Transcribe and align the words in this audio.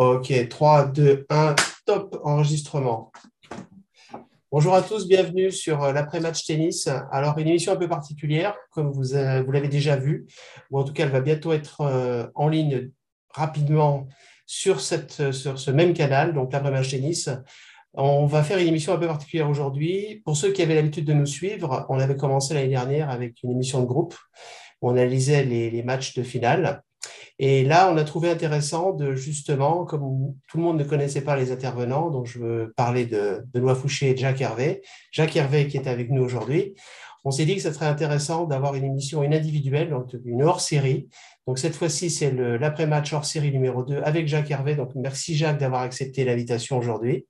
Ok, 0.00 0.32
3, 0.48 0.86
2, 0.86 1.26
1, 1.28 1.56
top 1.84 2.18
enregistrement. 2.24 3.12
Bonjour 4.50 4.74
à 4.74 4.80
tous, 4.80 5.06
bienvenue 5.06 5.52
sur 5.52 5.82
euh, 5.82 5.92
l'après-match 5.92 6.46
tennis. 6.46 6.88
Alors, 7.12 7.36
une 7.36 7.48
émission 7.48 7.72
un 7.74 7.76
peu 7.76 7.86
particulière, 7.86 8.56
comme 8.70 8.90
vous, 8.90 9.14
euh, 9.14 9.42
vous 9.42 9.52
l'avez 9.52 9.68
déjà 9.68 9.96
vu, 9.96 10.26
ou 10.70 10.78
en 10.78 10.84
tout 10.84 10.94
cas, 10.94 11.02
elle 11.02 11.10
va 11.10 11.20
bientôt 11.20 11.52
être 11.52 11.82
euh, 11.82 12.26
en 12.34 12.48
ligne 12.48 12.90
rapidement 13.34 14.08
sur, 14.46 14.80
cette, 14.80 15.32
ce 15.32 15.70
même 15.70 15.92
canal, 15.92 16.32
donc 16.32 16.50
l'après-match 16.50 16.88
tennis. 16.88 17.28
On 17.92 18.24
va 18.24 18.42
faire 18.42 18.56
une 18.56 18.68
émission 18.68 18.94
un 18.94 18.98
peu 18.98 19.06
particulière 19.06 19.50
aujourd'hui. 19.50 20.22
Pour 20.24 20.34
ceux 20.34 20.50
qui 20.50 20.62
avaient 20.62 20.76
l'habitude 20.76 21.04
de 21.04 21.12
nous 21.12 21.26
suivre, 21.26 21.84
on 21.90 22.00
avait 22.00 22.16
commencé 22.16 22.54
l'année 22.54 22.68
dernière 22.68 23.10
avec 23.10 23.42
une 23.42 23.50
émission 23.50 23.82
de 23.82 23.86
groupe 23.86 24.16
où 24.80 24.88
on 24.88 24.92
analysait 24.92 25.44
les, 25.44 25.70
les 25.70 25.82
matchs 25.82 26.14
de 26.14 26.22
finale. 26.22 26.82
Et 27.42 27.64
là, 27.64 27.90
on 27.90 27.96
a 27.96 28.04
trouvé 28.04 28.28
intéressant 28.28 28.92
de 28.92 29.14
justement, 29.14 29.86
comme 29.86 30.34
tout 30.46 30.58
le 30.58 30.62
monde 30.62 30.78
ne 30.78 30.84
connaissait 30.84 31.22
pas 31.22 31.36
les 31.36 31.52
intervenants, 31.52 32.10
donc 32.10 32.26
je 32.26 32.38
veux 32.38 32.74
parler 32.76 33.06
de 33.06 33.42
Benoît 33.54 33.74
Fouché 33.74 34.10
et 34.10 34.16
Jacques 34.16 34.42
Hervé. 34.42 34.82
Jacques 35.10 35.34
Hervé 35.36 35.66
qui 35.66 35.78
est 35.78 35.88
avec 35.88 36.10
nous 36.10 36.22
aujourd'hui. 36.22 36.74
On 37.24 37.30
s'est 37.30 37.46
dit 37.46 37.56
que 37.56 37.62
ce 37.62 37.72
serait 37.72 37.86
intéressant 37.86 38.44
d'avoir 38.44 38.74
une 38.74 38.84
émission, 38.84 39.22
une 39.22 39.32
individuelle, 39.32 39.88
donc 39.88 40.14
une 40.26 40.42
hors-série. 40.42 41.08
Donc 41.46 41.58
cette 41.58 41.74
fois-ci, 41.74 42.10
c'est 42.10 42.30
l'après-match 42.30 43.14
hors-série 43.14 43.52
numéro 43.52 43.84
2 43.84 44.02
avec 44.04 44.28
Jacques 44.28 44.50
Hervé. 44.50 44.74
Donc 44.74 44.90
merci 44.94 45.34
Jacques 45.34 45.58
d'avoir 45.58 45.80
accepté 45.80 46.26
l'invitation 46.26 46.76
aujourd'hui 46.76 47.24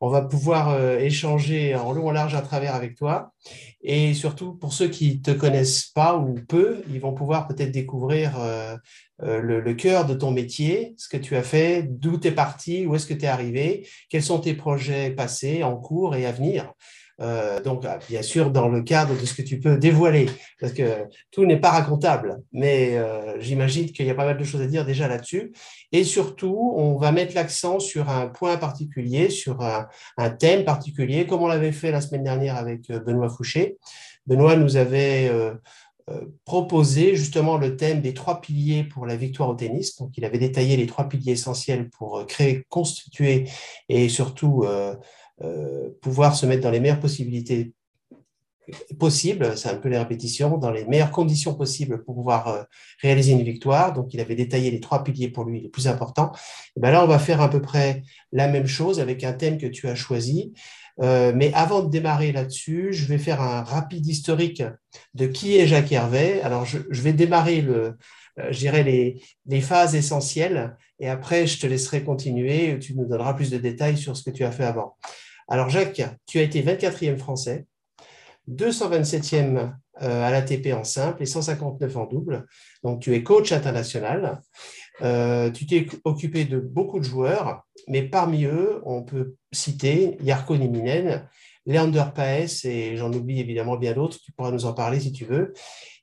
on 0.00 0.08
va 0.08 0.22
pouvoir 0.22 0.70
euh, 0.70 0.98
échanger 0.98 1.74
en 1.74 1.92
long 1.92 2.08
en 2.08 2.12
large 2.12 2.34
à 2.34 2.42
travers 2.42 2.74
avec 2.74 2.96
toi. 2.96 3.32
Et 3.80 4.14
surtout, 4.14 4.54
pour 4.54 4.72
ceux 4.72 4.88
qui 4.88 5.16
ne 5.16 5.22
te 5.22 5.30
connaissent 5.30 5.86
pas 5.86 6.16
ou 6.16 6.34
peu, 6.34 6.82
ils 6.90 7.00
vont 7.00 7.14
pouvoir 7.14 7.46
peut-être 7.46 7.70
découvrir 7.70 8.38
euh, 8.38 8.76
euh, 9.22 9.40
le, 9.40 9.74
cœur 9.74 10.04
de 10.04 10.14
ton 10.14 10.30
métier, 10.30 10.94
ce 10.98 11.08
que 11.08 11.16
tu 11.16 11.36
as 11.36 11.42
fait, 11.42 11.82
d'où 11.82 12.18
tu 12.18 12.28
es 12.28 12.32
parti, 12.32 12.86
où 12.86 12.94
est-ce 12.94 13.06
que 13.06 13.14
tu 13.14 13.24
es 13.24 13.28
arrivé, 13.28 13.88
quels 14.10 14.22
sont 14.22 14.40
tes 14.40 14.54
projets 14.54 15.10
passés, 15.10 15.62
en 15.62 15.76
cours 15.76 16.14
et 16.14 16.26
à 16.26 16.32
venir. 16.32 16.72
Euh, 17.20 17.62
donc, 17.62 17.84
ah, 17.86 17.98
bien 18.08 18.22
sûr, 18.22 18.50
dans 18.50 18.68
le 18.68 18.82
cadre 18.82 19.18
de 19.18 19.24
ce 19.24 19.34
que 19.34 19.42
tu 19.42 19.58
peux 19.58 19.78
dévoiler, 19.78 20.26
parce 20.60 20.72
que 20.72 21.06
tout 21.30 21.46
n'est 21.46 21.58
pas 21.58 21.70
racontable, 21.70 22.42
mais 22.52 22.96
euh, 22.96 23.40
j'imagine 23.40 23.90
qu'il 23.90 24.06
y 24.06 24.10
a 24.10 24.14
pas 24.14 24.26
mal 24.26 24.36
de 24.36 24.44
choses 24.44 24.60
à 24.60 24.66
dire 24.66 24.84
déjà 24.84 25.08
là-dessus. 25.08 25.52
Et 25.92 26.04
surtout, 26.04 26.74
on 26.76 26.96
va 26.96 27.12
mettre 27.12 27.34
l'accent 27.34 27.80
sur 27.80 28.10
un 28.10 28.28
point 28.28 28.56
particulier, 28.58 29.30
sur 29.30 29.62
un, 29.62 29.86
thème 30.38 30.64
particulier, 30.64 31.26
comme 31.26 31.42
on 31.42 31.46
l'avait 31.46 31.72
fait 31.72 31.90
la 31.90 32.00
semaine 32.00 32.24
dernière 32.24 32.56
avec 32.56 32.90
euh, 32.90 33.00
Benoît 33.00 33.30
Fouché. 33.30 33.78
Benoît 34.26 34.56
nous 34.56 34.76
avait 34.76 35.30
proposé 36.44 37.16
justement 37.16 37.58
le 37.58 37.76
thème 37.76 38.00
des 38.00 38.12
trois 38.14 38.40
piliers 38.40 38.84
pour 38.84 39.06
la 39.06 39.16
victoire 39.16 39.48
au 39.48 39.54
tennis. 39.54 39.96
Donc, 39.96 40.10
il 40.16 40.24
avait 40.24 40.38
détaillé 40.38 40.76
les 40.76 40.86
trois 40.86 41.08
piliers 41.08 41.32
essentiels 41.32 41.90
pour 41.90 42.26
créer, 42.26 42.64
constituer 42.68 43.48
et 43.88 44.08
surtout 44.08 44.64
euh, 44.64 44.96
pouvoir 46.00 46.36
se 46.36 46.46
mettre 46.46 46.62
dans 46.62 46.70
les 46.70 46.80
meilleures 46.80 47.00
possibilités 47.00 47.74
possibles, 48.98 49.56
c'est 49.56 49.68
un 49.68 49.76
peu 49.76 49.88
les 49.88 49.98
répétitions, 49.98 50.58
dans 50.58 50.70
les 50.70 50.84
meilleures 50.86 51.10
conditions 51.10 51.54
possibles 51.54 52.02
pour 52.04 52.14
pouvoir 52.14 52.48
euh, 52.48 52.62
réaliser 53.02 53.32
une 53.32 53.42
victoire. 53.42 53.92
Donc, 53.92 54.12
il 54.14 54.20
avait 54.20 54.34
détaillé 54.34 54.70
les 54.70 54.80
trois 54.80 55.04
piliers 55.04 55.28
pour 55.28 55.44
lui 55.44 55.60
les 55.60 55.68
plus 55.68 55.88
importants. 55.88 56.32
Et 56.76 56.80
ben 56.80 56.90
là, 56.90 57.04
on 57.04 57.06
va 57.06 57.18
faire 57.18 57.40
à 57.40 57.50
peu 57.50 57.60
près 57.60 58.02
la 58.32 58.48
même 58.48 58.66
chose 58.66 59.00
avec 59.00 59.24
un 59.24 59.32
thème 59.32 59.58
que 59.58 59.66
tu 59.66 59.88
as 59.88 59.94
choisi. 59.94 60.52
Euh, 61.02 61.32
mais 61.34 61.52
avant 61.54 61.82
de 61.82 61.90
démarrer 61.90 62.32
là-dessus, 62.32 62.92
je 62.92 63.06
vais 63.06 63.18
faire 63.18 63.42
un 63.42 63.62
rapide 63.62 64.06
historique 64.06 64.62
de 65.14 65.26
qui 65.26 65.56
est 65.58 65.66
Jacques 65.66 65.92
Hervé. 65.92 66.40
Alors, 66.42 66.64
je, 66.64 66.78
je 66.90 67.02
vais 67.02 67.12
démarrer 67.12 67.60
le, 67.60 67.98
euh, 68.38 68.48
je 68.50 68.58
dirais 68.58 68.82
les, 68.82 69.22
les, 69.46 69.60
phases 69.60 69.94
essentielles 69.94 70.76
et 70.98 71.08
après, 71.08 71.46
je 71.46 71.60
te 71.60 71.66
laisserai 71.66 72.02
continuer. 72.02 72.78
Tu 72.78 72.94
nous 72.94 73.06
donneras 73.06 73.34
plus 73.34 73.50
de 73.50 73.58
détails 73.58 73.98
sur 73.98 74.16
ce 74.16 74.22
que 74.22 74.30
tu 74.30 74.44
as 74.44 74.52
fait 74.52 74.64
avant. 74.64 74.96
Alors 75.48 75.68
Jacques, 75.68 76.02
tu 76.26 76.38
as 76.38 76.42
été 76.42 76.62
24e 76.62 77.16
français, 77.18 77.66
227e 78.50 79.72
euh, 80.02 80.24
à 80.26 80.30
l'ATP 80.30 80.72
en 80.74 80.84
simple 80.84 81.22
et 81.22 81.26
159 81.26 81.96
en 81.96 82.06
double. 82.06 82.46
Donc 82.84 83.00
tu 83.00 83.14
es 83.14 83.22
coach 83.22 83.52
international. 83.52 84.40
Euh, 85.02 85.50
tu 85.50 85.66
t'es 85.66 85.86
occupé 86.04 86.44
de 86.44 86.58
beaucoup 86.58 86.98
de 86.98 87.04
joueurs, 87.04 87.62
mais 87.88 88.02
parmi 88.02 88.44
eux, 88.44 88.80
on 88.84 89.02
peut 89.02 89.34
citer 89.52 90.16
Yarko 90.22 90.56
Niminen, 90.56 91.28
Leander 91.66 92.04
Paes 92.14 92.64
et 92.64 92.96
j'en 92.96 93.12
oublie 93.12 93.40
évidemment 93.40 93.76
bien 93.76 93.92
d'autres, 93.92 94.18
tu 94.22 94.32
pourras 94.32 94.52
nous 94.52 94.66
en 94.66 94.72
parler 94.72 95.00
si 95.00 95.12
tu 95.12 95.24
veux. 95.24 95.52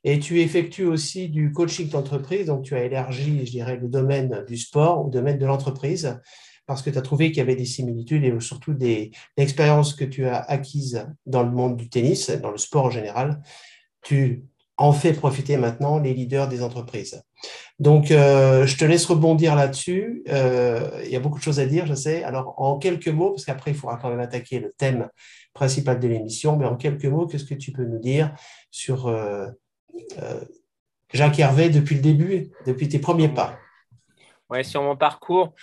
Et 0.04 0.18
tu 0.18 0.40
effectues 0.40 0.84
aussi 0.84 1.28
du 1.30 1.52
coaching 1.52 1.88
d'entreprise, 1.88 2.46
donc 2.46 2.62
tu 2.64 2.74
as 2.74 2.84
élargi, 2.84 3.46
je 3.46 3.50
dirais, 3.50 3.76
le 3.76 3.88
domaine 3.88 4.44
du 4.46 4.58
sport 4.58 5.06
au 5.06 5.08
domaine 5.10 5.38
de 5.38 5.46
l'entreprise 5.46 6.20
parce 6.66 6.82
que 6.82 6.90
tu 6.90 6.98
as 6.98 7.02
trouvé 7.02 7.28
qu'il 7.28 7.38
y 7.38 7.40
avait 7.40 7.56
des 7.56 7.64
similitudes 7.64 8.24
et 8.24 8.40
surtout 8.40 8.74
des 8.74 9.10
expériences 9.36 9.94
que 9.94 10.04
tu 10.04 10.26
as 10.26 10.38
acquises 10.38 11.06
dans 11.26 11.42
le 11.42 11.50
monde 11.50 11.76
du 11.76 11.88
tennis, 11.88 12.30
dans 12.30 12.50
le 12.50 12.58
sport 12.58 12.86
en 12.86 12.90
général. 12.90 13.42
Tu 14.02 14.44
en 14.76 14.92
fais 14.92 15.12
profiter 15.12 15.56
maintenant 15.56 15.98
les 15.98 16.14
leaders 16.14 16.48
des 16.48 16.62
entreprises. 16.62 17.22
Donc, 17.78 18.10
euh, 18.10 18.66
je 18.66 18.76
te 18.76 18.84
laisse 18.84 19.06
rebondir 19.06 19.54
là-dessus. 19.54 20.24
Euh, 20.28 21.02
il 21.04 21.10
y 21.10 21.16
a 21.16 21.20
beaucoup 21.20 21.38
de 21.38 21.44
choses 21.44 21.60
à 21.60 21.66
dire, 21.66 21.86
je 21.86 21.94
sais. 21.94 22.24
Alors, 22.24 22.54
en 22.60 22.78
quelques 22.78 23.08
mots, 23.08 23.30
parce 23.30 23.44
qu'après, 23.44 23.70
il 23.70 23.76
faudra 23.76 23.96
quand 23.96 24.10
même 24.10 24.20
attaquer 24.20 24.58
le 24.58 24.72
thème 24.76 25.08
principal 25.52 26.00
de 26.00 26.08
l'émission, 26.08 26.56
mais 26.56 26.66
en 26.66 26.76
quelques 26.76 27.04
mots, 27.04 27.26
qu'est-ce 27.26 27.44
que 27.44 27.54
tu 27.54 27.70
peux 27.70 27.84
nous 27.84 28.00
dire 28.00 28.34
sur 28.70 29.06
euh, 29.06 29.46
Jacques 31.12 31.38
Hervé 31.38 31.70
depuis 31.70 31.94
le 31.94 32.02
début, 32.02 32.50
depuis 32.66 32.88
tes 32.88 32.98
premiers 32.98 33.28
pas? 33.28 33.58
Oui, 34.50 34.64
sur 34.64 34.82
mon 34.82 34.96
parcours, 34.96 35.54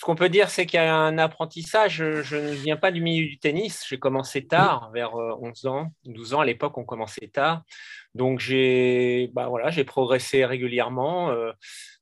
ce 0.00 0.06
qu'on 0.06 0.14
peut 0.14 0.30
dire, 0.30 0.48
c'est 0.48 0.64
qu'il 0.64 0.78
y 0.78 0.82
a 0.82 0.94
un 0.94 1.18
apprentissage. 1.18 1.96
Je 2.22 2.36
ne 2.36 2.52
viens 2.52 2.78
pas 2.78 2.90
du 2.90 3.02
milieu 3.02 3.28
du 3.28 3.38
tennis. 3.38 3.84
J'ai 3.86 3.98
commencé 3.98 4.46
tard, 4.46 4.90
vers 4.94 5.14
11 5.14 5.66
euh, 5.66 5.68
ans, 5.68 5.88
12 6.06 6.32
ans. 6.32 6.40
À 6.40 6.46
l'époque, 6.46 6.78
on 6.78 6.84
commençait 6.84 7.28
tard. 7.28 7.64
Donc, 8.14 8.40
j'ai 8.40 9.28
bah, 9.34 9.48
voilà, 9.48 9.70
progressé 9.84 10.46
régulièrement, 10.46 11.28
euh, 11.32 11.52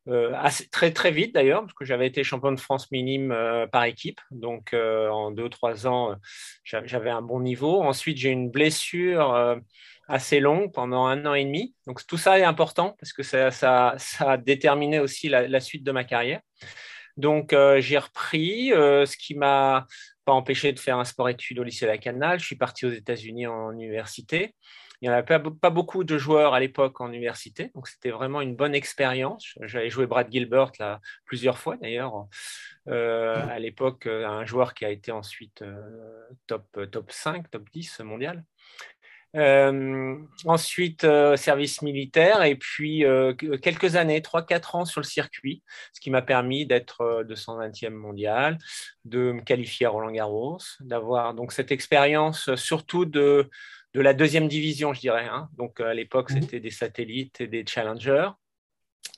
euh, 0.07 0.33
très, 0.71 0.93
très 0.93 1.11
vite 1.11 1.35
d'ailleurs, 1.35 1.63
parce 1.63 1.73
que 1.73 1.85
j'avais 1.85 2.07
été 2.07 2.23
champion 2.23 2.53
de 2.53 2.61
France 2.61 2.89
minime 2.93 3.35
par 3.73 3.83
équipe. 3.83 4.21
Donc, 4.31 4.75
en 4.75 5.33
2-3 5.33 5.89
ans, 5.89 6.15
j'avais 6.63 7.11
un 7.11 7.23
bon 7.23 7.41
niveau. 7.41 7.83
Ensuite, 7.83 8.17
j'ai 8.17 8.31
une 8.31 8.49
blessure 8.49 9.59
assez 10.07 10.39
longue 10.39 10.73
pendant 10.73 11.07
un 11.07 11.27
an 11.27 11.35
et 11.35 11.45
demi. 11.45 11.75
Donc, 11.89 12.07
tout 12.07 12.17
ça 12.17 12.39
est 12.39 12.45
important 12.45 12.95
parce 13.01 13.13
que 13.13 13.25
ça, 13.25 13.51
ça, 13.51 13.97
a 14.21 14.37
déterminé 14.37 15.01
aussi 15.01 15.29
la 15.29 15.59
suite 15.59 15.83
de 15.83 15.91
ma 15.91 16.05
carrière. 16.05 16.41
Donc, 17.19 17.53
euh, 17.53 17.81
j'ai 17.81 17.99
repris, 17.99 18.73
euh, 18.73 19.05
ce 19.05 19.17
qui 19.17 19.35
m'a 19.35 19.87
pas 20.25 20.33
empêché 20.33 20.73
de 20.73 20.79
faire 20.79 20.99
un 20.99 21.05
sport-études 21.05 21.59
au 21.59 21.65
lycée 21.65 21.85
La 21.85 21.99
Canal. 21.99 22.39
Je 22.39 22.47
suis 22.47 22.57
parti 22.57 22.87
aux 22.87 22.91
États-Unis 22.91 23.49
en 23.49 23.73
université. 23.73 24.55
Il 25.01 25.09
n'y 25.09 25.15
en 25.15 25.19
avait 25.19 25.41
pas, 25.51 25.71
beaucoup 25.71 26.05
de 26.05 26.17
joueurs 26.17 26.55
à 26.55 26.61
l'époque 26.61 27.01
en 27.01 27.09
université, 27.09 27.71
donc 27.75 27.87
c'était 27.87 28.11
vraiment 28.11 28.41
une 28.41 28.57
bonne 28.57 28.75
expérience. 28.75 29.55
J'avais 29.61 29.91
joué 29.91 30.07
Brad 30.07 30.29
Gilbert 30.31 30.73
plusieurs 31.25 31.57
fois 31.57 31.77
d'ailleurs. 31.77 32.27
Euh, 32.89 33.47
à 33.49 33.61
l'époque, 33.61 34.07
un 34.09 34.45
joueur 34.45 34.75
qui 34.75 34.85
a 34.85 34.91
été 34.91 35.13
ensuite 35.13 35.63
top 36.49 37.13
5, 37.13 37.49
top 37.49 37.69
10 37.71 38.01
mondial. 38.01 38.43
Euh, 39.37 40.17
ensuite, 40.47 41.05
euh, 41.05 41.37
service 41.37 41.83
militaire 41.83 42.43
et 42.45 42.57
puis 42.57 43.05
euh, 43.05 43.35
quelques 43.35 43.97
années, 43.97 44.21
3-4 44.21 44.77
ans 44.77 44.85
sur 44.87 45.01
le 45.01 45.07
circuit, 45.07 45.63
ce 45.93 46.01
qui 46.01 46.11
m'a 46.11 46.23
permis 46.23 46.65
d'être 46.65 47.25
220e 47.29 47.91
mondial, 47.91 48.57
de 49.05 49.33
me 49.33 49.43
qualifier 49.43 49.87
à 49.87 49.91
Roland 49.91 50.11
Garros, 50.11 50.59
d'avoir 50.81 51.35
donc 51.35 51.53
cette 51.53 51.71
expérience 51.71 52.55
surtout 52.55 53.05
de, 53.05 53.51
de 53.93 54.01
la 54.01 54.15
deuxième 54.15 54.49
division, 54.49 54.95
je 54.95 55.01
dirais. 55.01 55.29
Hein. 55.31 55.51
Donc 55.59 55.81
à 55.81 55.93
l'époque, 55.93 56.31
mmh. 56.31 56.41
c'était 56.41 56.61
des 56.61 56.71
satellites 56.71 57.43
et 57.43 57.49
des 57.49 57.67
challengers, 57.67 58.31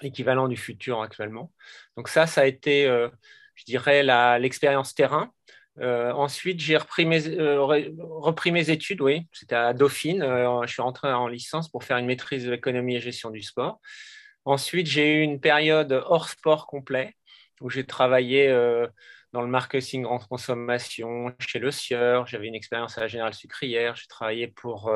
équivalent 0.03 0.49
du 0.49 0.57
futur 0.57 1.03
actuellement. 1.03 1.53
Donc 1.97 2.09
ça, 2.09 2.27
ça 2.27 2.41
a 2.41 2.47
été, 2.47 2.85
je 3.55 3.65
dirais, 3.65 4.03
l'expérience 4.41 4.95
terrain. 4.95 5.33
Euh, 5.81 6.13
ensuite, 6.13 6.61
j'ai 6.61 6.77
repris 6.77 7.07
mes, 7.07 7.27
euh, 7.29 7.63
repris 7.63 8.53
mes 8.53 8.71
études, 8.71 9.01
oui, 9.01 9.27
c'était 9.33 9.55
à 9.55 9.73
Dauphine. 9.73 10.23
Euh, 10.23 10.63
je 10.67 10.73
suis 10.73 10.83
rentré 10.83 11.11
en 11.11 11.27
licence 11.27 11.71
pour 11.71 11.85
faire 11.85 11.97
une 11.97 12.07
maîtrise 12.07 12.45
de 12.45 12.51
l'économie 12.51 12.97
et 12.97 13.01
gestion 13.01 13.31
du 13.31 13.43
sport. 13.43 13.81
Ensuite, 14.45 14.87
j'ai 14.87 15.17
eu 15.17 15.23
une 15.23 15.41
période 15.41 15.93
hors 16.07 16.29
sport 16.29 16.67
complet 16.67 17.15
où 17.61 17.71
j'ai 17.71 17.85
travaillé 17.85 18.49
dans 19.33 19.43
le 19.43 19.49
marketing 19.49 20.07
en 20.07 20.19
consommation 20.19 21.35
chez 21.39 21.59
Le 21.59 21.71
Sieur. 21.71 22.27
J'avais 22.27 22.49
une 22.49 22.55
expérience 22.55 22.97
à 22.97 23.03
la 23.03 23.09
Générale 23.09 23.35
Sucrière. 23.35 23.97
J'ai 23.97 24.07
travaillé 24.07 24.49
pour, 24.49 24.91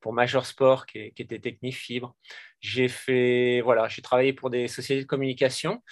pour 0.00 0.12
Major 0.12 0.46
Sport 0.46 0.86
qui, 0.86 1.12
qui 1.12 1.22
était 1.22 1.40
Technifibre. 1.40 2.14
J'ai 2.60 3.60
voilà, 3.60 3.88
j'ai 3.88 4.02
travaillé 4.02 4.32
pour 4.32 4.50
des 4.50 4.68
sociétés 4.68 5.02
de 5.02 5.06
communication. 5.08 5.82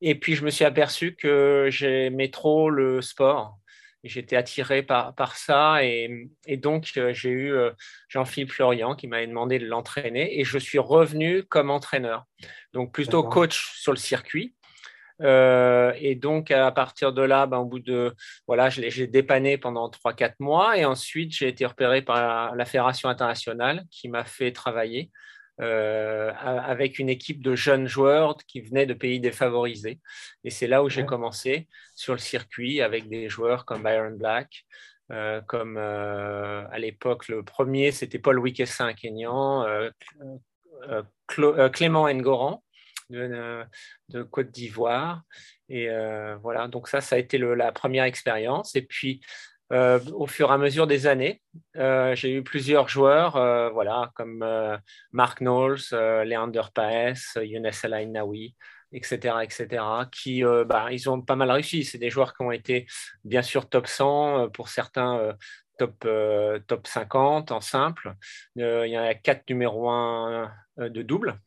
Et 0.00 0.16
puis, 0.16 0.34
je 0.34 0.44
me 0.44 0.50
suis 0.50 0.64
aperçu 0.64 1.14
que 1.14 1.68
j'aimais 1.70 2.30
trop 2.30 2.68
le 2.68 3.00
sport 3.00 3.59
j'étais 4.04 4.36
attiré 4.36 4.82
par, 4.82 5.14
par 5.14 5.36
ça. 5.36 5.84
Et, 5.84 6.28
et 6.46 6.56
donc, 6.56 6.92
euh, 6.96 7.12
j'ai 7.12 7.30
eu 7.30 7.52
euh, 7.52 7.70
Jean-Philippe 8.08 8.52
Florian 8.52 8.94
qui 8.94 9.08
m'avait 9.08 9.26
demandé 9.26 9.58
de 9.58 9.66
l'entraîner 9.66 10.38
et 10.40 10.44
je 10.44 10.58
suis 10.58 10.78
revenu 10.78 11.44
comme 11.44 11.70
entraîneur. 11.70 12.24
Donc, 12.72 12.92
plutôt 12.92 13.22
coach 13.22 13.72
sur 13.76 13.92
le 13.92 13.98
circuit. 13.98 14.54
et 15.20 16.14
donc, 16.20 16.50
à 16.50 16.70
partir 16.72 17.12
de 17.12 17.22
là, 17.22 17.46
ben, 17.46 17.58
au 17.58 17.66
bout 17.66 17.80
de. 17.80 18.14
Voilà, 18.46 18.70
j'ai 18.70 19.06
dépanné 19.06 19.58
pendant 19.58 19.90
3-4 19.90 20.34
mois. 20.38 20.78
Et 20.78 20.84
ensuite, 20.84 21.32
j'ai 21.32 21.48
été 21.48 21.66
repéré 21.66 22.02
par 22.02 22.54
la 22.56 22.64
Fédération 22.64 23.08
internationale 23.08 23.84
qui 23.90 24.08
m'a 24.08 24.24
fait 24.24 24.52
travailler 24.52 25.10
euh, 25.60 26.32
avec 26.34 26.98
une 26.98 27.10
équipe 27.10 27.42
de 27.42 27.54
jeunes 27.54 27.86
joueurs 27.86 28.36
qui 28.46 28.62
venaient 28.62 28.86
de 28.86 28.94
pays 28.94 29.20
défavorisés. 29.20 30.00
Et 30.42 30.48
c'est 30.48 30.66
là 30.66 30.82
où 30.82 30.88
j'ai 30.88 31.04
commencé 31.04 31.68
sur 31.94 32.14
le 32.14 32.18
circuit 32.18 32.80
avec 32.80 33.08
des 33.10 33.28
joueurs 33.28 33.66
comme 33.66 33.82
Byron 33.82 34.16
Black, 34.16 34.64
euh, 35.12 35.42
comme 35.42 35.76
euh, 35.76 36.66
à 36.70 36.78
l'époque 36.78 37.28
le 37.28 37.42
premier 37.42 37.92
c'était 37.92 38.18
Paul 38.18 38.38
Wikessin, 38.38 38.86
un 38.86 38.94
Kenyan, 38.94 39.66
Clément 41.26 42.08
Ngoran 42.08 42.64
de, 43.10 43.62
de 44.08 44.22
Côte 44.22 44.50
d'Ivoire. 44.50 45.22
Et 45.68 45.88
voilà, 46.42 46.68
donc 46.68 46.88
ça, 46.88 47.02
ça 47.02 47.16
a 47.16 47.18
été 47.18 47.36
la 47.36 47.70
première 47.70 48.04
expérience. 48.04 48.74
Et 48.76 48.82
puis 48.82 49.20
euh, 49.72 50.00
au 50.14 50.26
fur 50.26 50.50
et 50.50 50.54
à 50.54 50.58
mesure 50.58 50.86
des 50.88 51.06
années. 51.06 51.42
Euh, 51.76 52.14
j'ai 52.16 52.32
eu 52.32 52.42
plusieurs 52.42 52.88
joueurs, 52.88 53.36
euh, 53.36 53.70
voilà, 53.70 54.10
comme 54.16 54.44
Mark 55.12 55.38
Knowles, 55.40 55.92
Leander 55.92 56.62
Paes, 56.74 57.38
Younes 57.40 57.70
El 57.84 58.10
Nawi, 58.10 58.56
etc., 58.92 59.36
etc., 59.42 59.84
qui 60.10 60.42
bah, 60.66 60.88
ils 60.90 61.08
ont 61.08 61.20
pas 61.22 61.36
mal 61.36 61.50
réussi. 61.50 61.84
C'est 61.84 61.98
des 61.98 62.10
joueurs 62.10 62.34
qui 62.34 62.42
ont 62.42 62.52
été 62.52 62.86
bien 63.24 63.42
sûr 63.42 63.68
top 63.68 63.86
100, 63.86 64.50
pour 64.50 64.68
certains 64.68 65.36
top, 65.78 66.06
top 66.66 66.86
50 66.86 67.52
en 67.52 67.60
simple. 67.60 68.14
il 68.56 68.86
y 68.86 68.98
en 68.98 69.02
a 69.02 69.14
quatre 69.14 69.48
numéros 69.48 69.88
1 69.88 70.52
de 70.78 71.02
double. 71.02 71.38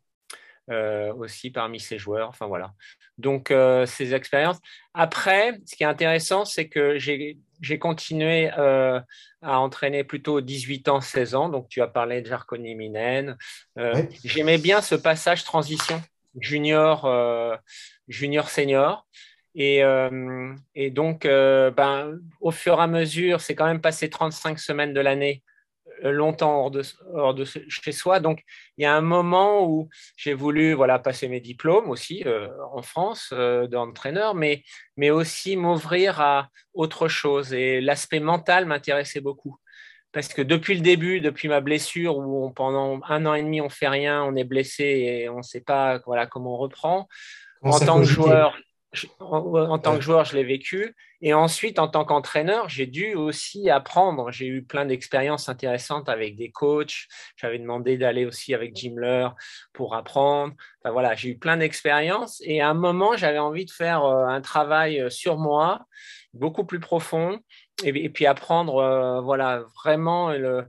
Aussi 0.70 1.52
parmi 1.52 1.80
ces 1.80 1.98
joueurs. 1.98 2.30
Enfin 2.30 2.48
voilà. 2.48 2.74
Donc 3.18 3.54
ces 3.86 4.14
expériences. 4.14 4.60
Après, 4.94 5.60
ce 5.66 5.76
qui 5.76 5.84
est 5.84 5.88
intéressant, 5.88 6.46
c'est 6.46 6.68
que 6.68 7.00
j'ai 7.00 7.80
continué 7.80 8.52
euh, 8.58 9.00
à 9.42 9.60
entraîner 9.60 10.04
plutôt 10.04 10.40
18 10.40 10.88
ans, 10.90 11.02
16 11.02 11.36
ans. 11.36 11.50
Donc, 11.50 11.68
tu 11.68 11.82
as 11.82 11.88
parlé 11.88 12.22
de 12.22 12.28
Jarconi 12.28 12.76
Minen. 12.76 13.36
Euh, 13.80 14.04
j'aimais 14.24 14.60
bien 14.60 14.82
ce 14.82 14.94
passage 14.94 15.44
transition 15.44 16.00
junior, 16.40 17.06
euh, 17.06 17.56
junior 18.08 18.50
senior. 18.50 19.08
Et, 19.56 19.84
et 20.74 20.90
donc, 20.90 21.26
ben, 21.28 22.20
au 22.42 22.50
fur 22.50 22.80
et 22.80 22.82
à 22.82 22.88
mesure, 22.88 23.40
c'est 23.40 23.54
quand 23.54 23.68
même 23.68 23.82
passé 23.82 24.10
35 24.10 24.58
semaines 24.58 24.94
de 24.94 25.00
l'année 25.00 25.44
longtemps 26.02 26.62
hors 26.62 26.72
de, 26.72 26.82
hors 27.14 27.34
de 27.34 27.46
chez 27.46 27.92
soi. 27.92 28.20
Donc, 28.20 28.44
il 28.78 28.84
y 28.84 28.86
a 28.86 28.96
un 28.96 29.02
moment 29.02 29.66
où 29.68 29.90
j'ai 30.18 30.34
voulu 30.34 30.74
voilà, 30.74 31.00
passer 31.00 31.28
mes 31.28 31.40
diplômes 31.40 31.90
aussi 31.90 32.24
euh, 32.26 32.48
en 32.74 32.82
France 32.82 33.30
euh, 33.34 33.68
d'entraîneur, 33.68 34.36
mais, 34.36 34.64
mais 34.98 35.10
aussi 35.10 35.56
m'ouvrir 35.56 36.20
à 36.20 36.50
autre 36.74 37.08
chose. 37.08 37.54
Et 37.54 37.82
l'aspect 37.82 38.20
mental 38.20 38.66
m'intéressait 38.66 39.22
beaucoup. 39.22 39.58
Parce 40.12 40.28
que 40.28 40.44
depuis 40.44 40.76
le 40.76 40.82
début, 40.82 41.22
depuis 41.22 41.48
ma 41.48 41.60
blessure, 41.60 42.18
où 42.18 42.52
pendant 42.52 43.00
un 43.08 43.26
an 43.26 43.34
et 43.34 43.42
demi, 43.42 43.62
on 43.62 43.70
fait 43.70 43.88
rien, 43.88 44.24
on 44.24 44.36
est 44.36 44.44
blessé 44.44 44.84
et 44.84 45.30
on 45.30 45.38
ne 45.38 45.42
sait 45.42 45.62
pas 45.62 46.00
voilà, 46.06 46.28
comment 46.28 46.54
on 46.54 46.58
reprend, 46.58 47.08
en 47.64 47.80
tant 47.80 48.00
que 48.00 48.06
joueur, 48.06 48.56
en, 49.20 49.80
tant 49.80 49.96
que 49.96 50.02
joueur, 50.02 50.26
je 50.26 50.36
l'ai 50.36 50.44
vécu. 50.44 50.96
Et 51.22 51.34
ensuite, 51.34 51.80
en 51.80 51.88
tant 51.88 52.06
qu'entraîneur, 52.06 52.70
j'ai 52.70 52.86
dû 52.86 53.16
aussi 53.16 53.70
apprendre. 53.70 54.32
J'ai 54.32 54.46
eu 54.46 54.64
plein 54.64 54.86
d'expériences 54.86 55.48
intéressantes 55.50 56.10
avec 56.10 56.36
des 56.36 56.52
coachs. 56.52 57.08
J'avais 57.38 57.60
demandé 57.60 57.98
d'aller 57.98 58.26
aussi 58.26 58.54
avec 58.54 58.76
Jim 58.76 58.96
Leur 58.98 59.36
pour 59.72 59.96
apprendre. 59.96 60.54
Enfin, 60.82 60.92
voilà, 60.92 61.16
j'ai 61.16 61.30
eu 61.30 61.38
plein 61.38 61.58
d'expériences. 61.58 62.42
Et 62.46 62.62
à 62.62 62.70
un 62.70 62.74
moment, 62.74 63.16
j'avais 63.16 63.40
envie 63.40 63.66
de 63.66 63.72
faire 63.72 64.04
euh, 64.04 64.26
un 64.28 64.42
travail 64.42 65.00
euh, 65.00 65.10
sur 65.10 65.38
moi, 65.38 65.86
beaucoup 66.34 66.66
plus 66.66 66.80
profond. 66.80 67.40
Et, 67.84 68.10
puis 68.10 68.26
apprendre, 68.26 68.78
euh, 68.78 69.22
voilà, 69.22 69.64
vraiment 69.84 70.32
le, 70.32 70.66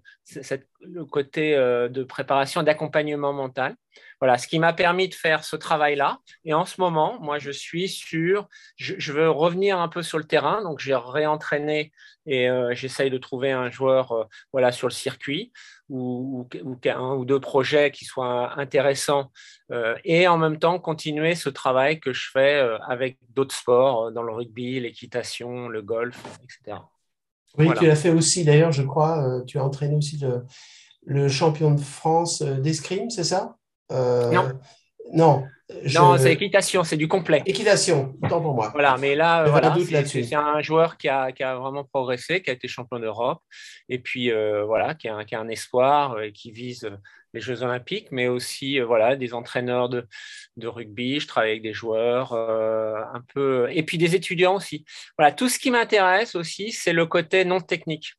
le 0.80 1.04
côté 1.04 1.54
de 1.54 2.04
préparation, 2.04 2.62
d'accompagnement 2.62 3.32
mental. 3.32 3.76
Voilà, 4.20 4.38
ce 4.38 4.46
qui 4.46 4.58
m'a 4.58 4.72
permis 4.72 5.08
de 5.08 5.14
faire 5.14 5.44
ce 5.44 5.56
travail-là. 5.56 6.18
Et 6.44 6.54
en 6.54 6.64
ce 6.64 6.80
moment, 6.80 7.18
moi, 7.20 7.38
je 7.38 7.50
suis 7.50 7.88
sur, 7.88 8.48
je, 8.76 9.12
veux 9.12 9.28
revenir 9.28 9.78
un 9.78 9.88
peu 9.88 10.02
sur 10.02 10.18
le 10.18 10.24
terrain. 10.24 10.62
Donc, 10.62 10.80
j'ai 10.80 10.94
réentraîné 10.94 11.92
et 12.26 12.48
euh, 12.48 12.74
j'essaye 12.74 13.10
de 13.10 13.18
trouver 13.18 13.52
un 13.52 13.70
joueur 13.70 14.12
euh, 14.12 14.24
voilà, 14.52 14.72
sur 14.72 14.88
le 14.88 14.94
circuit 14.94 15.52
ou, 15.90 16.48
un 16.86 17.14
ou 17.14 17.24
deux 17.26 17.40
projets 17.40 17.90
qui 17.90 18.06
soient 18.06 18.58
intéressants 18.58 19.30
euh, 19.70 19.94
et 20.04 20.26
en 20.26 20.38
même 20.38 20.58
temps 20.58 20.78
continuer 20.78 21.34
ce 21.34 21.50
travail 21.50 22.00
que 22.00 22.14
je 22.14 22.30
fais 22.30 22.66
avec 22.88 23.18
d'autres 23.34 23.54
sports 23.54 24.10
dans 24.10 24.22
le 24.22 24.32
rugby, 24.32 24.80
l'équitation, 24.80 25.68
le 25.68 25.82
golf, 25.82 26.18
etc. 26.42 26.78
Oui, 27.58 27.68
tu 27.78 27.86
l'as 27.86 27.96
fait 27.96 28.10
aussi 28.10 28.44
d'ailleurs, 28.44 28.72
je 28.72 28.82
crois. 28.82 29.42
tu 29.46 29.58
as 29.58 29.64
entraîné 29.64 29.94
aussi 29.94 30.18
le, 30.18 30.44
le 31.06 31.28
champion 31.28 31.70
de 31.70 31.80
France 31.80 32.42
d'escrime, 32.42 33.10
c'est 33.10 33.24
ça? 33.24 33.56
Euh, 33.92 34.30
non. 34.30 34.52
Non. 35.12 35.44
Non, 35.94 36.18
c'est 36.18 36.32
équitation, 36.32 36.84
c'est 36.84 36.98
du 36.98 37.08
complet. 37.08 37.42
Équitation, 37.46 38.14
autant 38.22 38.40
pour 38.40 38.54
moi. 38.54 38.70
Voilà, 38.72 38.96
mais 38.98 39.14
là, 39.14 39.44
voilà, 39.48 39.74
c'est 40.04 40.34
un 40.34 40.60
joueur 40.60 40.98
qui 40.98 41.08
a, 41.08 41.32
qui 41.32 41.42
a, 41.42 41.56
vraiment 41.56 41.84
progressé, 41.84 42.42
qui 42.42 42.50
a 42.50 42.52
été 42.52 42.68
champion 42.68 42.98
d'Europe, 42.98 43.40
et 43.88 43.98
puis 43.98 44.30
euh, 44.30 44.64
voilà, 44.64 44.94
qui 44.94 45.08
a, 45.08 45.24
qui 45.24 45.34
a, 45.34 45.40
un 45.40 45.48
espoir 45.48 46.20
et 46.20 46.32
qui 46.32 46.52
vise 46.52 46.90
les 47.34 47.40
Jeux 47.40 47.62
Olympiques, 47.62 48.08
mais 48.10 48.28
aussi 48.28 48.80
euh, 48.80 48.86
voilà, 48.86 49.16
des 49.16 49.34
entraîneurs 49.34 49.88
de, 49.90 50.06
de, 50.56 50.66
rugby. 50.66 51.20
Je 51.20 51.26
travaille 51.26 51.50
avec 51.50 51.62
des 51.62 51.74
joueurs, 51.74 52.32
un 52.32 53.22
peu, 53.34 53.68
et 53.70 53.82
puis 53.82 53.98
des 53.98 54.14
étudiants 54.14 54.56
aussi. 54.56 54.84
Voilà, 55.18 55.32
tout 55.32 55.48
ce 55.48 55.58
qui 55.58 55.70
m'intéresse 55.70 56.34
aussi, 56.34 56.72
c'est 56.72 56.92
le 56.92 57.06
côté 57.06 57.44
non 57.44 57.60
technique. 57.60 58.14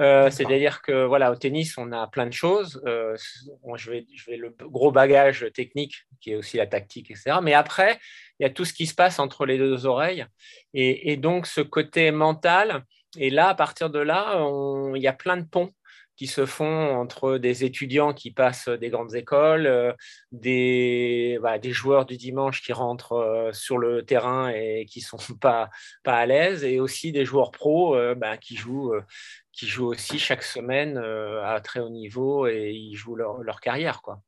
Euh, 0.00 0.30
c'est-à-dire 0.30 0.82
que 0.82 1.04
voilà, 1.04 1.32
au 1.32 1.36
tennis, 1.36 1.76
on 1.76 1.92
a 1.92 2.06
plein 2.06 2.26
de 2.26 2.32
choses. 2.32 2.80
Euh, 2.86 3.16
je, 3.76 3.90
vais, 3.90 4.06
je 4.14 4.30
vais 4.30 4.36
le 4.36 4.54
gros 4.62 4.92
bagage 4.92 5.46
technique, 5.54 6.04
qui 6.20 6.32
est 6.32 6.36
aussi 6.36 6.56
la 6.56 6.66
tactique, 6.66 7.10
etc. 7.10 7.38
Mais 7.42 7.54
après, 7.54 7.98
il 8.38 8.44
y 8.44 8.46
a 8.46 8.50
tout 8.50 8.64
ce 8.64 8.72
qui 8.72 8.86
se 8.86 8.94
passe 8.94 9.18
entre 9.18 9.46
les 9.46 9.58
deux 9.58 9.86
oreilles. 9.86 10.26
Et, 10.74 11.16
donc, 11.16 11.46
ce 11.46 11.60
côté 11.60 12.10
mental, 12.10 12.84
et 13.18 13.30
là, 13.30 13.48
à 13.48 13.54
partir 13.54 13.90
de 13.90 13.98
là, 13.98 14.40
il 14.94 15.02
y 15.02 15.08
a 15.08 15.12
plein 15.12 15.36
de 15.36 15.46
ponts 15.46 15.72
qui 16.18 16.26
se 16.26 16.44
font 16.44 16.94
entre 16.94 17.38
des 17.38 17.64
étudiants 17.64 18.12
qui 18.12 18.30
passent 18.30 18.68
des 18.68 18.90
grandes 18.90 19.14
écoles, 19.14 19.66
euh, 19.66 19.94
des, 20.32 21.38
des 21.62 21.72
joueurs 21.72 22.04
du 22.04 22.18
dimanche 22.18 22.60
qui 22.60 22.74
rentrent 22.74 23.50
sur 23.54 23.78
le 23.78 24.04
terrain 24.04 24.50
et 24.50 24.84
qui 24.84 25.00
sont 25.00 25.16
pas, 25.40 25.70
à 26.04 26.26
l'aise, 26.26 26.64
et 26.64 26.78
aussi 26.80 27.12
des 27.12 27.24
joueurs 27.24 27.52
pros 27.52 27.96
bah, 28.16 28.36
qui 28.36 28.56
jouent 28.56 28.92
qui 29.58 29.66
jouent 29.66 29.88
aussi 29.88 30.20
chaque 30.20 30.44
semaine 30.44 30.98
euh, 30.98 31.44
à 31.44 31.60
très 31.60 31.80
haut 31.80 31.90
niveau 31.90 32.46
et 32.46 32.70
ils 32.70 32.94
jouent 32.94 33.16
leur, 33.16 33.42
leur 33.42 33.60
carrière. 33.60 34.02
Quoi. 34.02 34.22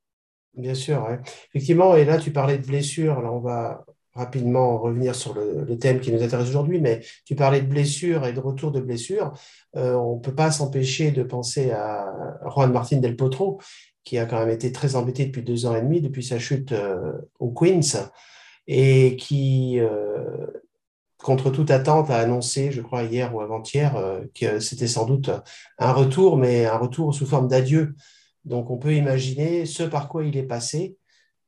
Bien 0.54 0.74
sûr, 0.74 1.08
effectivement. 1.48 1.94
Et 1.94 2.04
là, 2.04 2.18
tu 2.18 2.32
parlais 2.32 2.58
de 2.58 2.66
blessures. 2.66 3.22
Là, 3.22 3.30
on 3.30 3.38
va 3.38 3.86
rapidement 4.14 4.78
revenir 4.78 5.14
sur 5.14 5.34
le, 5.34 5.78
thème 5.78 6.00
qui 6.00 6.12
nous 6.12 6.22
intéresse 6.22 6.48
aujourd'hui, 6.48 6.80
mais 6.80 7.00
tu 7.24 7.34
parlais 7.34 7.60
de 7.60 7.66
blessures 7.66 8.26
et 8.26 8.32
de 8.32 8.40
retour 8.40 8.72
de 8.72 8.80
blessures. 8.80 9.32
Euh, 9.76 9.94
on 9.94 10.16
ne 10.16 10.20
peut 10.20 10.34
pas 10.34 10.50
s'empêcher 10.50 11.10
de 11.10 11.22
penser 11.22 11.70
à 11.70 12.12
Juan 12.54 12.72
Martin 12.72 12.98
Del 12.98 13.16
Potro, 13.16 13.60
qui 14.04 14.18
a 14.18 14.26
quand 14.26 14.38
même 14.38 14.50
été 14.50 14.72
très 14.72 14.96
embêté 14.96 15.26
depuis 15.26 15.42
deux 15.42 15.66
ans 15.66 15.76
et 15.76 15.82
demi, 15.82 16.00
depuis 16.00 16.24
sa 16.24 16.38
chute 16.38 16.72
euh, 16.72 17.12
au 17.38 17.50
Queens, 17.50 18.10
et 18.66 19.16
qui 19.16 19.80
contre 21.22 21.50
toute 21.50 21.70
attente, 21.70 22.10
a 22.10 22.18
annoncé, 22.18 22.72
je 22.72 22.80
crois 22.80 23.04
hier 23.04 23.34
ou 23.34 23.40
avant-hier, 23.40 23.96
euh, 23.96 24.22
que 24.34 24.60
c'était 24.60 24.86
sans 24.86 25.06
doute 25.06 25.30
un 25.78 25.92
retour, 25.92 26.36
mais 26.36 26.66
un 26.66 26.76
retour 26.76 27.14
sous 27.14 27.26
forme 27.26 27.48
d'adieu. 27.48 27.94
Donc 28.44 28.70
on 28.70 28.78
peut 28.78 28.94
imaginer 28.94 29.66
ce 29.66 29.82
par 29.82 30.08
quoi 30.08 30.24
il 30.24 30.36
est 30.36 30.44
passé 30.44 30.96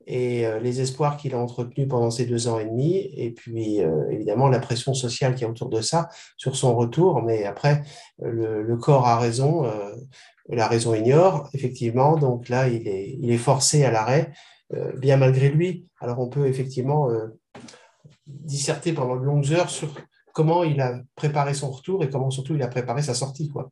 et 0.06 0.47
euh, 0.47 0.59
les 0.59 0.80
espoirs 0.80 1.16
qu'il 1.16 1.35
a 1.35 1.38
entretenus 1.38 1.88
pendant 1.88 2.11
ces 2.11 2.26
deux 2.26 2.49
ans 2.49 2.59
et 2.59 2.64
demi, 2.64 2.97
et 2.97 3.30
puis 3.30 3.82
euh, 3.82 4.09
évidemment 4.11 4.49
la 4.49 4.59
pression 4.59 4.94
sociale 4.94 5.35
qui 5.35 5.44
est 5.44 5.47
autour 5.47 5.68
de 5.68 5.80
ça 5.80 6.09
sur 6.37 6.56
son 6.56 6.75
retour. 6.76 7.23
Mais 7.23 7.44
après, 7.44 7.82
le, 8.21 8.76
corps 8.76 9.06
a 9.06 9.18
raison, 9.18 9.71
la 10.49 10.66
raison 10.66 10.94
ignore, 10.94 11.49
effectivement. 11.54 12.16
Donc 12.16 12.49
là, 12.49 12.68
il 12.68 12.88
est, 12.88 13.16
il 13.21 13.30
est 13.30 13.38
forcé 13.38 13.85
à 13.85 13.90
l'arrêt, 13.90 14.32
bien 14.99 15.16
malgré 15.16 15.50
lui. 15.50 15.87
Alors 16.00 16.18
on 16.21 16.28
peut 16.28 16.47
effectivement 16.47 17.09
disserter 18.26 18.92
pendant 18.92 19.16
de 19.16 19.25
longues 19.25 19.52
heures 19.52 19.71
sur 19.71 19.94
comment 20.32 20.64
il 20.64 20.80
a 20.80 21.00
préparé 21.14 21.54
son 21.54 21.71
retour 21.71 22.02
et 22.02 22.11
comment 22.11 22.30
surtout 22.30 22.54
il 22.54 22.62
a 22.62 22.68
préparé 22.68 23.02
sa 23.02 23.14
sortie. 23.14 23.49
Quoi. 23.49 23.71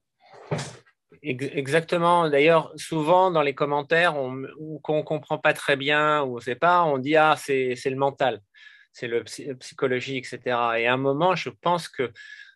Exactement. 1.22 2.28
D'ailleurs, 2.30 2.72
souvent 2.76 3.30
dans 3.30 3.42
les 3.42 3.54
commentaires, 3.54 4.16
on, 4.16 4.44
qu'on 4.82 4.98
ne 4.98 5.02
comprend 5.02 5.38
pas 5.38 5.52
très 5.52 5.76
bien 5.76 6.22
ou 6.22 6.32
on 6.32 6.36
ne 6.36 6.40
sait 6.40 6.54
pas, 6.54 6.84
on 6.84 6.98
dit 6.98 7.16
Ah, 7.16 7.34
c'est, 7.36 7.74
le 7.84 7.96
mental, 7.96 8.40
c'est 8.92 9.08
le 9.08 9.24
psychologie, 9.24 10.16
etc. 10.16 10.38
Et 10.78 10.86
à 10.86 10.94
un 10.94 10.96
moment, 10.96 11.34
je 11.34 11.50
pense 11.50 11.88
que 11.88 12.12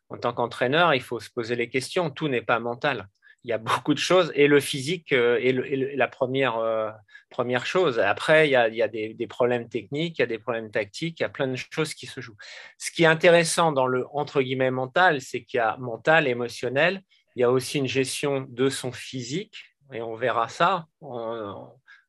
en 0.09 0.17
tant 0.17 0.33
qu'entraîneur, 0.33 0.95
il 0.95 1.03
faut 1.03 1.21
se 1.21 1.31
poser 1.31 1.57
les 1.57 1.69
questions. 1.69 2.11
Tout 2.11 2.29
n'est 2.29 2.43
pas 2.43 2.59
mental. 2.59 3.09
il 3.43 3.51
y 3.51 3.53
a 3.53 3.59
beaucoup 3.59 3.93
de 3.93 3.99
choses 3.99 4.33
et 4.35 4.49
le 4.49 4.61
physique 4.61 5.13
euh, 5.13 5.39
est, 5.39 5.97
la 5.97 6.09
première, 6.09 6.57
euh, 6.59 6.91
première 7.29 7.67
chose. 7.67 7.99
Après, 7.99 8.49
il 8.49 8.53
y 8.53 8.57
a, 8.57 8.89
des, 8.89 9.27
problèmes 9.27 9.69
techniques, 9.69 10.19
il 10.19 10.23
y 10.23 10.25
a 10.25 10.27
des 10.27 10.39
problèmes 10.39 10.71
tactiques, 10.71 11.21
il 11.21 11.25
y 11.25 11.27
a 11.27 11.29
plein 11.29 11.49
de 11.49 11.57
choses 11.57 11.93
qui 11.95 12.07
se 12.07 12.21
jouent. 12.21 12.37
Ce 12.79 12.91
qui 12.91 13.03
est 13.03 13.07
intéressant 13.07 13.73
dans 13.73 13.87
le 13.87 14.07
entre 14.13 14.41
guillemets 14.41 14.71
mental, 14.71 15.21
c'est 15.21 15.43
qu'il 15.43 15.59
y 15.59 15.61
a 15.61 15.77
mental, 15.79 16.27
émotionnel, 16.29 17.03
il 17.37 17.41
y 17.41 17.45
a 17.45 17.51
aussi 17.51 17.79
une 17.79 17.89
gestion 17.89 18.47
de 18.49 18.69
son 18.69 18.93
physique 18.93 19.75
et 19.93 20.03
on 20.03 20.15
verra 20.15 20.49
ça 20.49 20.87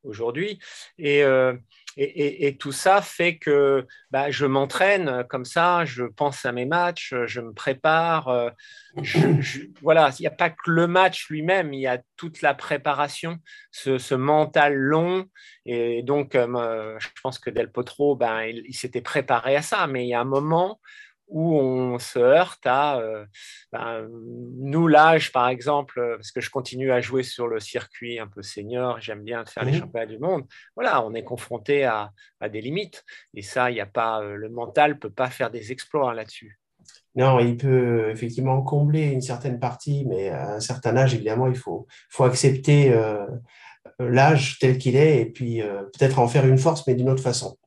aujourd'hui. 0.03 0.59
Et, 0.97 1.23
euh, 1.23 1.55
et, 1.97 2.57
tout 2.57 2.71
ça 2.71 3.01
fait 3.01 3.37
que 3.37 3.87
bah, 4.11 4.29
je 4.29 4.45
m'entraîne 4.45 5.23
comme 5.29 5.45
ça, 5.45 5.85
je 5.85 6.03
pense 6.03 6.45
à 6.45 6.51
mes 6.51 6.65
matchs, 6.65 7.13
je 7.25 7.41
me 7.41 7.53
prépare. 7.53 8.27
Euh, 8.27 8.49
voilà, 9.81 10.11
il 10.19 10.21
n'y 10.21 10.27
a 10.27 10.31
pas 10.31 10.49
que 10.49 10.69
le 10.69 10.87
match 10.87 11.29
lui-même, 11.29 11.73
il 11.73 11.79
y 11.79 11.87
a 11.87 12.01
toute 12.17 12.41
la 12.41 12.53
préparation, 12.53 13.37
ce, 13.71 14.15
mental 14.15 14.75
long. 14.75 15.25
Et 15.65 16.03
donc, 16.03 16.35
euh, 16.35 16.97
je 16.99 17.07
pense 17.23 17.39
que 17.39 17.49
Del 17.49 17.71
Potro, 17.71 18.15
ben, 18.15 18.41
il 18.43 18.75
s'était 18.75 19.01
préparé 19.01 19.55
à 19.55 19.61
ça, 19.61 19.87
mais 19.87 20.05
il 20.05 20.09
y 20.09 20.13
a 20.13 20.21
un 20.21 20.25
moment 20.25 20.79
où 21.27 21.57
on 21.57 21.97
se 21.99 22.19
heurte 22.19 22.65
à 22.65 22.99
euh, 22.99 23.25
ben, 23.71 24.07
nous 24.57 24.87
l'âge 24.87 25.31
par 25.31 25.49
exemple 25.49 26.15
parce 26.17 26.31
que 26.31 26.41
je 26.41 26.49
continue 26.49 26.91
à 26.91 27.01
jouer 27.01 27.23
sur 27.23 27.47
le 27.47 27.59
circuit 27.59 28.19
un 28.19 28.27
peu 28.27 28.41
senior 28.41 28.99
j'aime 29.01 29.23
bien 29.23 29.43
faire 29.45 29.63
les 29.63 29.71
mmh. 29.71 29.79
championnats 29.79 30.05
du 30.05 30.19
monde 30.19 30.45
voilà 30.75 31.03
on 31.05 31.13
est 31.13 31.23
confronté 31.23 31.83
à, 31.83 32.11
des 32.51 32.61
limites 32.61 33.03
et 33.33 33.41
ça 33.41 33.71
il 33.71 33.81
a 33.81 33.87
pas 33.87 34.21
euh, 34.21 34.35
le 34.35 34.49
mental 34.49 34.99
peut 34.99 35.09
pas 35.09 35.29
faire 35.29 35.49
des 35.49 35.71
exploits 35.71 36.13
là-dessus 36.13 36.59
non, 37.15 37.39
il 37.39 37.55
peut 37.55 38.11
effectivement 38.11 38.61
combler 38.61 39.03
une 39.03 39.21
certaine 39.21 39.57
partie, 39.57 40.05
mais 40.05 40.27
à 40.29 40.55
un 40.55 40.59
certain 40.59 40.97
âge, 40.97 41.15
évidemment, 41.15 41.47
il 41.47 41.55
faut, 41.55 41.87
faut 42.09 42.25
accepter 42.25 42.91
euh, 42.91 43.25
l'âge 43.99 44.59
tel 44.59 44.77
qu'il 44.77 44.97
est 44.97 45.21
et 45.21 45.25
puis 45.25 45.61
peut-être 45.93 46.19
en 46.19 46.27
faire 46.27 46.45
une 46.45 46.57
force, 46.57 46.85
mais 46.85 46.93
d'une 46.93 47.09
autre 47.09 47.23
façon. 47.23 47.57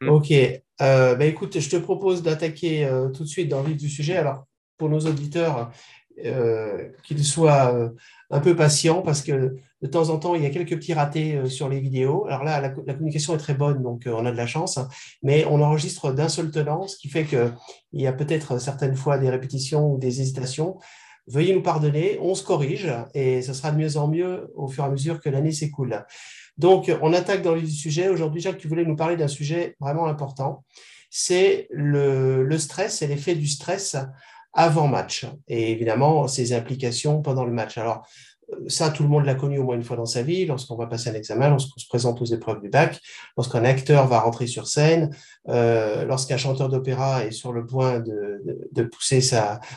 Mmh. 0.00 0.08
Ok, 0.08 0.32
euh, 0.80 1.14
bah, 1.14 1.24
écoute, 1.24 1.58
je 1.58 1.70
te 1.70 1.76
propose 1.76 2.22
d'attaquer 2.22 2.84
euh, 2.84 3.08
tout 3.08 3.24
de 3.24 3.28
suite 3.28 3.48
dans 3.48 3.62
le 3.62 3.68
vif 3.68 3.76
du 3.76 3.88
sujet. 3.88 4.16
Alors, 4.16 4.46
pour 4.76 4.88
nos 4.88 5.00
auditeurs, 5.00 5.70
euh, 6.24 6.88
qu'ils 7.02 7.24
soient 7.24 7.90
un 8.30 8.40
peu 8.40 8.56
patients 8.56 9.02
parce 9.02 9.22
que 9.22 9.56
de 9.82 9.86
temps 9.86 10.08
en 10.10 10.18
temps, 10.18 10.34
il 10.34 10.42
y 10.42 10.46
a 10.46 10.50
quelques 10.50 10.76
petits 10.76 10.94
ratés 10.94 11.48
sur 11.48 11.68
les 11.68 11.80
vidéos. 11.80 12.26
Alors 12.26 12.44
là, 12.44 12.60
la, 12.60 12.70
communication 12.70 13.34
est 13.34 13.38
très 13.38 13.54
bonne, 13.54 13.82
donc 13.82 14.04
on 14.06 14.24
a 14.26 14.30
de 14.30 14.36
la 14.36 14.46
chance, 14.46 14.78
hein. 14.78 14.88
mais 15.22 15.46
on 15.46 15.62
enregistre 15.62 16.12
d'un 16.12 16.28
seul 16.28 16.50
tenant, 16.50 16.88
ce 16.88 16.96
qui 16.96 17.08
fait 17.08 17.24
qu'il 17.24 17.50
y 17.92 18.06
a 18.06 18.12
peut-être 18.12 18.58
certaines 18.58 18.96
fois 18.96 19.18
des 19.18 19.30
répétitions 19.30 19.92
ou 19.92 19.98
des 19.98 20.20
hésitations. 20.20 20.78
Veuillez 21.26 21.54
nous 21.54 21.62
pardonner, 21.62 22.18
on 22.20 22.34
se 22.34 22.44
corrige 22.44 22.92
et 23.14 23.42
ce 23.42 23.52
sera 23.52 23.70
de 23.70 23.78
mieux 23.78 23.96
en 23.96 24.08
mieux 24.08 24.52
au 24.54 24.68
fur 24.68 24.84
et 24.84 24.86
à 24.86 24.90
mesure 24.90 25.20
que 25.20 25.28
l'année 25.28 25.52
s'écoule. 25.52 26.04
Donc, 26.58 26.90
on 27.02 27.12
attaque 27.12 27.42
dans 27.42 27.54
le 27.54 27.66
sujet. 27.66 28.08
Aujourd'hui, 28.08 28.40
Jacques, 28.40 28.58
tu 28.58 28.68
voulais 28.68 28.84
nous 28.84 28.96
parler 28.96 29.16
d'un 29.16 29.28
sujet 29.28 29.76
vraiment 29.80 30.06
important. 30.06 30.64
C'est 31.10 31.68
le, 31.70 32.58
stress 32.58 33.02
et 33.02 33.06
l'effet 33.06 33.34
du 33.34 33.46
stress 33.46 33.96
avant 34.52 34.88
match. 34.88 35.26
Et 35.48 35.70
évidemment, 35.72 36.26
ses 36.28 36.54
implications 36.54 37.20
pendant 37.20 37.44
le 37.44 37.52
match. 37.52 37.76
Alors, 37.76 38.06
ça, 38.68 38.90
tout 38.90 39.02
le 39.02 39.08
monde 39.08 39.24
l'a 39.24 39.34
connu 39.34 39.58
au 39.58 39.64
moins 39.64 39.74
une 39.74 39.82
fois 39.82 39.96
dans 39.96 40.06
sa 40.06 40.22
vie, 40.22 40.46
lorsqu'on 40.46 40.76
va 40.76 40.86
passer 40.86 41.10
un 41.10 41.14
examen, 41.14 41.50
lorsqu'on 41.50 41.80
se 41.80 41.88
présente 41.88 42.22
aux 42.22 42.26
épreuves 42.26 42.60
du 42.60 42.68
bac, 42.68 43.00
lorsqu'un 43.36 43.64
acteur 43.64 44.06
va 44.06 44.20
rentrer 44.20 44.46
sur 44.46 44.68
scène, 44.68 45.14
euh, 45.48 46.04
lorsqu'un 46.04 46.36
chanteur 46.36 46.68
d'opéra 46.68 47.24
est 47.24 47.32
sur 47.32 47.52
le 47.52 47.66
point 47.66 48.00
de, 48.00 48.82
pousser 48.84 49.20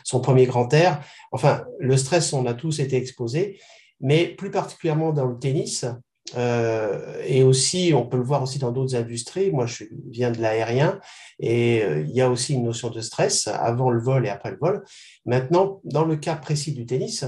son 0.04 0.22
premier 0.22 0.46
grand 0.46 0.72
air. 0.74 1.02
Enfin, 1.32 1.66
le 1.80 1.98
stress, 1.98 2.32
on 2.32 2.46
a 2.46 2.54
tous 2.54 2.80
été 2.80 2.96
exposés, 2.96 3.60
mais 4.02 4.28
plus 4.28 4.52
particulièrement 4.52 5.12
dans 5.14 5.26
le 5.26 5.40
tennis, 5.40 5.86
euh, 6.36 7.22
et 7.26 7.44
aussi, 7.44 7.92
on 7.96 8.06
peut 8.06 8.18
le 8.18 8.24
voir 8.24 8.44
aussi 8.44 8.60
dans 8.60 8.72
d'autres 8.72 8.96
industries. 8.96 9.52
Moi, 9.52 9.66
je 9.66 9.86
viens 10.10 10.32
de 10.32 10.42
l'aérien 10.42 11.00
et 11.40 11.84
euh, 11.84 12.02
il 12.02 12.12
y 12.12 12.22
a 12.22 12.30
aussi 12.30 12.54
une 12.54 12.64
notion 12.64 12.90
de 12.90 13.02
stress 13.02 13.48
avant 13.48 13.90
le 13.90 14.02
vol 14.02 14.26
et 14.26 14.30
après 14.30 14.52
le 14.52 14.58
vol. 14.60 14.84
Maintenant, 15.26 15.82
dans 15.84 16.06
le 16.06 16.16
cas 16.16 16.36
précis 16.36 16.74
du 16.74 16.86
tennis, 16.86 17.26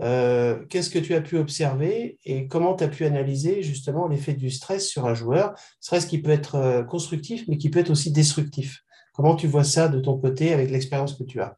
euh, 0.00 0.64
qu'est-ce 0.68 0.90
que 0.90 0.98
tu 0.98 1.14
as 1.14 1.20
pu 1.20 1.36
observer 1.36 2.18
et 2.24 2.48
comment 2.48 2.74
tu 2.74 2.84
as 2.84 2.88
pu 2.88 3.04
analyser 3.04 3.62
justement 3.62 4.08
l'effet 4.08 4.34
du 4.34 4.50
stress 4.50 4.88
sur 4.88 5.06
un 5.06 5.14
joueur? 5.14 5.54
Stress 5.80 6.06
qui 6.06 6.20
peut 6.20 6.30
être 6.30 6.84
constructif, 6.88 7.44
mais 7.48 7.58
qui 7.58 7.70
peut 7.70 7.80
être 7.80 7.90
aussi 7.90 8.10
destructif. 8.10 8.80
Comment 9.12 9.36
tu 9.36 9.46
vois 9.46 9.64
ça 9.64 9.88
de 9.88 10.00
ton 10.00 10.18
côté 10.18 10.52
avec 10.52 10.70
l'expérience 10.70 11.14
que 11.14 11.24
tu 11.24 11.40
as? 11.40 11.56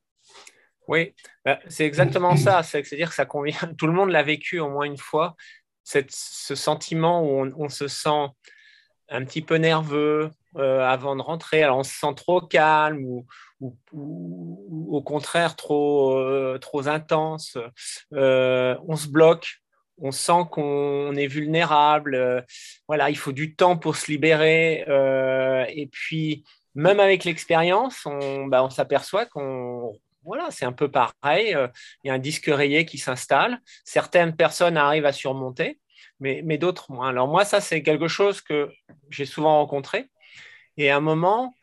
Oui, 0.88 1.14
bah, 1.44 1.60
c'est 1.68 1.86
exactement 1.86 2.36
ça. 2.36 2.62
C'est-à-dire 2.64 3.10
que 3.10 3.14
ça 3.14 3.24
convient. 3.24 3.56
Tout 3.78 3.86
le 3.86 3.92
monde 3.92 4.10
l'a 4.10 4.24
vécu 4.24 4.58
au 4.58 4.68
moins 4.68 4.84
une 4.84 4.98
fois 4.98 5.36
ce 5.84 6.54
sentiment 6.54 7.22
où 7.24 7.50
on, 7.56 7.68
se 7.68 7.88
sent 7.88 8.26
un 9.08 9.24
petit 9.24 9.42
peu 9.42 9.56
nerveux 9.56 10.30
euh, 10.56 10.80
avant 10.80 11.16
de 11.16 11.22
rentrer. 11.22 11.62
Alors 11.62 11.78
on 11.78 11.82
se 11.82 11.94
sent 11.94 12.14
trop 12.16 12.40
calme 12.40 13.04
ou, 13.04 13.26
au 13.92 15.02
contraire 15.02 15.56
trop, 15.56 16.18
euh, 16.18 16.58
trop 16.58 16.88
intense. 16.88 17.56
Euh, 18.12 18.76
on 18.86 18.96
se 18.96 19.08
bloque. 19.08 19.58
On 19.98 20.10
sent 20.10 20.46
qu'on 20.50 21.14
est 21.14 21.26
vulnérable. 21.26 22.44
voilà, 22.88 23.10
il 23.10 23.16
faut 23.16 23.32
du 23.32 23.54
temps 23.54 23.76
pour 23.76 23.96
se 23.96 24.10
libérer. 24.10 24.84
et 25.68 25.86
puis, 25.86 26.44
même 26.74 26.98
avec 26.98 27.24
l'expérience, 27.24 28.04
on, 28.06 28.46
bah, 28.46 28.64
on 28.64 28.70
s'aperçoit 28.70 29.26
qu'on 29.26 29.92
voilà, 30.24 30.50
c'est 30.50 30.64
un 30.64 30.72
peu 30.72 30.90
pareil. 30.90 31.54
Euh, 31.54 31.68
il 32.02 32.08
y 32.08 32.10
a 32.10 32.14
un 32.14 32.18
disque 32.18 32.46
rayé 32.46 32.84
qui 32.84 32.98
s'installe. 32.98 33.60
Certaines 33.84 34.36
personnes 34.36 34.76
arrivent 34.76 35.06
à 35.06 35.12
surmonter, 35.12 35.80
mais, 36.20 36.58
d'autres 36.58 36.92
moins. 36.92 37.08
Alors 37.08 37.28
moi, 37.28 37.44
ça, 37.44 37.60
c'est 37.60 37.82
quelque 37.82 38.08
chose 38.08 38.40
que 38.40 38.70
j'ai 39.10 39.26
souvent 39.26 39.58
rencontré. 39.58 40.08
Et 40.76 40.90
à 40.90 40.96
un 40.96 41.00
moment, 41.00 41.54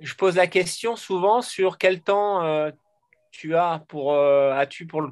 je 0.00 0.14
pose 0.14 0.36
la 0.36 0.46
question 0.46 0.96
souvent 0.96 1.42
sur 1.42 1.78
quel 1.78 2.02
temps 2.02 2.42
euh, 2.44 2.70
tu 3.30 3.56
as 3.56 3.84
pour, 3.88 4.12
euh, 4.12 4.52
as-tu 4.52 4.86
pour 4.86 5.08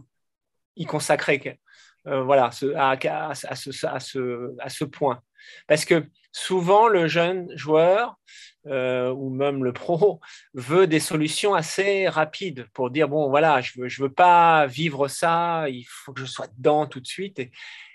y 0.77 0.87
consacrer 0.87 1.59
voilà, 2.05 2.51
à, 2.77 2.91
à, 2.91 3.35
ce, 3.35 3.87
à, 3.87 4.01
ce, 4.01 4.57
à 4.59 4.69
ce 4.69 4.85
point. 4.85 5.23
Parce 5.69 5.85
que 5.85 6.05
souvent, 6.33 6.89
le 6.89 7.07
jeune 7.07 7.49
joueur 7.57 8.19
euh, 8.67 9.11
ou 9.11 9.29
même 9.29 9.65
le 9.65 9.73
pro 9.73 10.21
veut 10.55 10.87
des 10.87 11.01
solutions 11.01 11.55
assez 11.55 12.09
rapides 12.09 12.67
pour 12.73 12.91
dire 12.91 13.09
bon 13.09 13.29
voilà 13.29 13.61
je 13.61 13.81
veux 13.81 13.89
je 13.89 14.01
veux 14.03 14.13
pas 14.13 14.67
vivre 14.67 15.09
ça 15.09 15.69
il 15.69 15.85
faut 15.85 16.13
que 16.13 16.21
je 16.21 16.27
sois 16.27 16.47
dedans 16.57 16.87
tout 16.87 17.01
de 17.01 17.07
suite. 17.07 17.41
Et, 17.41 17.51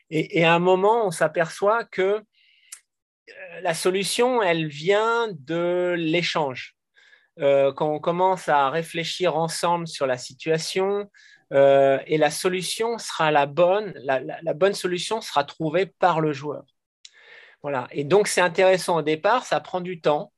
et, 0.09 0.43
à 0.45 0.53
un 0.53 0.59
moment 0.59 1.07
on 1.07 1.11
s'aperçoit 1.11 1.85
que 1.85 2.01
euh, 2.01 2.21
la 3.61 3.73
solution 3.73 4.41
elle 4.41 4.67
vient 4.67 5.29
de 5.31 5.95
l'échange. 5.97 6.75
Euh, 7.39 7.71
quand 7.71 7.93
on 7.93 7.99
commence 7.99 8.49
à 8.49 8.69
réfléchir 8.69 9.37
ensemble 9.37 9.87
sur 9.87 10.05
la 10.07 10.17
situation 10.17 11.09
et 11.51 12.17
la 12.17 12.29
solution 12.29 12.97
sera 12.97 13.31
la 13.31 13.45
bonne 13.45 13.93
la, 14.03 14.19
la 14.19 14.53
bonne 14.53 14.73
solution 14.73 15.21
sera 15.21 15.45
trouvée 15.45 15.85
par 15.85 16.19
le 16.19 16.33
joueur. 16.33 16.65
Voilà. 17.63 17.87
Et 17.91 18.03
donc, 18.03 18.27
c'est 18.27 18.41
intéressant. 18.41 18.97
Au 18.97 19.01
départ, 19.01 19.45
ça 19.45 19.59
prend 19.59 19.81
du 19.81 20.01
temps 20.01 20.31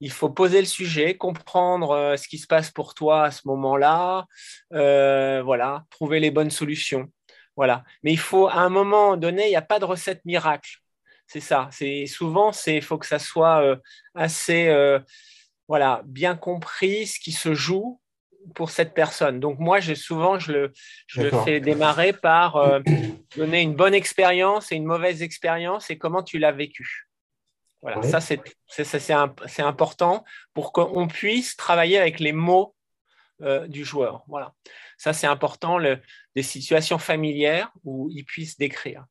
il 0.00 0.10
faut 0.10 0.28
poser 0.28 0.60
le 0.60 0.66
sujet, 0.66 1.16
comprendre 1.16 1.92
euh, 1.92 2.16
ce 2.16 2.28
qui 2.28 2.38
se 2.38 2.46
passe 2.46 2.70
pour 2.70 2.94
toi 2.94 3.24
à 3.24 3.30
ce 3.30 3.42
moment-là, 3.46 4.26
euh, 4.72 5.42
voilà, 5.42 5.84
trouver 5.90 6.20
les 6.20 6.30
bonnes 6.30 6.50
solutions. 6.50 7.08
Voilà. 7.56 7.84
Mais 8.02 8.12
il 8.12 8.18
faut, 8.18 8.48
à 8.48 8.58
un 8.58 8.68
moment 8.68 9.16
donné, 9.16 9.46
il 9.46 9.50
n'y 9.50 9.56
a 9.56 9.62
pas 9.62 9.78
de 9.78 9.84
recette 9.84 10.24
miracle. 10.24 10.78
C'est 11.26 11.40
ça. 11.40 11.68
C'est 11.70 12.06
souvent, 12.06 12.52
c'est, 12.52 12.76
il 12.76 12.82
faut 12.82 12.98
que 12.98 13.06
ça 13.06 13.18
soit 13.18 13.62
euh, 13.62 13.76
assez, 14.14 14.70
voilà, 15.68 16.02
bien 16.04 16.36
compris 16.36 17.06
ce 17.06 17.18
qui 17.18 17.32
se 17.32 17.54
joue 17.54 18.00
pour 18.54 18.68
cette 18.68 18.92
personne. 18.92 19.40
Donc 19.40 19.58
moi, 19.58 19.80
j'ai 19.80 19.94
souvent, 19.94 20.38
je 20.38 20.52
le, 20.52 20.72
je 21.06 21.22
le 21.22 21.30
fais 21.44 21.60
démarrer 21.60 22.12
par 22.12 22.82
donner 23.36 23.62
une 23.62 23.74
bonne 23.74 23.94
expérience 23.94 24.70
et 24.70 24.76
une 24.76 24.84
mauvaise 24.84 25.22
expérience 25.22 25.88
et 25.88 25.96
comment 25.96 26.22
tu 26.22 26.38
l'as 26.38 26.52
vécu. 26.52 27.08
Voilà, 27.84 28.00
ça 28.02 28.18
c'est 28.18 29.62
important 29.62 30.24
pour 30.54 30.72
qu'on 30.72 31.06
puisse 31.06 31.54
travailler 31.54 31.98
avec 31.98 32.18
les 32.18 32.32
mots 32.32 32.74
euh, 33.42 33.66
du 33.66 33.84
joueur. 33.84 34.24
Voilà, 34.26 34.54
ça 34.96 35.12
c'est 35.12 35.26
important, 35.26 35.76
le, 35.76 36.00
des 36.34 36.42
situations 36.42 36.98
familières 36.98 37.70
où 37.84 38.08
il 38.10 38.24
puisse 38.24 38.56
décrire. 38.56 39.04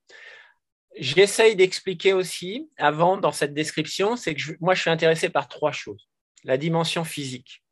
J'essaye 0.98 1.56
d'expliquer 1.56 2.14
aussi, 2.14 2.68
avant 2.78 3.18
dans 3.18 3.32
cette 3.32 3.54
description, 3.54 4.16
c'est 4.16 4.34
que 4.34 4.42
moi 4.60 4.74
je 4.74 4.82
suis 4.82 4.90
intéressé 4.90 5.30
par 5.30 5.48
trois 5.48 5.72
choses. 5.72 6.10
La 6.44 6.58
dimension 6.58 7.04
physique. 7.04 7.64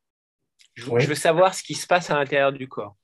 Je, 0.75 0.85
je 0.99 1.07
veux 1.07 1.15
savoir 1.15 1.55
ce 1.55 1.63
qui 1.63 1.73
se 1.73 1.87
passe 1.87 2.11
à 2.11 2.13
l'intérieur 2.13 2.53
du 2.53 2.67
corps. 2.67 2.95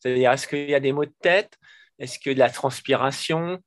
C'est-à-dire, 0.00 0.32
est-ce 0.32 0.48
qu'il 0.48 0.70
y 0.70 0.74
a 0.74 0.80
des 0.80 0.92
maux 0.92 1.04
de 1.04 1.14
tête? 1.20 1.58
Est-ce 1.98 2.18
que 2.18 2.30
de 2.30 2.38
la 2.38 2.48
transpiration? 2.48 3.62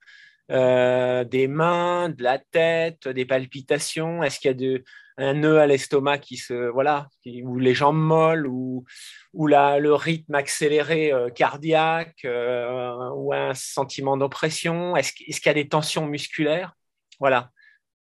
Euh, 0.51 1.23
des 1.23 1.47
mains, 1.47 2.09
de 2.09 2.23
la 2.23 2.39
tête, 2.39 3.07
des 3.07 3.25
palpitations 3.25 4.23
Est-ce 4.23 4.39
qu'il 4.39 4.49
y 4.49 4.53
a 4.53 4.55
de, 4.55 4.83
un 5.17 5.33
nœud 5.33 5.59
à 5.59 5.67
l'estomac 5.67 6.19
qui 6.19 6.37
se 6.37 6.69
voilà, 6.69 7.07
ou 7.43 7.59
les 7.59 7.73
jambes 7.73 7.97
molles, 7.99 8.47
ou, 8.47 8.85
ou 9.33 9.47
le 9.47 9.93
rythme 9.93 10.35
accéléré 10.35 11.11
euh, 11.11 11.29
cardiaque, 11.29 12.25
euh, 12.25 13.09
ou 13.15 13.33
un 13.33 13.53
sentiment 13.53 14.17
d'oppression? 14.17 14.95
Est-ce, 14.95 15.13
qu'il 15.13 15.45
y 15.45 15.49
a 15.49 15.53
des 15.53 15.67
tensions 15.67 16.07
musculaires? 16.07 16.73
Voilà. 17.19 17.51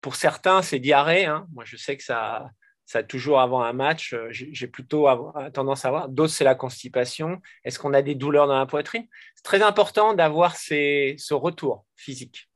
Pour 0.00 0.14
certains, 0.14 0.62
c'est 0.62 0.78
diarrhée. 0.78 1.26
Hein. 1.26 1.46
Moi, 1.52 1.64
je 1.66 1.76
sais 1.76 1.96
que 1.96 2.02
ça, 2.02 2.50
ça 2.90 3.04
toujours 3.04 3.38
avant 3.38 3.62
un 3.62 3.72
match, 3.72 4.14
euh, 4.14 4.26
j'ai 4.30 4.66
plutôt 4.66 5.06
tendance 5.54 5.84
à 5.84 5.88
avoir. 5.88 6.08
D'autres, 6.08 6.32
c'est 6.32 6.42
la 6.42 6.56
constipation. 6.56 7.40
Est-ce 7.62 7.78
qu'on 7.78 7.94
a 7.94 8.02
des 8.02 8.16
douleurs 8.16 8.48
dans 8.48 8.58
la 8.58 8.66
poitrine? 8.66 9.06
C'est 9.36 9.44
très 9.44 9.62
important 9.62 10.12
d'avoir 10.12 10.56
ce 10.56 11.34
retour 11.34 11.84
physique. 11.94 12.50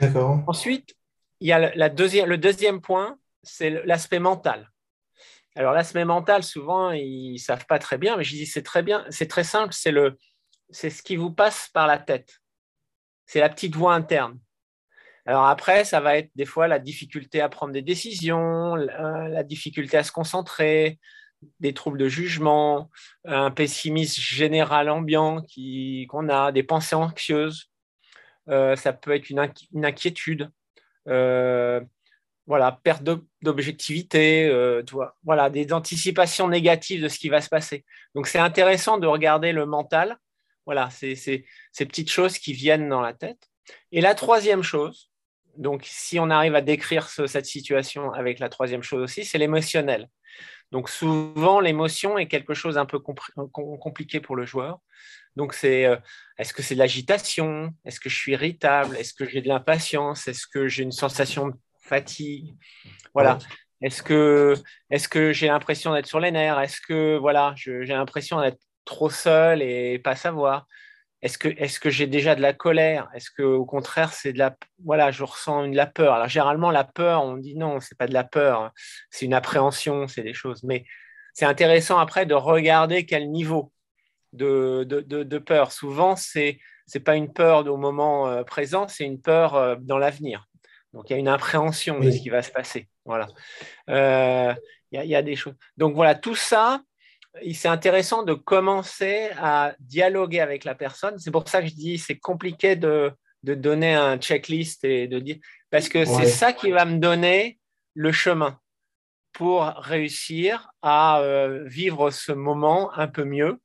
D'accord. 0.00 0.38
Ensuite, 0.46 0.94
il 1.40 1.48
y 1.48 1.52
a 1.52 1.74
la 1.74 1.88
deuxième, 1.88 2.28
le 2.28 2.38
deuxième 2.38 2.80
point, 2.80 3.18
c'est 3.42 3.70
l'aspect 3.84 4.20
mental. 4.20 4.70
Alors 5.56 5.72
l'aspect 5.72 6.04
mental, 6.04 6.44
souvent, 6.44 6.92
ils 6.92 7.32
ne 7.32 7.38
savent 7.38 7.66
pas 7.66 7.80
très 7.80 7.98
bien, 7.98 8.16
mais 8.16 8.22
je 8.22 8.36
dis 8.36 8.46
c'est 8.46 8.62
très 8.62 8.84
bien, 8.84 9.04
c'est 9.10 9.26
très 9.26 9.42
simple, 9.42 9.74
c'est 9.74 9.90
le, 9.90 10.16
c'est 10.70 10.90
ce 10.90 11.02
qui 11.02 11.16
vous 11.16 11.32
passe 11.32 11.68
par 11.74 11.88
la 11.88 11.98
tête. 11.98 12.40
C'est 13.26 13.40
la 13.40 13.48
petite 13.48 13.74
voix 13.74 13.94
interne. 13.94 14.38
Alors 15.24 15.46
après, 15.46 15.84
ça 15.84 16.00
va 16.00 16.16
être 16.18 16.30
des 16.34 16.44
fois 16.44 16.66
la 16.66 16.78
difficulté 16.78 17.40
à 17.40 17.48
prendre 17.48 17.72
des 17.72 17.82
décisions, 17.82 18.74
la 18.74 19.42
difficulté 19.44 19.96
à 19.96 20.02
se 20.02 20.10
concentrer, 20.10 20.98
des 21.60 21.74
troubles 21.74 21.98
de 21.98 22.08
jugement, 22.08 22.90
un 23.24 23.50
pessimisme 23.50 24.20
général 24.20 24.88
ambiant 24.90 25.42
qu'on 26.08 26.28
a, 26.28 26.52
des 26.52 26.62
pensées 26.62 26.96
anxieuses. 26.96 27.70
Euh, 28.48 28.74
ça 28.76 28.92
peut 28.92 29.14
être 29.14 29.30
une, 29.30 29.38
inquiétude. 29.84 30.50
Euh, 31.08 31.80
voilà, 32.46 32.80
perte 32.82 33.04
d'objectivité, 33.42 34.46
euh, 34.46 34.82
voilà, 35.22 35.48
des 35.48 35.72
anticipations 35.72 36.48
négatives 36.48 37.02
de 37.02 37.08
ce 37.08 37.18
qui 37.18 37.28
va 37.28 37.40
se 37.40 37.48
passer. 37.48 37.84
Donc 38.16 38.26
c'est 38.26 38.40
intéressant 38.40 38.98
de 38.98 39.06
regarder 39.06 39.52
le 39.52 39.64
mental, 39.64 40.18
voilà, 40.66 40.90
c'est 40.90 41.14
ces 41.14 41.44
petites 41.86 42.10
choses 42.10 42.38
qui 42.38 42.52
viennent 42.52 42.88
dans 42.88 43.00
la 43.00 43.14
tête. 43.14 43.48
Et 43.92 44.00
la 44.00 44.14
troisième 44.16 44.62
chose, 44.62 45.11
donc 45.56 45.82
si 45.84 46.18
on 46.18 46.30
arrive 46.30 46.54
à 46.54 46.60
décrire 46.60 47.08
cette 47.08 47.46
situation 47.46 48.12
avec 48.12 48.38
la 48.38 48.48
troisième 48.48 48.82
chose 48.82 49.02
aussi, 49.02 49.24
c'est 49.24 49.38
l'émotionnel. 49.38 50.08
Donc 50.70 50.88
souvent 50.88 51.60
l'émotion 51.60 52.16
est 52.18 52.28
quelque 52.28 52.54
chose 52.54 52.78
un 52.78 52.86
peu 52.86 52.98
compliqué 52.98 54.20
pour 54.20 54.36
le 54.36 54.46
joueur. 54.46 54.78
Donc 55.36 55.54
c'est 55.54 55.84
euh, 55.86 55.96
est-ce 56.38 56.52
que 56.54 56.62
c'est 56.62 56.74
de 56.74 56.78
l'agitation? 56.78 57.70
Est-ce 57.84 58.00
que 58.00 58.08
je 58.08 58.16
suis 58.16 58.32
irritable? 58.32 58.96
Est-ce 58.96 59.14
que 59.14 59.26
j'ai 59.26 59.42
de 59.42 59.48
l'impatience? 59.48 60.28
Est-ce 60.28 60.46
que 60.46 60.68
j'ai 60.68 60.82
une 60.82 60.92
sensation 60.92 61.48
de 61.48 61.54
fatigue? 61.82 62.54
Voilà. 63.14 63.38
Est-ce 63.82 64.02
que, 64.02 64.54
est 64.90 65.08
que 65.08 65.32
j'ai 65.32 65.48
l'impression 65.48 65.92
d'être 65.92 66.06
sur 66.06 66.20
les 66.20 66.30
nerfs? 66.30 66.60
Est-ce 66.60 66.80
que 66.80 67.18
voilà, 67.18 67.52
j'ai 67.56 67.84
l'impression 67.84 68.40
d'être 68.40 68.60
trop 68.84 69.10
seul 69.10 69.60
et 69.60 69.98
pas 69.98 70.16
savoir? 70.16 70.66
Est-ce 71.22 71.38
que, 71.38 71.48
est 71.48 71.78
que 71.78 71.90
j'ai 71.90 72.06
déjà 72.06 72.34
de 72.34 72.40
la 72.40 72.52
colère? 72.52 73.08
Est-ce 73.14 73.30
que 73.30 73.42
au 73.42 73.64
contraire 73.64 74.12
c'est 74.12 74.32
de 74.32 74.38
la 74.38 74.56
voilà, 74.84 75.10
je 75.10 75.22
ressens 75.22 75.68
de 75.68 75.76
la 75.76 75.86
peur? 75.86 76.14
Alors 76.14 76.28
généralement 76.28 76.70
la 76.70 76.84
peur, 76.84 77.24
on 77.24 77.36
dit 77.36 77.56
non, 77.56 77.80
c'est 77.80 77.96
pas 77.96 78.08
de 78.08 78.12
la 78.12 78.24
peur, 78.24 78.72
c'est 79.10 79.24
une 79.24 79.34
appréhension, 79.34 80.08
c'est 80.08 80.22
des 80.22 80.34
choses. 80.34 80.64
Mais 80.64 80.84
c'est 81.32 81.46
intéressant 81.46 81.98
après 81.98 82.26
de 82.26 82.34
regarder 82.34 83.06
quel 83.06 83.30
niveau 83.30 83.72
de, 84.32 84.84
de, 84.84 85.38
peur. 85.38 85.72
Souvent, 85.72 86.16
c'est 86.16 86.58
n'est 86.94 87.00
pas 87.00 87.16
une 87.16 87.32
peur 87.32 87.66
au 87.66 87.76
moment 87.76 88.28
euh, 88.28 88.42
présent, 88.42 88.88
c'est 88.88 89.04
une 89.04 89.20
peur 89.20 89.54
euh, 89.54 89.76
dans 89.80 89.98
l'avenir. 89.98 90.46
Donc, 90.92 91.08
il 91.08 91.14
y 91.14 91.16
a 91.16 91.18
une 91.18 91.28
appréhension 91.28 92.00
de 92.00 92.10
ce 92.10 92.18
qui 92.18 92.28
va 92.28 92.42
se 92.42 92.50
passer. 92.50 92.88
Voilà. 93.06 93.28
Euh, 93.88 94.54
il, 94.90 95.02
y 95.04 95.14
a, 95.14 95.22
des 95.22 95.36
choses. 95.36 95.54
Donc, 95.78 95.94
voilà, 95.94 96.14
tout 96.14 96.34
ça, 96.34 96.82
c'est 97.54 97.68
intéressant 97.68 98.22
de 98.22 98.34
commencer 98.34 99.30
à 99.38 99.74
dialoguer 99.80 100.40
avec 100.40 100.64
la 100.64 100.74
personne. 100.74 101.18
C'est 101.18 101.30
pour 101.30 101.48
ça 101.48 101.62
que 101.62 101.68
je 101.68 101.74
dis 101.74 101.98
c'est 101.98 102.18
compliqué 102.18 102.76
de, 102.76 103.12
de, 103.42 103.54
donner 103.54 103.94
un 103.94 104.18
checklist 104.18 104.84
et 104.84 105.08
de 105.08 105.18
dire. 105.18 105.36
Parce 105.70 105.88
que 105.88 106.04
c'est 106.04 106.26
ça 106.26 106.52
qui 106.52 106.70
va 106.70 106.84
me 106.84 106.98
donner 106.98 107.58
le 107.94 108.12
chemin 108.12 108.58
pour 109.32 109.62
réussir 109.62 110.70
à 110.82 111.22
vivre 111.64 112.10
ce 112.10 112.32
moment 112.32 112.92
un 112.94 113.08
peu 113.08 113.24
mieux 113.24 113.58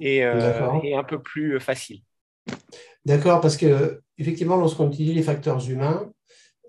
et, 0.00 0.18
et 0.18 0.94
un 0.94 1.04
peu 1.04 1.22
plus 1.22 1.58
facile. 1.58 2.02
D'accord, 3.06 3.40
parce 3.40 3.56
que 3.56 4.02
effectivement, 4.18 4.56
lorsqu'on 4.56 4.90
utilise 4.90 5.14
les 5.14 5.22
facteurs 5.22 5.68
humains, 5.68 6.12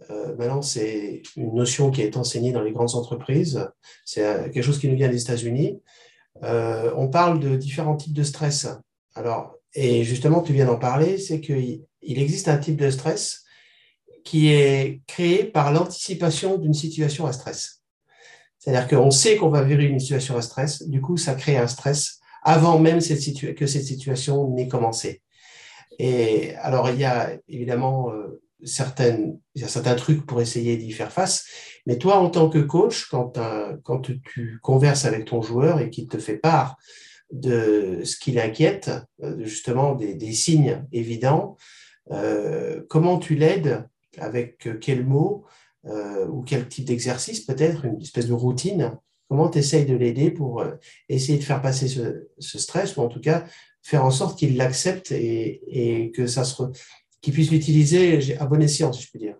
euh, 0.09 0.35
maintenant, 0.35 0.61
c'est 0.61 1.21
une 1.35 1.53
notion 1.53 1.91
qui 1.91 2.01
est 2.01 2.17
enseignée 2.17 2.51
dans 2.51 2.61
les 2.61 2.71
grandes 2.71 2.95
entreprises. 2.95 3.69
C'est 4.05 4.25
euh, 4.25 4.49
quelque 4.49 4.63
chose 4.63 4.79
qui 4.79 4.87
nous 4.87 4.95
vient 4.95 5.09
des 5.09 5.21
États-Unis. 5.21 5.81
Euh, 6.43 6.91
on 6.95 7.07
parle 7.07 7.39
de 7.39 7.55
différents 7.55 7.95
types 7.95 8.13
de 8.13 8.23
stress. 8.23 8.67
Alors, 9.15 9.55
et 9.73 10.03
justement, 10.03 10.41
tu 10.41 10.53
viens 10.53 10.65
d'en 10.65 10.79
parler, 10.79 11.17
c'est 11.17 11.39
qu'il 11.39 11.85
existe 12.01 12.47
un 12.47 12.57
type 12.57 12.77
de 12.77 12.89
stress 12.89 13.43
qui 14.23 14.49
est 14.49 15.01
créé 15.07 15.43
par 15.43 15.71
l'anticipation 15.71 16.57
d'une 16.57 16.73
situation 16.73 17.25
à 17.25 17.33
stress. 17.33 17.81
C'est-à-dire 18.59 18.87
qu'on 18.87 19.11
sait 19.11 19.37
qu'on 19.37 19.49
va 19.49 19.63
vivre 19.63 19.81
une 19.81 19.99
situation 19.99 20.37
à 20.37 20.41
stress, 20.41 20.87
du 20.87 21.01
coup, 21.01 21.17
ça 21.17 21.33
crée 21.33 21.57
un 21.57 21.67
stress 21.67 22.19
avant 22.43 22.79
même 22.79 22.99
que 22.99 23.67
cette 23.67 23.83
situation 23.83 24.49
n'ait 24.49 24.67
commencé. 24.67 25.21
Et 25.99 26.55
alors, 26.55 26.89
il 26.89 26.99
y 26.99 27.05
a 27.05 27.31
évidemment 27.47 28.11
certaines, 28.63 29.39
il 29.55 29.61
y 29.61 29.65
a 29.65 29.67
certains 29.67 29.95
trucs 29.95 30.25
pour 30.25 30.41
essayer 30.41 30.77
d'y 30.77 30.91
faire 30.91 31.11
face. 31.11 31.45
Mais 31.85 31.97
toi, 31.97 32.17
en 32.17 32.29
tant 32.29 32.49
que 32.49 32.59
coach, 32.59 33.07
quand, 33.09 33.39
quand 33.83 34.01
tu 34.01 34.59
converses 34.61 35.05
avec 35.05 35.25
ton 35.25 35.41
joueur 35.41 35.79
et 35.79 35.89
qu'il 35.89 36.07
te 36.07 36.17
fait 36.17 36.37
part 36.37 36.77
de 37.31 38.01
ce 38.03 38.17
qui 38.17 38.31
l'inquiète, 38.31 38.91
euh, 39.23 39.43
justement 39.43 39.95
des, 39.95 40.15
des, 40.15 40.33
signes 40.33 40.85
évidents, 40.91 41.57
euh, 42.11 42.81
comment 42.89 43.19
tu 43.19 43.35
l'aides 43.35 43.87
Avec 44.17 44.67
quels 44.81 45.05
mots 45.05 45.45
euh, 45.85 46.27
ou 46.27 46.41
quel 46.41 46.67
type 46.67 46.85
d'exercice 46.85 47.41
peut-être, 47.41 47.85
une 47.85 48.01
espèce 48.01 48.27
de 48.27 48.33
routine 48.33 48.97
Comment 49.29 49.49
tu 49.49 49.59
essayes 49.59 49.85
de 49.85 49.95
l'aider 49.95 50.29
pour 50.29 50.61
essayer 51.07 51.37
de 51.37 51.43
faire 51.43 51.61
passer 51.61 51.87
ce, 51.87 52.27
ce, 52.37 52.59
stress 52.59 52.97
ou 52.97 53.01
en 53.01 53.07
tout 53.07 53.21
cas 53.21 53.45
faire 53.81 54.03
en 54.03 54.11
sorte 54.11 54.37
qu'il 54.37 54.57
l'accepte 54.57 55.13
et, 55.13 55.61
et, 55.67 56.11
que 56.11 56.27
ça 56.27 56.43
se, 56.43 56.63
qui 57.21 57.31
puissent 57.31 57.51
l'utiliser 57.51 58.37
à 58.37 58.45
bon 58.45 58.61
escient, 58.61 58.91
si 58.91 59.03
je 59.03 59.11
peux 59.11 59.19
dire 59.19 59.35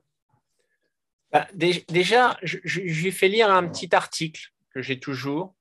bah, 1.31 1.47
Déjà, 1.53 2.37
je, 2.43 2.79
lui 2.79 3.07
ai 3.07 3.11
fait 3.11 3.27
lire 3.27 3.51
un 3.51 3.67
petit 3.67 3.93
article 3.95 4.49
que 4.73 4.81
j'ai 4.81 4.99
toujours, 4.99 5.55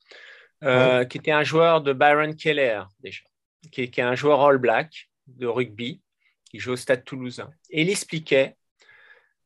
euh, 0.63 1.05
qui 1.05 1.19
était 1.19 1.31
un 1.31 1.43
joueur 1.43 1.81
de 1.81 1.93
Byron 1.93 2.37
Keller, 2.37 2.83
déjà, 3.01 3.23
qui 3.73 3.83
est, 3.83 3.99
un 3.99 4.15
joueur 4.15 4.43
All 4.43 4.59
Black 4.59 5.09
de 5.27 5.47
rugby, 5.47 6.03
qui 6.45 6.59
joue 6.59 6.73
au 6.73 6.77
Stade 6.77 7.05
toulousain. 7.05 7.51
Et 7.71 7.83
il 7.83 7.91
expliquait 7.91 8.57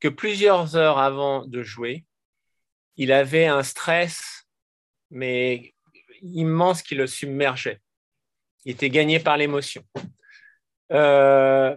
que 0.01 0.09
plusieurs 0.09 0.77
heures 0.77 0.99
avant 0.99 1.47
de 1.47 1.63
jouer, 1.63 2.05
il 2.97 3.13
avait 3.13 3.47
un 3.47 3.63
stress, 3.63 4.47
mais 5.11 5.75
immense 6.23 6.83
qui 6.83 6.95
le 6.95 7.07
submergeait. 7.07 7.81
Il 8.65 8.73
était 8.73 8.91
gagné 8.91 9.21
par 9.21 9.37
l'émotion. 9.37 9.85
Euh, 10.93 11.77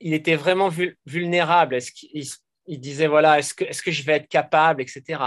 il 0.00 0.14
était 0.14 0.36
vraiment 0.36 0.70
vulnérable. 1.06 1.74
Est-ce 1.74 1.92
qu'il 1.92 2.24
il 2.68 2.80
disait 2.80 3.06
voilà, 3.06 3.38
est-ce 3.38 3.54
que, 3.54 3.64
est 3.64 3.82
que 3.82 3.90
je 3.90 4.02
vais 4.04 4.12
être 4.12 4.28
capable, 4.28 4.82
etc. 4.82 5.22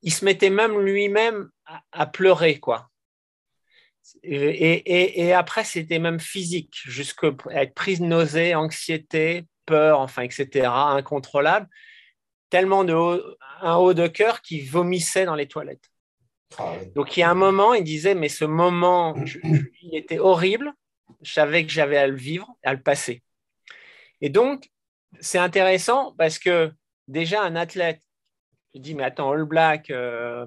Il 0.00 0.12
se 0.12 0.24
mettait 0.24 0.50
même 0.50 0.80
lui-même 0.80 1.50
à, 1.92 2.06
pleurer, 2.06 2.58
quoi. 2.58 2.88
Et, 4.24 5.32
après, 5.32 5.64
c'était 5.64 6.00
même 6.00 6.18
physique, 6.18 6.74
jusqu'à 6.84 7.28
être 7.50 7.74
prise 7.74 8.00
de 8.00 8.06
nausée, 8.06 8.54
anxiété, 8.54 9.44
peur, 9.64 10.00
enfin, 10.00 10.22
etc., 10.22 10.66
incontrôlable. 10.66 11.68
Tellement 12.50 12.84
de 12.84 12.94
haut, 12.94 13.20
un 13.60 13.76
haut 13.76 13.94
de 13.94 14.08
cœur 14.08 14.42
qui 14.42 14.62
vomissait 14.62 15.24
dans 15.24 15.36
les 15.36 15.46
toilettes. 15.46 15.88
Ah 16.58 16.74
Donc, 16.96 17.16
il 17.16 17.20
y 17.20 17.22
a 17.22 17.30
un 17.30 17.34
moment, 17.34 17.74
il 17.74 17.84
disait, 17.84 18.14
mais 18.14 18.28
ce 18.28 18.44
moment, 18.44 19.14
il 19.82 19.96
était 19.96 20.18
horrible. 20.18 20.72
Je 21.20 21.32
savais 21.32 21.64
que 21.64 21.70
j'avais 21.70 21.98
à 21.98 22.06
le 22.06 22.16
vivre, 22.16 22.48
à 22.64 22.74
le 22.74 22.82
passer. 22.82 23.22
Et 24.22 24.30
donc, 24.30 24.70
c'est 25.20 25.38
intéressant 25.38 26.14
parce 26.16 26.38
que 26.38 26.72
déjà, 27.08 27.42
un 27.42 27.56
athlète, 27.56 28.00
je 28.74 28.80
dis, 28.80 28.94
mais 28.94 29.02
attends, 29.02 29.32
All 29.32 29.44
Black, 29.44 29.90
euh, 29.90 30.46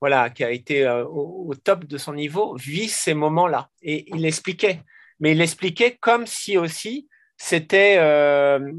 voilà, 0.00 0.28
qui 0.28 0.44
a 0.44 0.50
été 0.50 0.84
euh, 0.84 1.04
au, 1.06 1.54
top 1.54 1.86
de 1.86 1.96
son 1.96 2.14
niveau, 2.14 2.56
vit 2.56 2.88
ces 2.88 3.14
moments-là. 3.14 3.70
Et 3.80 4.04
il 4.14 4.26
expliquait. 4.26 4.82
Mais 5.20 5.32
il 5.32 5.40
expliquait 5.40 5.96
comme 5.96 6.26
si 6.26 6.58
aussi 6.58 7.08
c'était 7.36 7.96
euh, 7.98 8.72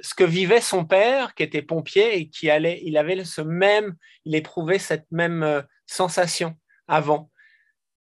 ce 0.00 0.14
que 0.14 0.24
vivait 0.24 0.62
son 0.62 0.84
père, 0.86 1.34
qui 1.34 1.42
était 1.42 1.62
pompier 1.62 2.16
et 2.16 2.28
qui 2.28 2.50
allait, 2.50 2.80
il 2.84 2.96
avait 2.96 3.24
ce 3.24 3.42
même, 3.42 3.94
il 4.24 4.34
éprouvait 4.34 4.78
cette 4.78 5.10
même 5.10 5.62
sensation 5.86 6.56
avant. 6.88 7.30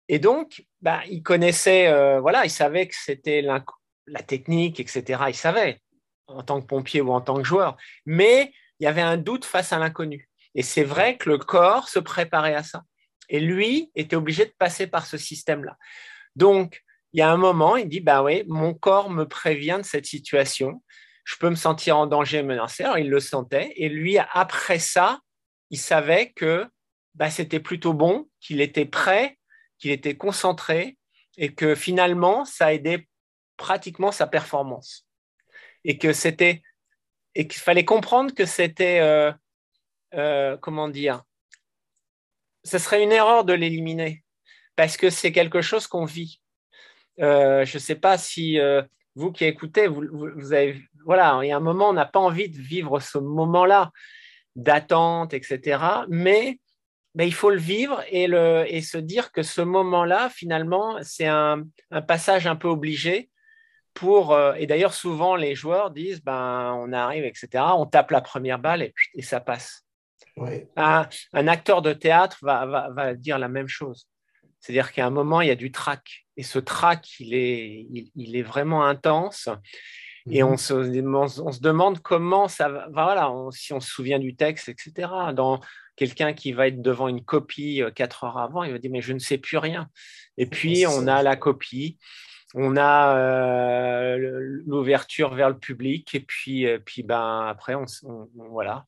Et 0.07 0.19
donc, 0.19 0.63
bah, 0.81 1.01
il 1.09 1.23
connaissait, 1.23 2.19
voilà, 2.19 2.45
il 2.45 2.51
savait 2.51 2.87
que 2.87 2.95
c'était 2.95 3.41
la 4.07 4.21
technique, 4.21 4.79
etc. 4.79 5.23
Il 5.27 5.35
savait 5.35 5.81
en 6.27 6.43
tant 6.43 6.61
que 6.61 6.65
pompier 6.65 7.01
ou 7.01 7.11
en 7.11 7.21
tant 7.21 7.35
que 7.35 7.43
joueur, 7.43 7.77
mais 8.05 8.51
il 8.79 8.83
y 8.83 8.87
avait 8.87 9.01
un 9.01 9.17
doute 9.17 9.45
face 9.45 9.73
à 9.73 9.79
l'inconnu. 9.79 10.29
Et 10.53 10.63
c'est 10.63 10.83
vrai 10.83 11.17
que 11.17 11.29
le 11.29 11.37
corps 11.37 11.89
se 11.89 11.99
préparait 11.99 12.55
à 12.55 12.63
ça. 12.63 12.83
Et 13.29 13.39
lui 13.39 13.91
était 13.95 14.15
obligé 14.15 14.45
de 14.45 14.53
passer 14.57 14.87
par 14.87 15.05
ce 15.05 15.17
système-là. 15.17 15.77
Donc, 16.35 16.83
il 17.13 17.19
y 17.19 17.21
a 17.21 17.31
un 17.31 17.37
moment, 17.37 17.77
il 17.77 17.87
dit, 17.87 18.01
bah 18.01 18.23
oui, 18.23 18.43
mon 18.47 18.73
corps 18.73 19.09
me 19.09 19.25
prévient 19.25 19.77
de 19.79 19.85
cette 19.85 20.05
situation, 20.05 20.83
je 21.23 21.35
peux 21.37 21.49
me 21.49 21.55
sentir 21.55 21.97
en 21.97 22.07
danger 22.07 22.43
menacé. 22.43 22.83
Alors, 22.83 22.99
il 22.99 23.09
le 23.09 23.19
sentait. 23.19 23.73
Et 23.77 23.89
lui, 23.89 24.17
après 24.33 24.79
ça, 24.79 25.19
il 25.71 25.79
savait 25.79 26.31
que 26.33 26.67
bah, 27.15 27.29
c'était 27.29 27.59
plutôt 27.59 27.93
bon, 27.93 28.29
qu'il 28.39 28.61
était 28.61 28.85
prêt, 28.85 29.37
qu'il 29.79 29.91
était 29.91 30.15
concentré 30.15 30.97
et 31.37 31.53
que 31.53 31.73
finalement, 31.73 32.45
ça 32.45 32.73
aidait 32.73 33.07
pratiquement 33.57 34.11
sa 34.11 34.27
performance. 34.27 35.07
Et 35.83 35.97
que 35.97 36.13
c'était 36.13 36.63
et 37.35 37.47
qu'il 37.47 37.61
fallait 37.61 37.85
comprendre 37.85 38.33
que 38.33 38.45
c'était 38.45 38.99
euh, 38.99 39.31
euh, 40.13 40.57
comment 40.57 40.87
dire, 40.87 41.23
ce 42.63 42.77
serait 42.77 43.03
une 43.03 43.11
erreur 43.11 43.43
de 43.43 43.53
l'éliminer 43.53 44.23
parce 44.75 44.97
que 44.97 45.09
c'est 45.09 45.31
quelque 45.31 45.61
chose 45.61 45.85
qu'on 45.87 46.05
vit. 46.05 46.41
Euh, 47.19 47.65
je 47.65 47.77
ne 47.77 47.81
sais 47.81 47.95
pas 47.95 48.17
si 48.17 48.57
vous 49.15 49.31
qui 49.31 49.45
écoutez, 49.45 49.87
vous, 49.87 50.03
vous, 50.11 50.53
avez, 50.53 50.81
voilà, 51.05 51.39
il 51.43 51.47
y 51.47 51.51
a 51.51 51.57
un 51.57 51.61
moment, 51.61 51.89
on 51.89 51.93
n'a 51.93 52.05
pas 52.05 52.19
envie 52.19 52.49
de 52.49 52.57
vivre 52.57 52.99
ce 52.99 53.17
moment-là 53.17 53.91
d'attente, 54.55 55.33
etc. 55.33 56.05
Mais 56.09 56.59
il 57.23 57.33
faut 57.33 57.49
le 57.49 57.57
vivre 57.57 58.03
et, 58.09 58.27
le, 58.27 58.65
et 58.67 58.81
se 58.81 58.97
dire 58.97 59.31
que 59.31 59.43
ce 59.43 59.61
moment-là, 59.61 60.29
finalement, 60.29 60.97
c'est 61.01 61.27
un, 61.27 61.63
passage 62.07 62.47
un 62.47 62.55
peu 62.55 62.67
obligé 62.67 63.29
pour. 63.95 64.33
Euh, 64.33 64.53
et 64.53 64.67
d'ailleurs, 64.67 64.93
souvent, 64.93 65.35
les 65.35 65.55
joueurs 65.55 65.89
disent 65.89 66.23
ben, 66.23 66.77
on 66.79 66.93
arrive, 66.93 67.25
etc. 67.25 67.63
On 67.75 67.87
tape 67.87 68.11
la 68.11 68.21
première 68.21 68.59
balle 68.59 68.83
et, 68.83 68.93
et 69.15 69.23
ça 69.23 69.39
passe. 69.39 69.83
Un, 70.75 71.07
un, 71.33 71.47
acteur 71.47 71.81
de 71.81 71.93
théâtre 71.93 72.37
va, 72.41 72.65
va, 72.65 72.89
va 72.89 73.13
dire 73.15 73.39
la 73.39 73.47
même 73.47 73.69
chose. 73.69 74.07
C'est-à-dire 74.59 74.91
qu'à 74.91 75.05
un 75.05 75.09
moment, 75.09 75.41
il 75.41 75.47
y 75.47 75.51
a 75.51 75.55
du 75.55 75.71
trac. 75.71 76.25
Et 76.37 76.43
ce 76.43 76.59
trac, 76.59 77.19
il 77.19 77.33
est, 77.33 77.87
il, 77.89 78.11
il 78.15 78.35
est 78.35 78.43
vraiment 78.43 78.85
intense. 78.85 79.49
Et 80.29 80.43
on 80.43 80.51
mhm. 80.51 80.57
se, 80.57 80.73
on, 81.41 81.51
se, 81.51 81.59
demande 81.61 81.99
comment 81.99 82.47
ça 82.47 82.69
va. 82.69 82.87
Voilà, 82.91 83.31
si 83.51 83.73
on 83.73 83.79
se 83.79 83.89
souvient 83.89 84.19
du 84.19 84.35
texte, 84.35 84.69
etc. 84.69 85.07
Dans 85.33 85.59
quelqu'un 85.95 86.33
qui 86.33 86.51
va 86.51 86.67
être 86.67 86.81
devant 86.81 87.07
une 87.07 87.23
copie 87.23 87.81
euh, 87.81 87.91
quatre 87.91 88.23
heures 88.23 88.39
avant, 88.39 88.63
il 88.63 88.71
va 88.71 88.79
dire 88.79 88.91
mais 88.91 89.01
je 89.01 89.13
ne 89.13 89.19
sais 89.19 89.37
plus 89.37 89.57
rien. 89.57 89.87
Et 90.37 90.47
puis 90.47 90.85
on 90.87 91.07
a 91.07 91.21
la 91.21 91.35
copie, 91.35 91.99
on 92.57 92.77
a 92.77 93.17
euh, 93.17 94.61
l'ouverture 94.65 95.35
vers 95.35 95.49
le 95.49 95.57
public, 95.57 96.15
et 96.15 96.21
puis, 96.21 96.65
euh, 96.65 96.79
puis 96.83 97.03
ben 97.03 97.47
après 97.47 97.75
on, 97.75 97.85
voilà, 98.33 98.85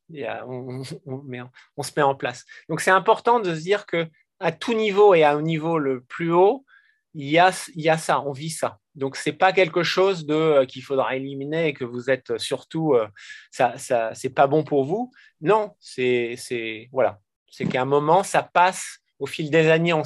on, 0.48 0.82
on, 1.06 1.84
se 1.84 1.92
met 1.96 2.02
en 2.02 2.16
place. 2.16 2.46
Donc 2.70 2.82
c'est 2.82 2.92
important 2.92 3.40
de 3.40 3.54
se 3.54 3.62
dire 3.62 3.86
que 3.86 4.08
à 4.40 4.52
tout 4.52 4.74
niveau 4.74 5.14
et 5.14 5.24
à 5.24 5.34
un 5.34 5.42
niveau 5.42 5.80
le 5.80 6.02
plus 6.02 6.32
haut, 6.32 6.66
il 7.14 7.30
y 7.30 7.40
a, 7.40 7.52
il 7.76 7.82
y 7.82 7.90
a 7.90 7.98
ça, 7.98 8.22
on 8.22 8.32
vit 8.32 8.52
ça. 8.52 8.80
Donc, 8.94 9.16
ce 9.16 9.30
n'est 9.30 9.36
pas 9.36 9.52
quelque 9.54 9.84
chose 9.84 10.26
de, 10.26 10.34
euh, 10.34 10.66
qu'il 10.66 10.84
faudra 10.84 11.16
éliminer 11.16 11.68
et 11.68 11.74
que 11.74 11.84
vous 11.84 12.10
êtes 12.10 12.38
surtout, 12.38 12.96
ça, 13.52 13.78
ça 13.78 14.12
c'est 14.14 14.30
pas 14.30 14.48
bon 14.48 14.64
pour 14.64 14.86
vous. 14.86 15.12
Non, 15.42 15.76
c'est, 15.80 16.36
c'est 16.38 16.90
voilà, 16.92 17.20
c'est 17.50 17.66
qu'à 17.66 17.82
un 17.82 17.86
moment, 17.86 18.24
ça 18.24 18.44
passe 18.44 19.00
au 19.20 19.26
fil 19.26 19.50
des 19.50 19.70
années, 19.70 19.94
on, 19.94 20.04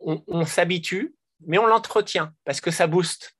on, 0.00 0.44
s'habitue, 0.44 1.14
mais 1.46 1.58
on 1.58 1.66
l'entretient 1.66 2.32
parce 2.44 2.60
que 2.60 2.70
ça 2.70 2.86
booste. 2.86 3.32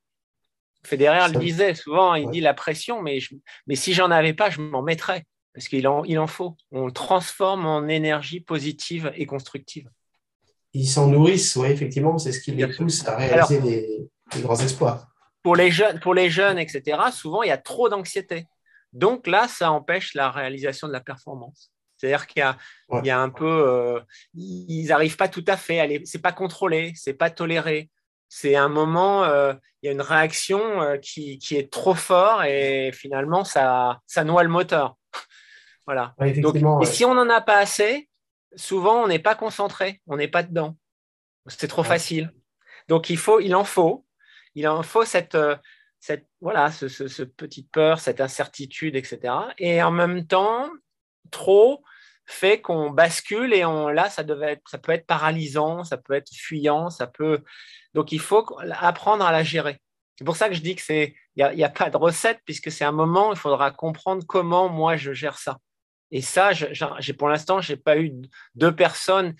Federer 0.85 1.33
le 1.33 1.38
disait 1.38 1.74
souvent, 1.74 2.14
il 2.14 2.30
dit 2.30 2.40
la 2.40 2.52
pression, 2.52 3.00
mais, 3.00 3.18
je, 3.18 3.35
mais 3.66 3.74
si 3.74 3.94
j'en 3.94 4.11
avais 4.11 4.35
pas, 4.35 4.50
je 4.50 4.61
m'en 4.61 4.83
mettrais 4.83 5.24
parce 5.54 5.68
qu'il 5.68 5.87
en, 5.88 6.04
il 6.04 6.18
en 6.18 6.26
faut. 6.26 6.57
On 6.72 6.87
le 6.87 6.92
transforme 6.92 7.64
en 7.64 7.88
énergie 7.88 8.40
positive 8.40 9.12
et 9.14 9.24
constructive 9.24 9.88
ils 10.74 10.88
s'en 10.88 11.07
nourrissent, 11.07 11.54
oui, 11.57 11.68
effectivement, 11.68 12.18
c'est 12.18 12.33
ce 12.33 12.40
qui 12.40 12.50
les 12.50 12.66
pousse 12.66 13.07
à 13.07 13.16
réaliser 13.16 13.61
des, 13.61 14.11
grands 14.42 14.57
exploits. 14.57 15.07
Pour 15.42 15.54
les, 15.54 15.70
jeunes, 15.70 16.00
pour 16.00 16.14
les 16.14 16.28
jeunes, 16.28 16.59
etc., 16.59 16.98
souvent, 17.12 17.42
il 17.42 17.48
y 17.48 17.52
a 17.52 17.59
trop 17.59 17.88
d'anxiété. 17.88 18.46
Donc 18.92 19.26
là, 19.26 19.46
ça 19.46 19.70
empêche 19.70 20.14
la 20.14 20.30
réalisation 20.30 20.88
de 20.88 20.92
la 20.92 21.00
performance. 21.00 21.70
C'est-à-dire 21.96 22.26
qu'il 22.26 22.40
y, 23.04 23.11
a, 23.11 23.20
un 23.20 23.30
peu, 23.30 23.46
euh, 23.46 24.00
ils 24.35 24.87
n'arrivent 24.88 25.16
pas 25.16 25.28
tout 25.28 25.44
à 25.46 25.57
fait, 25.57 26.02
c'est 26.04 26.20
pas 26.20 26.33
contrôlé, 26.33 26.92
c'est 26.96 27.14
pas 27.14 27.30
toléré. 27.30 27.90
C'est 28.28 28.57
un 28.57 28.68
moment, 28.68 29.24
euh, 29.24 29.54
il 29.80 29.87
y 29.87 29.88
a 29.88 29.92
une 29.92 30.00
réaction 30.00 30.83
euh, 30.83 30.96
qui, 30.96 31.38
qui, 31.38 31.57
est 31.57 31.72
trop 31.72 31.94
fort 31.94 32.42
et 32.42 32.90
finalement, 32.92 33.44
ça, 33.44 34.00
ça 34.07 34.24
noie 34.24 34.42
le 34.42 34.48
moteur. 34.48 34.96
voilà. 35.87 36.14
Donc, 36.38 36.57
et 36.83 36.87
si 36.87 37.04
on 37.04 37.14
n'en 37.14 37.30
a 37.30 37.40
pas 37.40 37.59
assez, 37.59 38.09
souvent, 38.57 39.04
on 39.04 39.07
n'est 39.07 39.20
pas 39.20 39.37
concentré, 39.37 40.00
on 40.09 40.16
n'est 40.16 40.28
pas 40.28 40.42
dedans. 40.42 40.76
C'est 41.46 41.68
trop 41.68 41.85
facile. 41.85 42.33
Donc, 42.88 43.09
il, 43.09 43.18
faut, 43.18 43.38
il 43.38 43.54
en 43.54 43.64
faut. 43.64 44.04
Il 44.54 44.66
en 44.66 44.83
faut 44.83 45.04
cette, 45.04 45.37
cette 46.00 46.26
voilà, 46.40 46.70
ce, 46.70 47.22
petite 47.22 47.70
peur, 47.70 47.98
cette 47.98 48.20
incertitude, 48.20 48.96
etc. 48.96 49.35
Et 49.59 49.83
en 49.83 49.90
même 49.90 50.26
temps, 50.26 50.70
trop 51.30 51.82
fait 52.26 52.60
qu'on 52.60 52.90
bascule 52.90 53.52
et 53.52 53.64
on, 53.64 53.88
là, 53.88 54.08
ça, 54.08 54.22
devait 54.22 54.52
être, 54.52 54.62
ça 54.68 54.78
peut 54.78 54.92
être 54.92 55.06
paralysant, 55.06 55.84
ça 55.84 55.98
peut 55.98 56.14
être 56.14 56.30
fuyant, 56.32 56.90
ça 56.90 57.06
peut. 57.06 57.42
Donc, 57.92 58.12
il 58.12 58.20
faut 58.20 58.46
apprendre 58.80 59.24
à 59.24 59.32
la 59.32 59.42
gérer. 59.42 59.80
C'est 60.16 60.24
pour 60.24 60.37
ça 60.37 60.48
que 60.48 60.54
je 60.54 60.60
dis 60.60 60.74
que 60.76 60.82
c'est, 60.82 61.14
il 61.37 61.48
n'y 61.54 61.64
a, 61.64 61.68
pas 61.68 61.90
de 61.90 61.96
recette 61.96 62.40
puisque 62.44 62.70
c'est 62.70 62.84
un 62.84 62.92
moment, 62.92 63.32
il 63.32 63.38
faudra 63.38 63.70
comprendre 63.70 64.24
comment 64.26 64.68
moi 64.68 64.96
je 64.96 65.12
gère 65.12 65.38
ça. 65.38 65.58
Et 66.10 66.22
ça, 66.22 66.52
j'ai, 66.52 67.12
pour 67.12 67.28
l'instant, 67.28 67.60
je 67.60 67.72
n'ai 67.72 67.76
pas 67.76 67.98
eu 67.98 68.12
deux 68.54 68.74
personnes. 68.74 69.34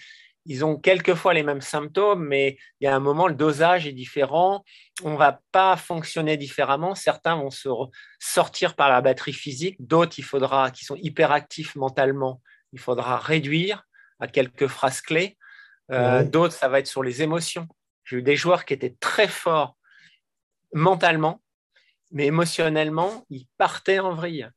Ils 0.47 0.65
ont 0.65 0.77
quelquefois 0.77 1.33
les 1.33 1.43
mêmes 1.43 1.63
symptômes, 1.63 2.27
mais 2.27 2.59
il 2.81 2.85
y 2.85 2.87
a 2.87 2.95
un 2.95 3.01
moment, 3.01 3.29
le 3.29 3.35
dosage 3.35 3.87
est 3.87 3.93
différent. 3.93 4.63
On 5.03 5.13
ne 5.13 5.17
va 5.17 5.41
pas 5.53 5.77
fonctionner 5.77 6.37
différemment. 6.37 6.95
Certains 6.95 7.37
vont 7.37 7.51
se 7.51 7.69
sortir 8.19 8.77
par 8.77 8.91
la 8.91 9.01
batterie 9.01 9.33
physique, 9.33 9.77
d'autres, 9.81 10.19
il 10.19 10.25
faudra, 10.25 10.71
qui 10.71 10.85
sont 10.85 10.97
hyperactifs 10.97 11.77
mentalement, 11.77 12.43
il 12.73 12.79
faudra 12.79 13.17
réduire 13.17 13.85
à 14.21 14.29
quelques 14.29 14.67
phrases 14.67 15.01
clés. 15.01 15.39
Euh, 15.91 16.25
d'autres, 16.25 16.55
ça 16.55 16.69
va 16.69 16.79
être 16.79 16.87
sur 16.87 17.03
les 17.03 17.23
émotions. 17.23 17.69
J'ai 18.05 18.17
eu 18.17 18.23
des 18.23 18.37
joueurs 18.37 18.65
qui 18.65 18.75
étaient 18.75 18.97
très 19.01 19.29
forts 19.29 19.77
mentalement, 20.73 21.43
mais 22.11 22.27
émotionnellement, 22.27 23.25
ils 23.31 23.47
partaient 23.57 23.99
en 23.99 24.15
vrille. 24.15 24.49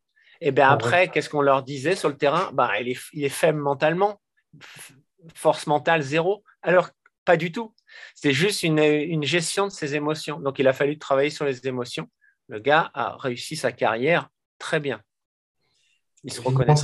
Et 0.42 0.52
bien 0.52 0.70
après, 0.70 1.08
qu'est-ce 1.08 1.30
qu'on 1.30 1.42
leur 1.42 1.64
disait 1.64 1.96
sur 1.96 2.10
le 2.10 2.18
terrain? 2.18 2.52
Bah, 2.54 2.80
il, 2.80 2.90
est, 2.90 3.00
il 3.14 3.24
est 3.24 3.30
faible 3.30 3.60
mentalement, 3.60 4.22
force 5.34 5.68
mentale 5.68 6.02
zéro. 6.02 6.44
Alors, 6.62 6.90
pas 7.26 7.38
du 7.38 7.52
tout. 7.52 7.74
C'est 8.16 8.34
juste 8.34 8.64
une, 8.64 8.80
une, 8.80 9.24
gestion 9.24 9.68
de 9.68 9.72
ses 9.72 9.96
émotions. 9.96 10.40
Donc, 10.40 10.60
il 10.60 10.68
a 10.68 10.74
fallu 10.74 10.98
travailler 10.98 11.30
sur 11.30 11.46
les 11.46 11.68
émotions. 11.68 12.10
Le 12.48 12.60
gars 12.60 12.92
a 12.94 13.18
réussi 13.18 13.56
sa 13.56 13.72
carrière 13.72 14.30
très 14.60 14.80
bien. 14.80 15.02
Il 16.24 16.34
se 16.34 16.42
reconnaît. 16.42 16.76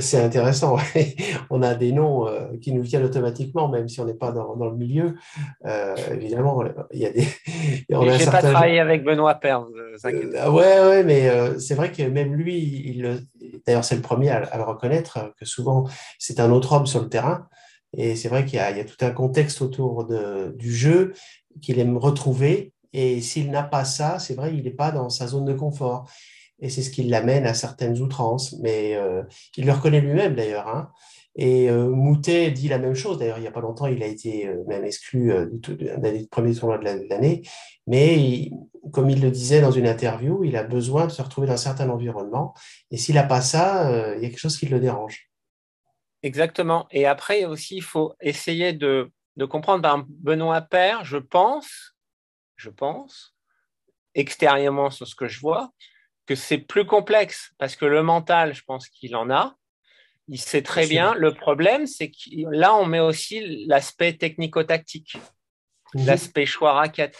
C'est 0.00 0.20
intéressant. 0.20 0.76
on 1.50 1.62
a 1.62 1.74
des 1.74 1.92
noms 1.92 2.26
euh, 2.26 2.56
qui 2.60 2.72
nous 2.72 2.82
viennent 2.82 3.04
automatiquement, 3.04 3.68
même 3.68 3.88
si 3.88 4.00
on 4.00 4.04
n'est 4.04 4.14
pas 4.14 4.32
dans, 4.32 4.56
dans, 4.56 4.68
le 4.68 4.76
milieu. 4.76 5.14
Euh, 5.66 5.94
évidemment, 6.10 6.64
il 6.92 6.98
y 6.98 7.06
a 7.06 7.10
des. 7.10 7.22
Je 7.88 7.94
n'ai 7.96 8.30
pas 8.30 8.42
travaillé 8.42 8.80
avec 8.80 9.04
Benoît 9.04 9.38
inquiétez 10.02 10.38
euh, 10.38 10.50
ouais, 10.50 10.80
ouais, 10.80 11.04
mais 11.04 11.58
c'est 11.60 11.74
vrai 11.74 11.92
que 11.92 12.02
même 12.02 12.34
lui, 12.34 12.56
il, 12.56 13.24
d'ailleurs, 13.66 13.84
c'est 13.84 13.94
le 13.94 14.02
premier 14.02 14.30
à, 14.30 14.56
le 14.56 14.64
reconnaître, 14.64 15.32
que 15.38 15.44
souvent, 15.44 15.84
c'est 16.18 16.40
un 16.40 16.50
autre 16.50 16.72
homme 16.72 16.86
sur 16.86 17.00
le 17.00 17.08
terrain. 17.08 17.46
Et 17.96 18.16
c'est 18.16 18.28
vrai 18.28 18.44
qu'il 18.44 18.58
y, 18.58 18.60
a 18.60 18.84
tout 18.84 19.04
un 19.04 19.10
contexte 19.10 19.62
autour 19.62 20.06
du 20.54 20.74
jeu 20.74 21.12
qu'il 21.60 21.78
aime 21.78 21.96
retrouver. 21.96 22.72
Et 22.92 23.20
s'il 23.20 23.50
n'a 23.50 23.62
pas 23.62 23.84
ça, 23.84 24.18
c'est 24.18 24.34
vrai, 24.34 24.54
il 24.54 24.64
n'est 24.64 24.70
pas 24.70 24.92
dans 24.92 25.10
sa 25.10 25.26
zone 25.26 25.44
de 25.44 25.54
confort 25.54 26.08
et 26.60 26.70
c'est 26.70 26.82
ce 26.82 26.90
qui 26.90 27.02
l'amène 27.04 27.46
à 27.46 27.54
certaines 27.54 28.00
outrances. 28.00 28.56
Mais 28.60 28.94
euh, 28.94 29.22
il 29.56 29.66
le 29.66 29.72
reconnaît 29.72 30.00
lui-même 30.00 30.34
d'ailleurs. 30.34 30.68
Hein. 30.68 30.90
Et 31.36 31.68
euh, 31.68 31.90
Moutet 31.90 32.52
dit 32.52 32.68
la 32.68 32.78
même 32.78 32.94
chose. 32.94 33.18
D'ailleurs, 33.18 33.38
il 33.38 33.42
n'y 33.42 33.46
a 33.46 33.52
pas 33.52 33.60
longtemps, 33.60 33.86
il 33.86 34.02
a 34.02 34.06
été 34.06 34.46
euh, 34.46 34.62
même 34.68 34.84
exclu 34.84 35.30
d'un 35.30 35.98
des 35.98 36.26
premiers 36.30 36.54
tournois 36.54 36.78
de 36.78 37.08
l'année. 37.10 37.42
Mais 37.86 38.50
comme 38.92 39.10
il 39.10 39.20
le 39.20 39.30
disait 39.30 39.60
dans 39.60 39.72
une 39.72 39.86
interview, 39.86 40.44
il 40.44 40.56
a 40.56 40.62
besoin 40.62 41.06
de 41.06 41.12
se 41.12 41.20
retrouver 41.22 41.46
dans 41.46 41.54
un 41.54 41.58
certain 41.58 41.90
environnement. 41.90 42.54
Et 42.90 42.96
s'il 42.96 43.16
n'a 43.16 43.24
pas 43.24 43.40
ça, 43.40 44.14
il 44.16 44.22
y 44.22 44.26
a 44.26 44.28
quelque 44.28 44.38
chose 44.38 44.56
qui 44.56 44.66
le 44.66 44.80
dérange. 44.80 45.28
Exactement. 46.24 46.88
Et 46.90 47.04
après 47.04 47.44
aussi, 47.44 47.76
il 47.76 47.82
faut 47.82 48.14
essayer 48.22 48.72
de, 48.72 49.12
de 49.36 49.44
comprendre. 49.44 49.82
Ben, 49.82 50.06
Benoît 50.08 50.62
Père, 50.62 51.04
je 51.04 51.18
pense, 51.18 51.94
je 52.56 52.70
pense, 52.70 53.36
extérieurement 54.14 54.88
sur 54.88 55.06
ce 55.06 55.14
que 55.14 55.28
je 55.28 55.38
vois, 55.38 55.70
que 56.24 56.34
c'est 56.34 56.56
plus 56.56 56.86
complexe 56.86 57.52
parce 57.58 57.76
que 57.76 57.84
le 57.84 58.02
mental, 58.02 58.54
je 58.54 58.64
pense 58.64 58.88
qu'il 58.88 59.14
en 59.16 59.30
a. 59.30 59.54
Il 60.28 60.40
sait 60.40 60.62
très 60.62 60.86
bien. 60.86 61.14
Le 61.14 61.34
problème, 61.34 61.86
c'est 61.86 62.10
que 62.10 62.50
là, 62.50 62.74
on 62.74 62.86
met 62.86 63.00
aussi 63.00 63.66
l'aspect 63.66 64.14
technico-tactique, 64.14 65.18
mhm. 65.92 66.06
l'aspect 66.06 66.46
choix 66.46 66.72
raquette. 66.72 67.18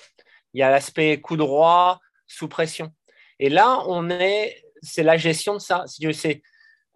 Il 0.55 0.61
y 0.61 0.62
a 0.62 0.71
l'aspect 0.71 1.21
coup 1.21 1.37
droit 1.37 2.01
sous 2.27 2.49
pression. 2.49 2.90
Et 3.38 3.51
là, 3.51 3.83
on 3.87 4.09
est, 4.09 4.64
c'est 4.81 5.03
la 5.03 5.19
gestion 5.19 5.53
de 5.53 5.59
ça. 5.59 5.85
C'est 5.87 6.43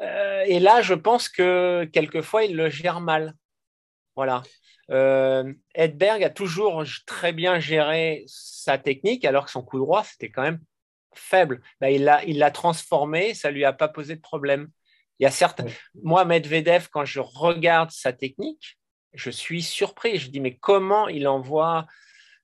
Euh, 0.01 0.45
et 0.47 0.61
là, 0.61 0.83
je 0.83 0.95
pense 0.95 1.29
que 1.29 1.85
quelquefois, 1.93 2.45
il 2.45 2.57
le 2.57 2.71
gère 2.71 3.01
mal. 3.01 3.35
Voilà. 4.17 4.43
Euh, 4.91 5.53
Edberg 5.75 6.23
a 6.25 6.31
toujours 6.31 6.83
très 7.07 7.33
bien 7.33 7.61
géré 7.61 8.25
sa 8.27 8.79
technique, 8.79 9.25
alors 9.25 9.45
que 9.45 9.51
son 9.51 9.63
coup 9.63 9.79
droit, 9.79 10.05
c'était 10.05 10.31
quand 10.31 10.43
même 10.43 10.61
faible. 11.15 11.63
Ben, 11.81 11.89
il 11.89 12.05
l'a 12.05 12.25
il 12.25 12.45
transformé, 12.53 13.35
ça 13.35 13.51
lui 13.51 13.65
a 13.65 13.73
pas 13.73 13.89
posé 13.89 14.17
de 14.17 14.21
problème. 14.21 14.69
Il 15.19 15.25
y 15.25 15.27
a 15.27 15.31
certains... 15.31 15.67
Moi, 16.03 16.25
Medvedev, 16.25 16.89
quand 16.91 17.05
je 17.05 17.21
regarde 17.21 17.91
sa 17.91 18.13
technique, 18.13 18.79
je 19.15 19.31
suis 19.31 19.63
surpris. 19.63 20.19
Je 20.19 20.31
dis, 20.31 20.41
mais 20.41 20.57
comment 20.57 21.09
il 21.09 21.27
envoie 21.27 21.87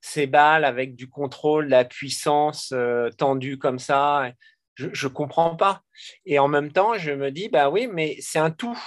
ses 0.01 0.27
balles 0.27 0.64
avec 0.64 0.97
du 0.97 1.09
contrôle, 1.09 1.67
de 1.67 1.71
la 1.71 1.85
puissance 1.85 2.73
euh, 2.73 3.11
tendue 3.11 3.59
comme 3.59 3.79
ça? 3.79 4.33
Je 4.74 5.06
ne 5.06 5.12
comprends 5.12 5.56
pas. 5.56 5.82
Et 6.26 6.38
en 6.38 6.48
même 6.48 6.72
temps, 6.72 6.94
je 6.98 7.12
me 7.12 7.30
dis, 7.30 7.48
bah 7.48 7.70
oui, 7.70 7.88
mais 7.90 8.16
c'est 8.20 8.38
un 8.38 8.50
tout. 8.50 8.78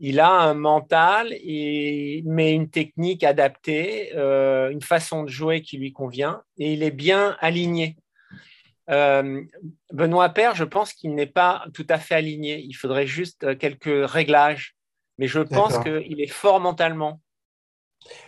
Il 0.00 0.18
a 0.18 0.30
un 0.30 0.54
mental, 0.54 1.32
et, 1.32 2.22
mais 2.26 2.52
une 2.52 2.70
technique 2.70 3.22
adaptée, 3.22 4.10
euh, 4.16 4.70
une 4.70 4.82
façon 4.82 5.22
de 5.22 5.28
jouer 5.28 5.62
qui 5.62 5.76
lui 5.78 5.92
convient, 5.92 6.42
et 6.58 6.72
il 6.72 6.82
est 6.82 6.90
bien 6.90 7.36
aligné. 7.40 7.96
Euh, 8.90 9.42
Benoît 9.92 10.30
Père, 10.30 10.56
je 10.56 10.64
pense 10.64 10.92
qu'il 10.92 11.14
n'est 11.14 11.26
pas 11.26 11.64
tout 11.72 11.86
à 11.88 11.98
fait 11.98 12.16
aligné. 12.16 12.58
Il 12.58 12.74
faudrait 12.74 13.06
juste 13.06 13.56
quelques 13.58 14.10
réglages. 14.10 14.74
Mais 15.18 15.28
je 15.28 15.40
pense 15.40 15.78
qu'il 15.78 16.20
est 16.20 16.32
fort 16.32 16.58
mentalement. 16.58 17.20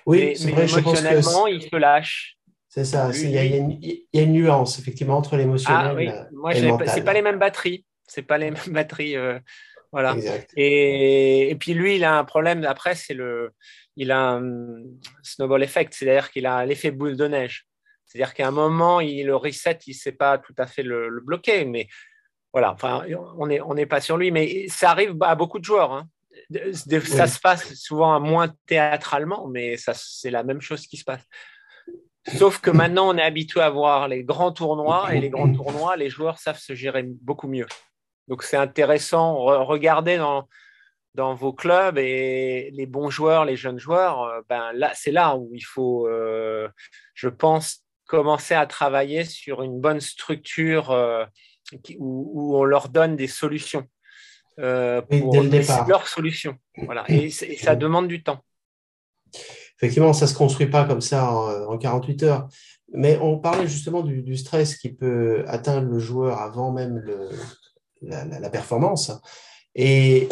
Oui, 0.07 0.35
mais, 0.45 0.53
vrai, 0.53 0.79
émotionnellement, 0.79 1.47
il 1.47 1.63
se 1.63 1.77
lâche. 1.77 2.37
C'est 2.75 2.85
ça, 2.85 3.09
il 3.15 3.31
y, 3.31 3.39
a 3.39 4.21
une 4.21 4.33
nuance 4.33 4.81
effectivement 4.81 5.17
entre 5.17 5.37
l'émotionnel 5.37 5.87
ah, 5.91 5.95
oui. 5.95 6.11
Moi. 6.33 6.53
C'est 6.89 7.05
pas 7.05 7.13
les 7.13 7.23
mêmes 7.23 7.39
batteries. 7.39 7.85
C'est 8.05 8.23
pas 8.23 8.37
les 8.37 8.51
mêmes 8.51 8.73
batteries. 8.73 9.17
Euh, 9.17 9.39
voilà. 9.93 10.17
Et, 10.57 11.51
et, 11.51 11.55
puis 11.55 11.73
lui, 11.73 11.95
il 11.95 12.03
a 12.03 12.19
un 12.19 12.25
problème. 12.25 12.65
Après, 12.65 12.97
c'est 12.97 13.15
le, 13.15 13.53
il 13.95 14.11
a 14.11 14.33
un 14.33 14.83
snowball 15.23 15.63
effect, 15.63 15.95
c'est-à-dire 15.95 16.33
qu'il 16.33 16.47
a 16.47 16.67
l'effet 16.67 16.91
boule 16.91 17.17
de 17.17 17.29
neige. 17.29 17.65
C'est-à-dire 18.07 18.35
qu'à 18.35 18.49
un 18.49 18.51
moment, 18.51 19.01
il, 19.01 19.25
le 19.25 19.37
reset, 19.37 19.79
il 19.87 19.91
ne 19.91 19.95
sait 19.97 20.11
pas 20.11 20.39
tout 20.39 20.55
à 20.59 20.67
fait 20.67 20.83
le, 20.83 21.21
bloquer. 21.23 21.65
Mais 21.67 21.87
voilà, 22.53 22.73
enfin, 22.73 23.07
on 23.39 23.47
n'est 23.47 23.61
on 23.61 23.77
pas 23.87 24.01
sur 24.01 24.17
lui. 24.17 24.33
Mais 24.33 24.67
ça 24.67 24.91
arrive 24.91 25.15
à 25.21 25.37
beaucoup 25.37 25.61
de 25.61 25.65
joueurs. 25.65 25.93
Hein. 25.93 26.09
Ça 26.73 27.29
se 27.29 27.39
passe 27.39 27.73
souvent 27.75 28.19
moins 28.19 28.53
théâtralement, 28.67 29.47
mais 29.47 29.77
c'est 29.77 30.33
la 30.33 30.43
même 30.43 30.61
chose 30.61 30.89
qui 30.89 30.97
se 30.97 31.05
passe. 31.05 31.23
Sauf 32.27 32.61
que 32.61 32.71
maintenant, 32.71 33.09
on 33.09 33.17
est 33.17 33.23
habitué 33.23 33.61
à 33.61 33.71
voir 33.71 34.09
les 34.09 34.25
grands 34.25 34.53
tournois 34.53 35.15
et 35.15 35.21
les 35.21 35.31
grands 35.31 35.53
tournois, 35.53 35.97
les 35.97 36.09
joueurs 36.09 36.39
savent 36.39 36.59
se 36.59 36.75
gérer 36.75 37.03
beaucoup 37.03 37.49
mieux. 37.49 37.67
Donc, 38.29 38.43
c'est 38.43 38.57
intéressant. 38.57 39.37
Regardez 39.37 40.17
dans, 40.17 40.49
dans 41.15 41.35
vos 41.35 41.53
clubs 41.53 41.99
et 41.99 42.71
les 42.73 42.87
bons 42.87 43.11
joueurs, 43.11 43.45
les 43.45 43.57
jeunes 43.57 43.79
joueurs, 43.79 44.23
euh, 44.23 44.41
ben 44.49 44.73
là, 44.73 44.93
c'est 44.95 45.13
là 45.13 45.37
où 45.37 45.51
il 45.55 45.65
faut, 45.65 46.09
euh, 46.09 46.69
je 47.15 47.29
pense, 47.29 47.85
commencer 48.07 48.55
à 48.55 48.67
travailler 48.67 49.25
sur 49.25 49.63
une 49.63 49.81
bonne 49.81 50.01
structure 50.01 50.91
euh, 50.91 51.25
où, 51.99 52.57
on 52.57 52.65
leur 52.65 52.89
donne 52.89 53.17
des 53.17 53.27
solutions 53.27 53.87
euh, 54.59 55.01
pour 55.03 55.43
leur 55.89 56.07
solution. 56.07 56.57
Voilà. 56.77 57.05
Et, 57.09 57.31
ça 57.31 57.77
demande 57.77 58.09
du 58.09 58.23
temps. 58.23 58.41
Effectivement, 59.79 60.13
ça 60.13 60.27
ne 60.27 60.31
se 60.31 60.35
construit 60.35 60.69
pas 60.69 60.85
comme 60.85 61.01
ça 61.01 61.33
en, 61.33 61.77
48 61.77 62.23
heures. 62.23 62.49
Mais 62.93 63.19
on 63.21 63.39
parlait 63.39 63.67
justement 63.67 64.03
du, 64.03 64.37
stress 64.37 64.77
qui 64.77 64.93
peut 64.93 65.45
atteindre 65.49 65.89
le 65.89 65.99
joueur 65.99 66.41
avant 66.41 66.71
même 66.71 67.03
la, 68.03 68.51
performance. 68.51 69.13
Et 69.75 70.29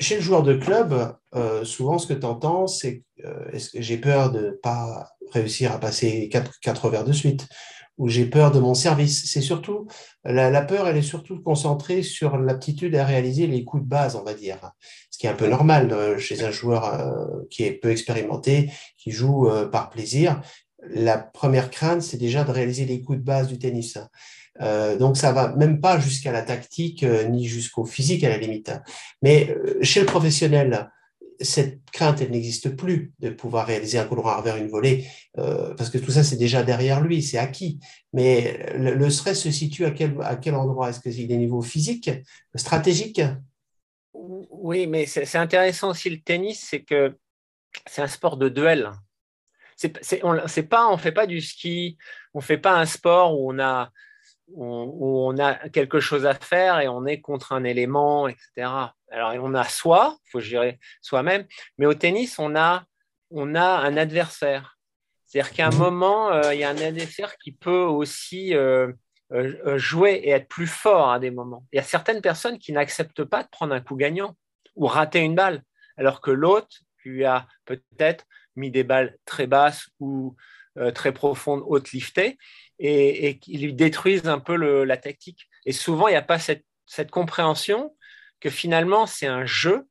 chez 0.00 0.16
le 0.16 0.22
joueur 0.22 0.42
de 0.42 0.54
club, 0.54 1.14
euh, 1.34 1.64
souvent 1.64 1.98
ce 1.98 2.06
que 2.06 2.14
tu 2.14 2.24
entends, 2.24 2.66
c'est 2.66 3.02
euh, 3.24 3.50
j'ai 3.74 3.98
peur 3.98 4.30
de 4.30 4.40
ne 4.40 4.50
pas 4.50 5.10
réussir 5.32 5.72
à 5.72 5.78
passer 5.78 6.28
quatre, 6.30 6.58
quatre 6.60 6.88
verres 6.88 7.04
de 7.04 7.12
suite? 7.12 7.46
Où 7.98 8.08
j'ai 8.08 8.24
peur 8.24 8.52
de 8.52 8.60
mon 8.60 8.74
service. 8.74 9.30
C'est 9.30 9.40
surtout, 9.40 9.86
la, 10.24 10.62
peur, 10.62 10.88
elle 10.88 10.96
est 10.96 11.02
surtout 11.02 11.40
concentrée 11.40 12.02
sur 12.02 12.38
l'aptitude 12.38 12.94
à 12.96 13.04
réaliser 13.04 13.46
les 13.46 13.64
coups 13.64 13.82
de 13.82 13.88
base, 13.88 14.16
on 14.16 14.22
va 14.22 14.34
dire. 14.34 14.72
Ce 15.10 15.18
qui 15.18 15.26
est 15.26 15.30
un 15.30 15.34
peu 15.34 15.48
normal 15.48 15.92
euh, 15.92 16.18
chez 16.18 16.44
un 16.44 16.52
joueur 16.52 16.94
euh, 16.94 17.26
qui 17.50 17.64
est 17.64 17.72
peu 17.72 17.90
expérimenté, 17.90 18.70
qui 18.96 19.10
joue 19.10 19.48
euh, 19.48 19.66
par 19.66 19.90
plaisir. 19.90 20.40
La 20.88 21.18
première 21.18 21.70
crainte, 21.70 22.02
c'est 22.02 22.16
déjà 22.16 22.44
de 22.44 22.52
réaliser 22.52 22.84
les 22.84 23.02
coups 23.02 23.18
de 23.18 23.24
base 23.24 23.48
du 23.48 23.58
tennis. 23.58 23.98
donc 25.00 25.16
ça 25.16 25.32
va 25.32 25.54
même 25.56 25.80
pas 25.80 25.98
jusqu'à 25.98 26.30
la 26.30 26.42
tactique 26.42 27.04
ni 27.30 27.46
jusqu'au 27.46 27.84
physique 27.84 28.22
à 28.22 28.28
la 28.28 28.38
limite. 28.38 28.70
Mais 29.20 29.56
chez 29.82 29.98
le 29.98 30.06
professionnel, 30.06 30.88
cette 31.40 31.90
crainte, 31.90 32.20
elle 32.20 32.30
n'existe 32.30 32.74
plus 32.76 33.12
de 33.20 33.30
pouvoir 33.30 33.66
réaliser 33.66 33.98
un 33.98 34.04
coup 34.04 34.16
droit 34.16 34.40
vers 34.42 34.56
une 34.56 34.68
volée, 34.68 35.06
euh, 35.38 35.74
parce 35.74 35.90
que 35.90 35.98
tout 35.98 36.10
ça, 36.10 36.24
c'est 36.24 36.36
déjà 36.36 36.62
derrière 36.62 37.00
lui, 37.00 37.22
c'est 37.22 37.38
acquis. 37.38 37.78
Mais 38.12 38.72
le, 38.74 39.10
stress 39.10 39.42
se 39.42 39.50
situe 39.50 39.84
à 39.84 39.90
quel, 39.90 40.16
à 40.22 40.36
quel 40.36 40.54
endroit? 40.54 40.90
Est-ce 40.90 41.00
qu'il 41.00 41.30
est 41.30 41.36
niveau 41.36 41.62
physique, 41.62 42.10
stratégique 42.54 43.20
Oui, 44.12 44.86
mais 44.86 45.06
c'est 45.06 45.36
intéressant 45.36 45.90
aussi 45.90 46.10
le 46.10 46.20
tennis, 46.20 46.66
c'est 46.68 46.82
que 46.82 47.16
c'est 47.86 48.02
un 48.02 48.08
sport 48.08 48.36
de 48.36 48.48
duel. 48.48 48.90
C'est 49.76 50.24
on, 50.24 50.36
on 50.36 50.96
fait 50.98 51.12
pas 51.12 51.26
du 51.26 51.40
ski, 51.40 51.98
on 52.34 52.40
fait 52.40 52.58
pas 52.58 52.76
un 52.80 52.86
sport 52.86 53.40
où 53.40 53.52
on 53.52 53.60
a 53.60 53.92
où 54.54 55.28
on 55.28 55.38
a 55.38 55.68
quelque 55.68 56.00
chose 56.00 56.26
à 56.26 56.34
faire 56.34 56.80
et 56.80 56.88
on 56.88 57.06
est 57.06 57.20
contre 57.20 57.52
un 57.52 57.64
élément, 57.64 58.28
etc. 58.28 58.68
Alors, 59.10 59.34
on 59.40 59.54
a 59.54 59.64
soi, 59.64 60.16
il 60.26 60.30
faut 60.30 60.40
gérer 60.40 60.78
soi-même, 61.02 61.46
mais 61.78 61.86
au 61.86 61.94
tennis, 61.94 62.38
on 62.38 62.56
a, 62.56 62.84
on 63.30 63.54
a 63.54 63.64
un 63.64 63.96
adversaire. 63.96 64.78
C'est-à-dire 65.28 65.52
qu'à 65.52 65.66
un 65.66 65.70
mhm. 65.70 65.78
moment, 65.78 66.32
euh, 66.32 66.54
il 66.54 66.60
y 66.60 66.64
a 66.64 66.70
un 66.70 66.78
adversaire 66.78 67.36
qui 67.36 67.52
peut 67.52 67.82
aussi 67.82 68.54
euh, 68.54 68.90
euh, 69.32 69.78
jouer 69.78 70.14
et 70.24 70.30
être 70.30 70.48
plus 70.48 70.66
fort 70.66 71.10
à 71.10 71.18
des 71.18 71.30
moments. 71.30 71.64
Il 71.72 71.76
y 71.76 71.80
a 71.80 71.84
certaines 71.84 72.22
personnes 72.22 72.58
qui 72.58 72.72
n'acceptent 72.72 73.24
pas 73.24 73.42
de 73.42 73.48
prendre 73.48 73.74
un 73.74 73.80
coup 73.80 73.96
gagnant 73.96 74.36
ou 74.74 74.86
rater 74.86 75.20
une 75.20 75.34
balle, 75.34 75.62
alors 75.98 76.20
que 76.20 76.30
l'autre 76.30 76.78
lui 77.04 77.24
a 77.24 77.46
peut-être 77.66 78.24
mis 78.56 78.70
des 78.70 78.84
balles 78.84 79.16
très 79.24 79.46
basses 79.46 79.88
ou 80.00 80.34
très 80.94 81.10
profondes, 81.10 81.64
haute 81.66 81.90
liftées, 81.90 82.38
et, 82.78 83.38
qui 83.38 83.58
lui 83.58 83.74
détruisent 83.74 84.26
un 84.28 84.38
peu 84.38 84.54
la 84.84 84.96
tactique. 84.96 85.48
Et 85.66 85.72
souvent, 85.72 86.08
il 86.08 86.12
n'y 86.12 86.16
a 86.16 86.22
pas 86.22 86.38
cette, 86.38 86.64
compréhension 87.10 87.94
que 88.40 88.50
finalement, 88.50 89.06
c'est 89.06 89.26
un 89.26 89.44
jeu 89.44 89.86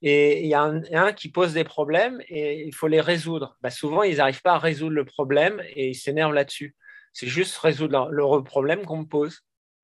et 0.00 0.42
il 0.42 0.48
y 0.48 0.54
a 0.54 0.62
un, 0.62 1.12
qui 1.12 1.28
pose 1.28 1.52
des 1.52 1.64
problèmes 1.64 2.20
et 2.28 2.64
il 2.64 2.74
faut 2.74 2.88
les 2.88 3.00
résoudre. 3.00 3.56
Bah, 3.60 3.70
souvent, 3.70 4.02
ils 4.02 4.16
n'arrivent 4.16 4.42
pas 4.42 4.54
à 4.54 4.58
résoudre 4.58 4.94
le 4.94 5.04
problème 5.04 5.62
et 5.74 5.88
ils 5.88 5.94
s'énervent 5.94 6.34
là-dessus. 6.34 6.74
C'est 7.12 7.26
juste 7.26 7.56
résoudre 7.58 8.08
le 8.10 8.42
problème 8.42 8.84
qu'on 8.84 8.98
me 8.98 9.06
pose. 9.06 9.40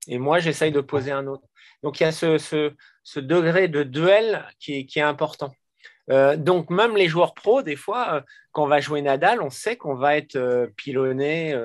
Et 0.07 0.17
moi, 0.17 0.39
j'essaye 0.39 0.71
de 0.71 0.81
poser 0.81 1.11
un 1.11 1.27
autre. 1.27 1.47
Donc, 1.83 1.99
il 1.99 2.03
y 2.03 2.05
a 2.05 2.11
ce, 2.11 3.19
degré 3.19 3.67
de 3.67 3.83
duel 3.83 4.45
qui, 4.59 4.87
est 4.95 5.01
important. 5.01 5.51
Euh, 6.11 6.35
donc, 6.37 6.69
même 6.69 6.95
les 6.95 7.07
joueurs 7.07 7.33
pros, 7.33 7.61
des 7.61 7.75
fois, 7.75 8.15
euh, 8.15 8.21
quand 8.51 8.63
on 8.63 8.67
va 8.67 8.79
jouer 8.79 9.01
Nadal, 9.01 9.41
on 9.41 9.49
sait 9.49 9.75
qu'on 9.75 9.95
va 9.95 10.15
être 10.17 10.35
euh, 10.35 10.67
pilonné 10.77 11.55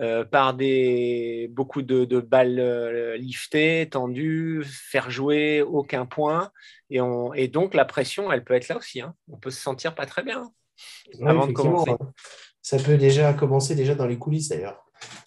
euh, 0.00 0.24
par 0.24 0.54
des, 0.54 1.48
beaucoup 1.52 1.80
de, 1.82 2.18
balles 2.18 2.58
euh, 2.58 3.16
liftées, 3.16 3.88
tendues, 3.88 4.64
faire 4.66 5.08
jouer 5.08 5.62
aucun 5.62 6.04
point. 6.04 6.50
Et, 6.90 7.00
on, 7.00 7.32
et 7.32 7.46
donc, 7.46 7.74
la 7.74 7.84
pression, 7.84 8.32
elle 8.32 8.42
peut 8.42 8.54
être 8.54 8.66
là 8.66 8.76
aussi. 8.76 9.00
Hein. 9.00 9.14
On 9.30 9.36
peut 9.36 9.52
se 9.52 9.60
sentir 9.60 9.94
pas 9.94 10.06
très 10.06 10.24
bien 10.24 10.50
avant 11.24 11.46
de 11.46 11.52
commencer. 11.52 11.92
Ça 12.60 12.78
peut 12.78 12.96
déjà 12.96 13.32
commencer 13.34 13.76
déjà 13.76 13.94
dans 13.94 14.06
les 14.06 14.18
coulisses 14.18 14.48
d'ailleurs, 14.48 14.84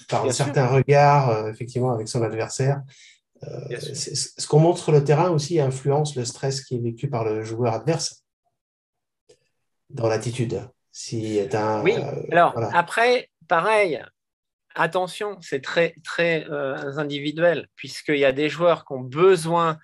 par 0.09 0.25
un 0.25 0.31
certain 0.31 0.67
regard, 0.67 1.29
euh, 1.29 1.49
effectivement, 1.49 1.93
avec 1.93 2.09
son 2.09 2.21
adversaire. 2.21 2.81
ce 3.41 4.47
qu'on 4.47 4.59
montre 4.59 4.79
sur 4.79 4.91
le 4.91 5.01
terrain 5.01 5.29
aussi 5.29 5.61
influence 5.61 6.17
le 6.17 6.25
stress 6.25 6.61
qui 6.61 6.75
est 6.75 6.81
vécu 6.81 7.09
par 7.09 7.23
le 7.23 7.41
joueur 7.41 7.73
adverse 7.73 8.25
dans 9.89 10.09
l'attitude. 10.09 10.61
Si 10.91 11.39
oui, 11.83 11.95
alors 12.31 12.53
après, 12.73 13.29
pareil, 13.47 14.03
attention, 14.77 15.37
c'est 15.41 15.61
très, 15.61 15.95
euh, 16.49 16.97
individuel, 16.97 17.67
puisqu'il 17.75 18.19
y 18.19 18.25
a 18.25 18.31
des 18.31 18.49
joueurs 18.49 18.85
qui 18.85 18.93
ont 18.93 19.01
besoin 19.01 19.77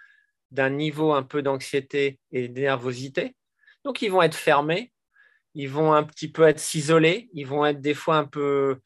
d'un 0.51 0.69
niveau 0.69 1.13
un 1.13 1.23
peu 1.23 1.41
d'anxiété 1.41 2.19
et 2.31 2.47
de 2.47 2.61
nervosité. 2.61 3.35
Donc, 3.83 4.01
ils 4.01 4.11
vont 4.11 4.21
être 4.21 4.35
fermés, 4.35 4.93
ils 5.55 5.69
vont 5.69 5.93
un 5.93 6.03
petit 6.03 6.31
peu 6.31 6.47
être 6.47 6.59
s'isoler, 6.59 7.29
ils 7.33 7.47
vont 7.47 7.65
être 7.65 7.81
des 7.81 7.93
fois 7.93 8.17
un 8.17 8.25
peu 8.25 8.79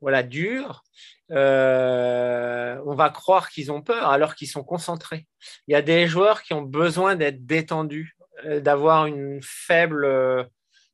voilà, 0.00 0.22
durs. 0.22 0.84
Euh, 1.30 2.80
on 2.86 2.94
va 2.94 3.10
croire 3.10 3.50
qu'ils 3.50 3.70
ont 3.70 3.82
peur 3.82 4.08
alors 4.08 4.34
qu'ils 4.34 4.48
sont 4.48 4.64
concentrés. 4.64 5.26
Il 5.66 5.72
y 5.72 5.74
a 5.74 5.82
des 5.82 6.06
joueurs 6.06 6.42
qui 6.42 6.54
ont 6.54 6.62
besoin 6.62 7.16
d'être 7.16 7.44
détendus, 7.44 8.16
euh, 8.44 8.60
d'avoir 8.60 9.06
une 9.06 9.40
faible 9.42 10.48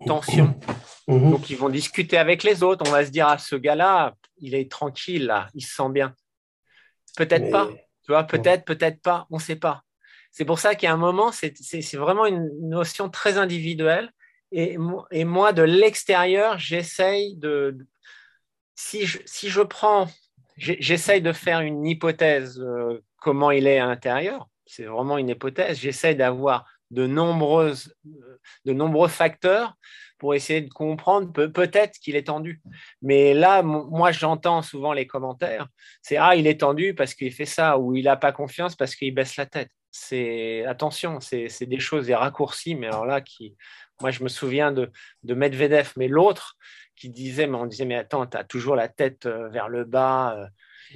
tension. 0.07 0.55
Mhm. 1.09 1.31
Donc, 1.31 1.51
ils 1.51 1.57
vont 1.57 1.69
discuter 1.69 2.17
avec 2.17 2.43
les 2.43 2.62
autres. 2.62 2.85
On 2.87 2.93
va 2.93 3.05
se 3.05 3.11
dire, 3.11 3.29
à 3.29 3.33
ah, 3.33 3.38
ce 3.38 3.57
gars-là, 3.57 4.14
il 4.38 4.55
est 4.55 4.71
tranquille, 4.71 5.27
là, 5.27 5.49
il 5.55 5.62
se 5.62 5.75
sent 5.75 5.90
bien. 5.90 6.14
Peut-être 7.17 7.51
pas, 7.51 7.69
tu 8.05 8.12
vois, 8.12 8.25
peut-être, 8.25 8.64
peut-être 8.64 9.01
pas, 9.01 9.27
on 9.31 9.37
ne 9.37 9.43
sait 9.43 9.57
pas. 9.57 9.83
C'est 10.33 10.45
pour 10.45 10.59
ça 10.59 10.75
qu'il 10.75 10.88
y 10.88 10.90
a 10.90 10.93
un 10.93 10.97
moment, 10.97 11.31
c'est 11.31 11.53
vraiment 11.95 12.27
une 12.27 12.51
notion 12.61 13.09
très 13.09 13.38
individuelle. 13.38 14.11
Et, 14.51 14.77
et 15.11 15.25
moi, 15.25 15.53
de 15.53 15.62
l'extérieur, 15.62 16.59
j'essaye 16.59 17.37
de, 17.37 17.79
si 18.75 19.07
je, 19.07 19.19
si 19.25 19.49
je 19.49 19.61
prends, 19.61 20.09
j'essaye 20.57 21.23
de 21.23 21.33
faire 21.33 21.61
une 21.61 21.87
hypothèse, 21.87 22.61
euh, 22.61 23.01
comment 23.19 23.51
il 23.51 23.67
est 23.67 23.79
à 23.79 23.87
l'intérieur. 23.87 24.49
C'est 24.67 24.85
vraiment 24.85 25.19
une 25.19 25.29
hypothèse. 25.29 25.79
J'essaye 25.79 26.17
d'avoir 26.17 26.67
de, 26.90 27.07
nombreuses, 27.07 27.94
de 28.64 28.73
nombreux 28.73 29.09
facteurs 29.09 29.75
pour 30.18 30.35
essayer 30.35 30.61
de 30.61 30.70
comprendre 30.70 31.33
peut-être 31.33 31.99
qu'il 31.99 32.16
est 32.16 32.29
tendu. 32.29 32.62
Mais 33.03 33.35
là, 33.35 33.62
moi, 33.62 34.12
j'entends 34.12 34.62
souvent 34.62 34.92
les 34.92 35.07
commentaires. 35.07 35.68
C'est 36.03 36.16
ah, 36.16 36.37
il 36.37 36.47
est 36.47 36.61
tendu 36.61 36.94
parce 36.94 37.14
qu'il 37.14 37.33
fait 37.33 37.47
ça, 37.47 37.79
ou 37.79 37.94
il 37.94 38.05
n'a 38.05 38.16
pas 38.16 38.33
confiance 38.33 38.77
parce 38.77 38.94
qu'il 38.94 39.14
baisse 39.14 39.37
la 39.37 39.47
tête. 39.47 39.70
C'est 39.90 40.64
attention, 40.64 41.20
c'est 41.20 41.66
des 41.66 41.79
choses, 41.79 42.07
des 42.07 42.14
raccourcis. 42.14 42.75
Mais 42.75 42.87
alors 42.87 43.07
là, 43.07 43.20
qui, 43.20 43.57
moi, 44.01 44.11
je 44.11 44.23
me 44.23 44.29
souviens 44.29 44.73
de, 44.73 44.90
de 45.23 45.35
Medvedev, 45.35 45.92
mais 45.97 46.09
l'autre 46.09 46.57
qui 46.97 47.11
disait, 47.11 47.47
mais 47.47 47.57
on 47.57 47.66
disait, 47.66 47.85
mais 47.85 47.97
attends, 47.97 48.27
tu 48.27 48.37
as 48.37 48.44
toujours 48.44 48.77
la 48.77 48.88
tête 48.88 49.27
euh, 49.27 49.49
vers 49.49 49.68
le 49.68 49.85
bas. 49.85 50.37
Euh, 50.37 50.47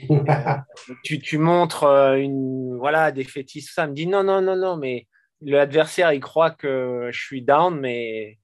euh, 0.10 0.56
tu, 1.02 1.18
tu, 1.18 1.38
montres 1.38 1.84
une, 1.84 2.76
voilà, 2.76 3.10
des 3.10 3.24
fétiches, 3.24 3.72
ça. 3.72 3.86
me 3.86 3.94
dit, 3.94 4.06
non, 4.06 4.22
non, 4.22 4.40
non, 4.40 4.56
non, 4.56 4.76
mais 4.76 5.06
l'adversaire, 5.42 6.12
il 6.12 6.20
croit 6.20 6.50
que 6.50 7.08
je 7.12 7.20
suis 7.20 7.42
down, 7.42 7.78
mais 7.78 8.38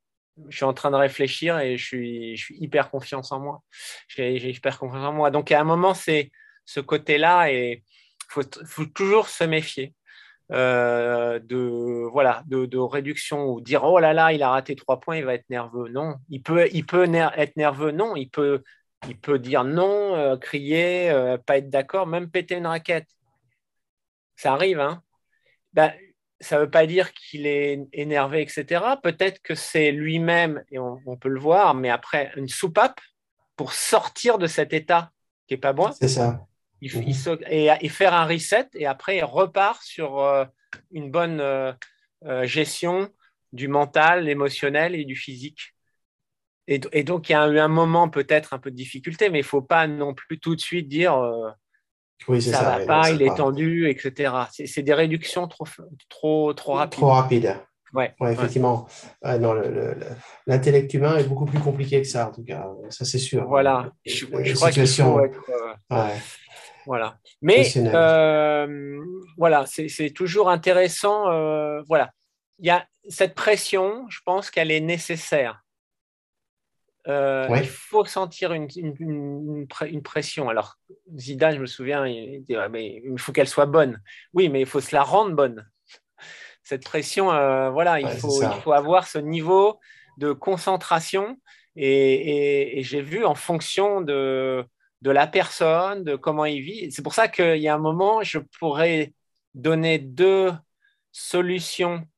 je 0.48 0.56
suis 0.56 0.64
en 0.64 0.74
train 0.74 0.90
de 0.90 0.96
réfléchir 0.96 1.58
et 1.58 1.76
je 1.76 1.84
suis, 1.84 2.56
hyper 2.58 2.90
confiance 2.90 3.32
en 3.32 3.40
moi. 3.40 3.62
J'ai 4.08 4.36
hyper 4.50 4.78
confiance 4.78 5.04
en 5.04 5.12
moi. 5.12 5.30
Donc, 5.30 5.52
à 5.52 5.60
un 5.60 5.64
moment, 5.64 5.94
c'est 5.94 6.30
ce 6.64 6.80
côté-là 6.80 7.50
et 7.50 7.82
il 8.36 8.44
faut, 8.66 8.84
toujours 8.86 9.28
se 9.28 9.44
méfier. 9.44 9.94
Euh, 10.52 11.38
de 11.38 12.06
voilà 12.12 12.42
de, 12.46 12.76
réduction 12.76 13.46
ou 13.46 13.62
dire 13.62 13.82
oh 13.82 13.98
là 13.98 14.12
là 14.12 14.30
il 14.34 14.42
a 14.42 14.50
raté 14.50 14.76
trois 14.76 15.00
points 15.00 15.16
il 15.16 15.24
va 15.24 15.32
être 15.32 15.48
nerveux 15.48 15.88
non 15.88 16.16
il 16.28 16.42
peut 16.42 16.68
il 16.70 16.84
peut 16.84 17.08
être 17.14 17.56
nerveux 17.56 17.92
non 17.92 18.14
il 18.14 18.28
peut 18.28 18.62
il 19.08 19.18
peut 19.18 19.38
dire 19.38 19.64
non 19.64 20.14
euh, 20.14 20.36
crier 20.36 21.08
euh, 21.10 21.38
pas 21.38 21.56
être 21.56 21.70
d'accord 21.70 22.06
même 22.06 22.30
péter 22.30 22.56
une 22.56 22.66
raquette 22.66 23.08
ça 24.36 24.52
arrive 24.52 24.80
hein 24.80 25.02
ben, 25.72 25.94
ça 26.44 26.56
ne 26.56 26.62
veut 26.62 26.70
pas 26.70 26.86
dire 26.86 27.12
qu'il 27.12 27.46
est 27.46 27.86
énervé 27.92 28.42
etc 28.42 28.84
peut-être 29.02 29.40
que 29.42 29.54
c'est 29.54 29.90
lui-même 29.90 30.62
et 30.70 30.78
on, 30.78 31.16
peut 31.16 31.28
le 31.28 31.40
voir 31.40 31.74
mais 31.74 31.90
après 31.90 32.32
une 32.36 32.48
soupape 32.48 33.00
pour 33.56 33.72
sortir 33.72 34.38
de 34.38 34.46
cet 34.46 34.72
état 34.72 35.10
qui 35.46 35.54
est 35.54 35.58
pas 35.58 35.72
bon. 35.72 35.92
C'est 35.92 36.08
ça. 36.08 36.46
Et, 36.80 37.88
faire 37.88 38.14
un 38.14 38.26
reset 38.26 38.68
et 38.74 38.86
après 38.86 39.16
il 39.18 39.24
repart 39.24 39.82
sur 39.82 40.18
euh, 40.18 40.44
une 40.90 41.10
bonne 41.10 41.40
euh, 41.40 41.72
euh, 42.24 42.46
gestion 42.46 43.10
du 43.52 43.68
mental, 43.68 44.24
l'émotionnel 44.24 44.94
et 44.94 45.04
du 45.04 45.16
physique. 45.16 45.74
Et, 46.66 46.78
donc 46.78 47.28
il 47.28 47.32
y 47.32 47.34
a 47.34 47.46
eu 47.48 47.58
un 47.58 47.68
moment 47.68 48.08
peut-être 48.08 48.54
un 48.54 48.58
peu 48.58 48.70
de 48.70 48.76
difficulté, 48.76 49.28
mais 49.28 49.38
il 49.38 49.42
ne 49.42 49.46
faut 49.46 49.62
pas 49.62 49.86
non 49.86 50.14
plus 50.14 50.38
tout 50.38 50.56
de 50.56 50.60
suite 50.60 50.88
dire 50.88 51.14
oui, 52.28 52.40
ça 52.40 52.58
ne 52.58 52.78
va 52.80 52.86
pas, 52.86 53.10
il 53.10 53.22
est 53.22 53.34
tendu, 53.34 53.88
etc. 53.88 54.32
C'est 54.48 54.82
des 54.82 54.94
réductions 54.94 55.46
trop, 55.48 55.66
trop, 56.08 56.52
trop 56.54 56.72
rapides. 56.72 56.98
Trop 56.98 57.10
rapides. 57.10 57.56
Ouais, 57.94 58.12
effectivement. 58.32 58.86
L'intellect 60.46 60.92
humain 60.94 61.16
est 61.16 61.24
beaucoup 61.24 61.44
plus 61.44 61.60
compliqué 61.60 62.02
que 62.02 62.08
ça, 62.08 62.28
en 62.28 62.32
tout 62.32 62.44
cas. 62.44 62.66
Ça, 62.90 63.04
c'est 63.04 63.18
sûr. 63.18 63.46
Voilà. 63.46 63.90
Je, 64.04 64.26
crois 64.54 64.70
qu'il 64.70 64.86
faut 64.86 65.20
être. 65.24 65.40
Voilà. 66.86 67.16
Mais 67.40 67.66
euh, 67.76 68.98
voilà, 69.38 69.64
c'est 69.66 70.10
toujours 70.10 70.50
intéressant. 70.50 71.30
Euh, 71.30 71.82
voilà. 71.88 72.10
Il 72.58 72.66
y 72.66 72.70
a 72.70 72.86
cette 73.08 73.34
pression, 73.34 74.06
je 74.08 74.20
pense 74.24 74.50
qu'elle 74.50 74.70
est 74.70 74.80
nécessaire. 74.80 75.63
Euh, 77.06 77.46
il 77.50 77.66
faut 77.66 78.04
sentir 78.06 78.52
une, 78.52 78.68
une, 78.76 80.02
pression. 80.02 80.48
Alors, 80.48 80.76
Zidane, 81.16 81.56
je 81.56 81.60
me 81.60 81.66
souviens, 81.66 82.06
il 82.06 82.42
dit 82.42 82.56
mais 82.70 83.02
il 83.04 83.18
faut 83.18 83.32
qu'elle 83.32 83.48
soit 83.48 83.66
bonne. 83.66 84.00
Oui, 84.32 84.48
mais 84.48 84.60
il 84.60 84.66
faut 84.66 84.80
se 84.80 84.94
la 84.94 85.02
rendre 85.02 85.34
bonne. 85.34 85.68
Cette 86.62 86.84
pression, 86.84 87.26
voilà, 87.72 88.00
il, 88.00 88.08
faut, 88.08 88.42
il 88.42 88.60
faut 88.62 88.72
avoir 88.72 89.06
ce 89.06 89.18
niveau 89.18 89.78
de 90.16 90.32
concentration. 90.32 91.36
et 91.76 92.80
j'ai 92.82 93.02
vu 93.02 93.26
en 93.26 93.34
fonction 93.34 94.00
de, 94.00 94.66
de 95.04 95.10
la 95.10 95.26
personne, 95.26 96.02
de 96.02 96.16
comment 96.16 96.46
il 96.46 96.62
vit. 96.62 96.90
C'est 96.90 97.02
pour 97.02 97.12
ça 97.12 97.28
qu'il 97.28 97.58
y 97.58 97.68
a 97.68 97.74
un 97.74 97.78
moment, 97.78 98.22
je 98.22 98.38
pourrais 98.38 99.12
donner 99.52 99.98
deux 99.98 100.50
solutions, 101.12 102.08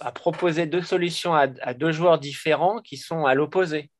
à 0.00 0.10
proposer 0.10 0.66
deux 0.66 0.82
solutions 0.82 1.34
à, 1.34 1.46
deux 1.46 1.92
joueurs 1.92 2.18
différents 2.18 2.80
qui 2.80 2.96
sont 2.96 3.26
à 3.26 3.34
l'opposé. 3.34 3.91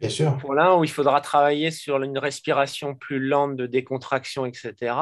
Bien 0.00 0.08
sûr. 0.08 0.36
Pour 0.38 0.54
l'un, 0.54 0.76
où 0.76 0.84
il 0.84 0.90
faudra 0.90 1.20
travailler 1.20 1.70
sur 1.70 2.02
une 2.02 2.18
respiration 2.18 2.94
plus 2.94 3.20
lente 3.20 3.56
de 3.56 3.66
décontraction, 3.66 4.46
etc. 4.46 4.94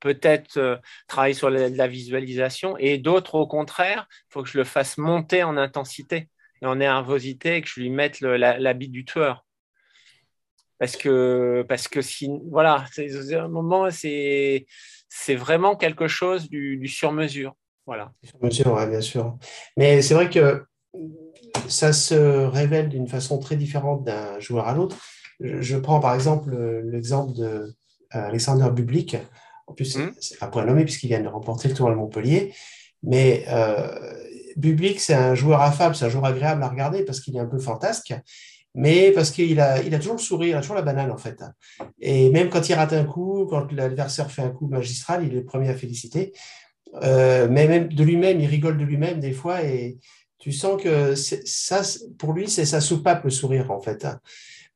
Peut-être 0.00 0.56
euh, 0.56 0.76
travailler 1.06 1.34
sur 1.34 1.50
la, 1.50 1.86
visualisation. 1.88 2.76
Et 2.78 2.98
d'autres, 2.98 3.34
au 3.34 3.46
contraire, 3.46 4.06
il 4.10 4.32
faut 4.32 4.42
que 4.42 4.48
je 4.48 4.58
le 4.58 4.64
fasse 4.64 4.98
monter 4.98 5.42
en 5.42 5.56
intensité 5.56 6.28
et 6.62 6.66
en 6.66 6.76
nervosité 6.76 7.56
et 7.56 7.62
que 7.62 7.68
je 7.68 7.80
lui 7.80 7.90
mette 7.90 8.20
l'habit 8.20 8.88
du 8.88 9.04
tueur 9.04 9.44
parce 10.78 10.96
que 10.96 11.64
parce 11.68 11.88
que 11.88 12.02
si 12.02 12.28
voilà 12.50 12.84
c'est 12.92 13.34
un 13.34 13.48
moment 13.48 13.90
c'est 13.90 14.66
c'est 15.08 15.34
vraiment 15.36 15.76
quelque 15.76 16.08
chose 16.08 16.48
du, 16.50 16.86
sur 16.88 17.12
mesure 17.12 17.54
voilà 17.86 18.12
sur 18.22 18.42
mesure 18.42 18.86
bien 18.86 19.00
sûr 19.00 19.38
mais 19.76 20.02
c'est 20.02 20.14
vrai 20.14 20.28
que 20.28 20.64
ça 21.68 21.92
se 21.92 22.46
révèle 22.46 22.88
d'une 22.88 23.08
façon 23.08 23.38
très 23.38 23.56
différente 23.56 24.04
d'un 24.04 24.38
joueur 24.38 24.68
à 24.68 24.74
l'autre 24.74 24.96
je, 25.40 25.76
prends 25.76 26.00
par 26.00 26.14
exemple 26.14 26.56
l'exemple 26.84 27.32
de 27.34 27.44
euh, 27.44 27.72
Alexander 28.10 28.70
Bublik 28.70 29.16
en 29.66 29.74
plus 29.74 29.96
mmh. 29.96 30.12
c'est 30.20 30.42
un 30.42 30.48
point 30.48 30.64
nommé 30.64 30.84
puisqu'il 30.84 31.08
vient 31.08 31.20
de 31.20 31.28
remporter 31.28 31.68
le 31.68 31.74
tour 31.74 31.88
de 31.90 31.94
Montpellier 31.94 32.54
mais 33.02 33.44
euh, 33.48 34.14
Bublik 34.56 35.00
c'est 35.00 35.14
un 35.14 35.34
joueur 35.34 35.60
affable 35.60 35.96
c'est 35.96 36.04
un 36.04 36.10
joueur 36.10 36.26
agréable 36.26 36.62
à 36.62 36.68
regarder 36.68 37.04
parce 37.04 37.20
qu'il 37.20 37.36
est 37.36 37.40
un 37.40 37.46
peu 37.46 37.58
fantasque 37.58 38.14
mais 38.74 39.12
parce 39.12 39.30
qu'il 39.30 39.60
a, 39.60 39.80
il 39.82 39.94
a 39.94 39.98
toujours 39.98 40.16
le 40.16 40.20
sourire, 40.20 40.48
il 40.48 40.54
a 40.56 40.60
toujours 40.60 40.74
la 40.74 40.82
banane 40.82 41.10
en 41.10 41.16
fait. 41.16 41.40
Et 42.00 42.28
même 42.30 42.50
quand 42.50 42.68
il 42.68 42.74
rate 42.74 42.92
un 42.92 43.04
coup, 43.04 43.46
quand 43.48 43.70
l'adversaire 43.70 44.30
fait 44.30 44.42
un 44.42 44.50
coup 44.50 44.66
magistral, 44.66 45.24
il 45.24 45.32
est 45.32 45.36
le 45.36 45.44
premier 45.44 45.68
à 45.68 45.74
féliciter. 45.74 46.32
Euh, 47.02 47.46
mais 47.48 47.68
même 47.68 47.88
de 47.88 48.04
lui-même, 48.04 48.40
il 48.40 48.46
rigole 48.46 48.76
de 48.76 48.84
lui-même 48.84 49.20
des 49.20 49.32
fois 49.32 49.62
et 49.62 49.98
tu 50.44 50.52
sens 50.52 50.82
que 50.82 51.14
ça, 51.14 51.80
pour 52.18 52.34
lui, 52.34 52.50
c'est 52.50 52.66
sa 52.66 52.82
soupape 52.82 53.24
le 53.24 53.30
sourire 53.30 53.70
en 53.70 53.80
fait. 53.80 54.06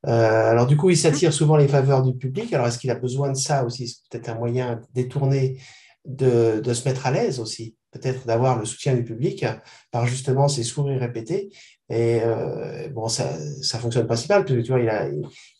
Euh, 0.06 0.50
alors 0.50 0.66
du 0.66 0.78
coup, 0.78 0.88
il 0.88 0.96
s'attire 0.96 1.30
souvent 1.30 1.58
les 1.58 1.68
faveurs 1.68 2.02
du 2.02 2.16
public. 2.16 2.50
Alors 2.54 2.68
est-ce 2.68 2.78
qu'il 2.78 2.90
a 2.90 2.94
besoin 2.94 3.30
de 3.32 3.36
ça 3.36 3.66
aussi? 3.66 3.86
C'est 3.86 4.08
peut-être 4.08 4.30
un 4.30 4.38
moyen 4.38 4.80
détourné 4.94 5.60
de, 6.06 6.62
se 6.72 6.88
mettre 6.88 7.06
à 7.06 7.10
l'aise 7.10 7.38
aussi, 7.38 7.76
peut-être 7.90 8.26
d'avoir 8.26 8.58
le 8.58 8.64
soutien 8.64 8.94
du 8.94 9.04
public 9.04 9.44
par 9.90 10.06
justement 10.06 10.48
ses 10.48 10.62
sourires 10.62 11.00
répétés. 11.00 11.50
Et 11.90 12.20
euh, 12.22 12.88
bon, 12.90 13.08
ça, 13.08 13.24
ça 13.62 13.78
fonctionne 13.78 14.06
mal, 14.06 14.08
parce 14.08 14.26
que 14.26 14.60
tu 14.60 14.70
vois, 14.70 14.80
il 14.80 14.88
a, 14.90 15.08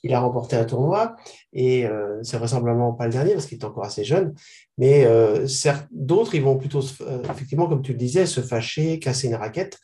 il 0.02 0.14
a 0.14 0.20
remporté 0.20 0.56
un 0.56 0.64
tournoi, 0.64 1.16
et 1.54 1.86
euh, 1.86 2.22
c'est 2.22 2.36
vraisemblablement 2.36 2.92
pas 2.92 3.06
le 3.06 3.12
dernier, 3.12 3.32
parce 3.32 3.46
qu'il 3.46 3.58
est 3.58 3.64
encore 3.64 3.84
assez 3.84 4.04
jeune. 4.04 4.34
Mais 4.76 5.06
euh, 5.06 5.46
d'autres, 5.90 6.34
ils 6.34 6.42
vont 6.42 6.58
plutôt, 6.58 6.82
euh, 7.00 7.22
effectivement, 7.30 7.66
comme 7.66 7.82
tu 7.82 7.92
le 7.92 7.98
disais, 7.98 8.26
se 8.26 8.42
fâcher, 8.42 8.98
casser 8.98 9.28
une 9.28 9.36
raquette. 9.36 9.78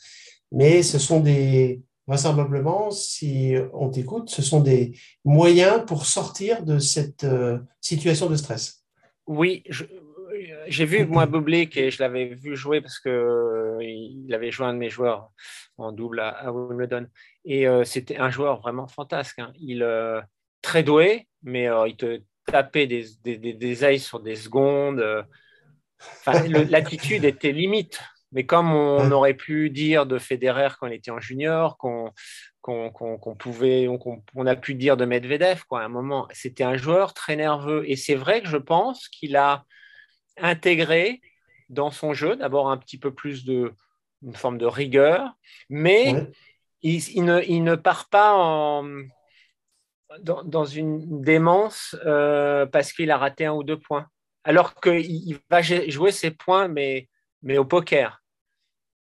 Mais 0.52 0.82
ce 0.82 0.98
sont 0.98 1.20
des, 1.20 1.80
vraisemblablement, 2.06 2.90
si 2.90 3.54
on 3.72 3.88
t'écoute, 3.88 4.28
ce 4.28 4.42
sont 4.42 4.60
des 4.60 4.92
moyens 5.24 5.82
pour 5.86 6.04
sortir 6.04 6.62
de 6.62 6.78
cette 6.78 7.26
situation 7.80 8.28
de 8.28 8.36
stress. 8.36 8.84
Oui, 9.26 9.62
je, 9.70 9.84
j'ai 10.66 10.84
vu 10.84 11.06
moi 11.06 11.26
Bublik 11.26 11.76
et 11.76 11.90
je 11.90 12.02
l'avais 12.02 12.26
vu 12.26 12.56
jouer 12.56 12.80
parce 12.80 12.98
que 12.98 13.08
euh, 13.08 13.78
il 13.82 14.32
avait 14.34 14.50
joué 14.50 14.66
un 14.66 14.74
de 14.74 14.78
mes 14.78 14.90
joueurs 14.90 15.30
en 15.78 15.92
double 15.92 16.20
à, 16.20 16.52
Wimbledon 16.52 17.06
et 17.44 17.68
euh, 17.68 17.84
c'était 17.84 18.18
un 18.18 18.30
joueur 18.30 18.60
vraiment 18.60 18.86
fantasque. 18.86 19.38
Hein. 19.38 19.52
Il 19.60 19.82
euh, 19.82 20.20
très 20.62 20.82
doué, 20.82 21.28
mais 21.42 21.68
il 21.86 21.96
te 21.96 22.20
tapait 22.46 22.86
des, 22.86 23.06
des, 23.22 23.36
des, 23.36 23.84
ailes 23.84 24.00
sur 24.00 24.20
des 24.20 24.36
secondes. 24.36 25.04
L'attitude 26.26 27.24
était 27.24 27.52
limite. 27.52 28.00
Mais 28.32 28.44
comme 28.44 28.72
on 28.72 29.12
aurait 29.12 29.34
pu 29.34 29.70
dire 29.70 30.06
de 30.06 30.18
Federer 30.18 30.68
quand 30.78 30.88
il 30.88 30.94
était 30.94 31.12
en 31.12 31.20
junior, 31.20 31.78
qu'on 31.78 32.12
qu'on 32.60 33.36
pouvait, 33.38 33.86
qu'on 34.00 34.46
a 34.46 34.56
pu 34.56 34.74
dire 34.74 34.96
de 34.96 35.04
Medvedev, 35.04 35.64
quoi, 35.68 35.82
à 35.82 35.84
un 35.84 35.88
moment, 35.88 36.26
c'était 36.32 36.64
un 36.64 36.76
joueur 36.76 37.12
très 37.12 37.36
nerveux. 37.36 37.84
Et 37.86 37.94
c'est 37.94 38.14
vrai 38.14 38.40
que 38.40 38.48
je 38.48 38.56
pense 38.56 39.08
qu'il 39.08 39.36
a 39.36 39.64
intégrer 40.36 41.20
dans 41.68 41.90
son 41.90 42.12
jeu, 42.12 42.36
d'abord 42.36 42.70
un 42.70 42.76
petit 42.76 42.98
peu 42.98 43.12
plus 43.12 43.44
de 43.44 43.72
une 44.22 44.34
forme 44.34 44.56
de 44.56 44.66
rigueur, 44.66 45.36
mais 45.68 46.14
il, 46.80 47.24
ne, 47.24 47.74
part 47.74 48.08
pas 48.08 48.34
en, 48.34 48.88
dans, 50.22 50.64
une 50.64 51.20
démence 51.20 51.94
euh, 52.06 52.64
parce 52.64 52.92
qu'il 52.92 53.10
a 53.10 53.18
raté 53.18 53.44
un 53.44 53.52
ou 53.52 53.62
deux 53.62 53.78
points. 53.78 54.06
Alors 54.44 54.74
qu'il 54.80 55.38
va 55.50 55.60
jouer 55.62 56.10
ses 56.10 56.30
points, 56.30 56.68
mais 56.68 57.08
mais 57.44 57.58
au 57.58 57.64
poker. 57.64 58.22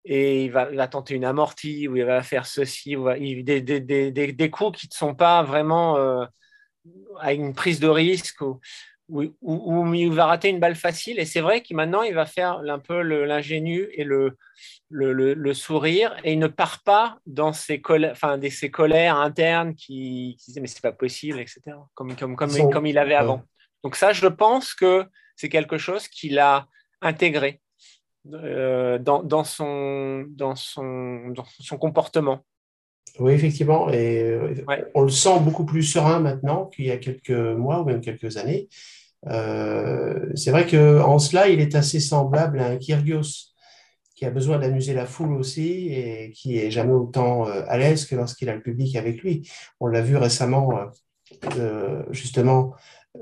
Et 0.07 0.47
il 0.47 0.51
va, 0.51 0.89
tenter 0.89 1.15
une 1.15 1.27
amortie, 1.27 1.87
ou 1.87 1.97
il 1.97 2.05
va 2.05 2.23
faire 2.23 2.47
ceci, 2.47 2.97
ou 2.97 3.13
des, 3.13 3.61
des, 3.61 4.51
coups 4.51 4.81
qui 4.81 4.89
ne 4.89 4.95
sont 4.95 5.15
pas 5.15 5.43
vraiment 5.43 5.99
euh, 5.99 6.25
à 7.19 7.35
une 7.35 7.53
prise 7.53 7.81
de 7.81 7.89
risque, 7.89 8.41
ou, 8.41 8.61
ou, 9.11 9.95
il 9.95 10.13
va 10.13 10.27
rater 10.27 10.49
une 10.49 10.61
balle 10.61 10.77
facile. 10.77 11.19
Et 11.19 11.25
c'est 11.25 11.41
vrai 11.41 11.63
que 11.63 11.75
maintenant, 11.75 12.03
il 12.03 12.15
va 12.15 12.27
faire 12.27 12.59
un 12.59 12.79
peu 12.79 13.03
l'ingénu 13.03 13.89
et 13.93 14.05
le, 14.05 14.37
le, 14.91 15.55
sourire, 15.55 16.17
et 16.25 16.33
il 16.33 16.39
ne 16.39 16.47
part 16.47 16.83
pas 16.83 17.19
dans 17.27 17.53
ses, 17.53 17.81
colères, 17.81 18.13
enfin, 18.13 18.39
des, 18.39 18.51
ses 18.51 18.71
colères 18.71 19.17
internes 19.17 19.75
qui, 19.75 20.37
qui 20.39 20.53
disent 20.53 20.61
mais 20.61 20.69
c'est 20.69 20.83
pas 20.83 20.93
possible, 20.93 21.41
etc., 21.41 21.61
comme, 21.95 22.15
comme, 22.17 22.37
comme, 22.37 22.71
comme 22.71 22.87
il 22.87 22.99
avait 22.99 23.15
avant. 23.15 23.43
Donc 23.83 23.97
ça, 23.97 24.13
je 24.13 24.27
pense 24.27 24.75
que 24.75 25.07
c'est 25.37 25.49
quelque 25.49 25.79
chose 25.79 26.09
qu'il 26.09 26.39
a 26.39 26.67
intégré 27.01 27.61
euh, 28.35 28.99
dans, 28.99 29.23
dans, 29.23 29.45
son, 29.45 30.27
dans, 30.29 30.55
son, 30.55 31.29
dans 31.31 31.47
son 31.61 31.79
comportement. 31.79 32.45
Oui, 33.19 33.33
effectivement. 33.33 33.91
Et 33.91 34.23
euh, 34.23 34.55
on 34.95 35.03
le 35.03 35.09
sent 35.09 35.41
beaucoup 35.41 35.65
plus 35.65 35.83
serein 35.83 36.21
maintenant 36.21 36.67
qu'il 36.67 36.87
y 36.87 36.91
a 36.91 36.99
quelques 36.99 37.31
mois 37.31 37.81
ou 37.81 37.85
même 37.85 38.01
quelques 38.01 38.37
années. 38.37 38.69
Euh, 39.29 40.31
c'est 40.35 40.51
vrai 40.51 40.67
qu'en 40.67 41.19
cela, 41.19 41.49
il 41.49 41.61
est 41.61 41.75
assez 41.75 42.01
semblable 42.01 42.61
à 42.61 42.67
un 42.67 42.77
Kyrgios 42.77 43.53
qui 44.15 44.27
a 44.27 44.31
besoin 44.31 44.59
d'amuser 44.59 44.95
la 44.95 45.07
foule 45.07 45.33
aussi 45.33 45.89
et 45.89 46.33
qui 46.33 46.59
est 46.59 46.71
jamais 46.71 46.93
autant 46.93 47.45
à 47.45 47.79
l'aise 47.79 48.05
que 48.05 48.15
lorsqu'il 48.15 48.51
a 48.51 48.55
le 48.55 48.63
public 48.63 48.95
avec 48.97 49.23
lui. 49.23 49.49
On 49.81 49.87
l'a 49.87 50.03
vu 50.03 50.17
récemment, 50.17 50.71
justement, 52.11 52.75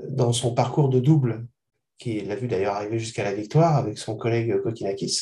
dans 0.09 0.33
son 0.33 0.53
parcours 0.53 0.89
de 0.89 0.99
double 0.99 1.45
qui 1.99 2.21
l'a 2.21 2.35
vu 2.35 2.47
d'ailleurs 2.47 2.75
arriver 2.75 2.97
jusqu'à 2.97 3.23
la 3.23 3.33
victoire 3.33 3.75
avec 3.75 3.97
son 3.97 4.15
collègue 4.15 4.61
Kokinakis 4.61 5.21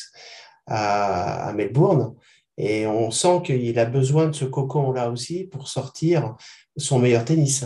à, 0.66 1.52
Melbourne. 1.54 2.14
Et 2.56 2.86
on 2.86 3.10
sent 3.10 3.42
qu'il 3.44 3.78
a 3.78 3.84
besoin 3.84 4.26
de 4.26 4.32
ce 4.32 4.44
cocon-là 4.44 5.10
aussi 5.10 5.44
pour 5.44 5.68
sortir 5.68 6.34
son 6.76 6.98
meilleur 6.98 7.24
tennis. 7.24 7.64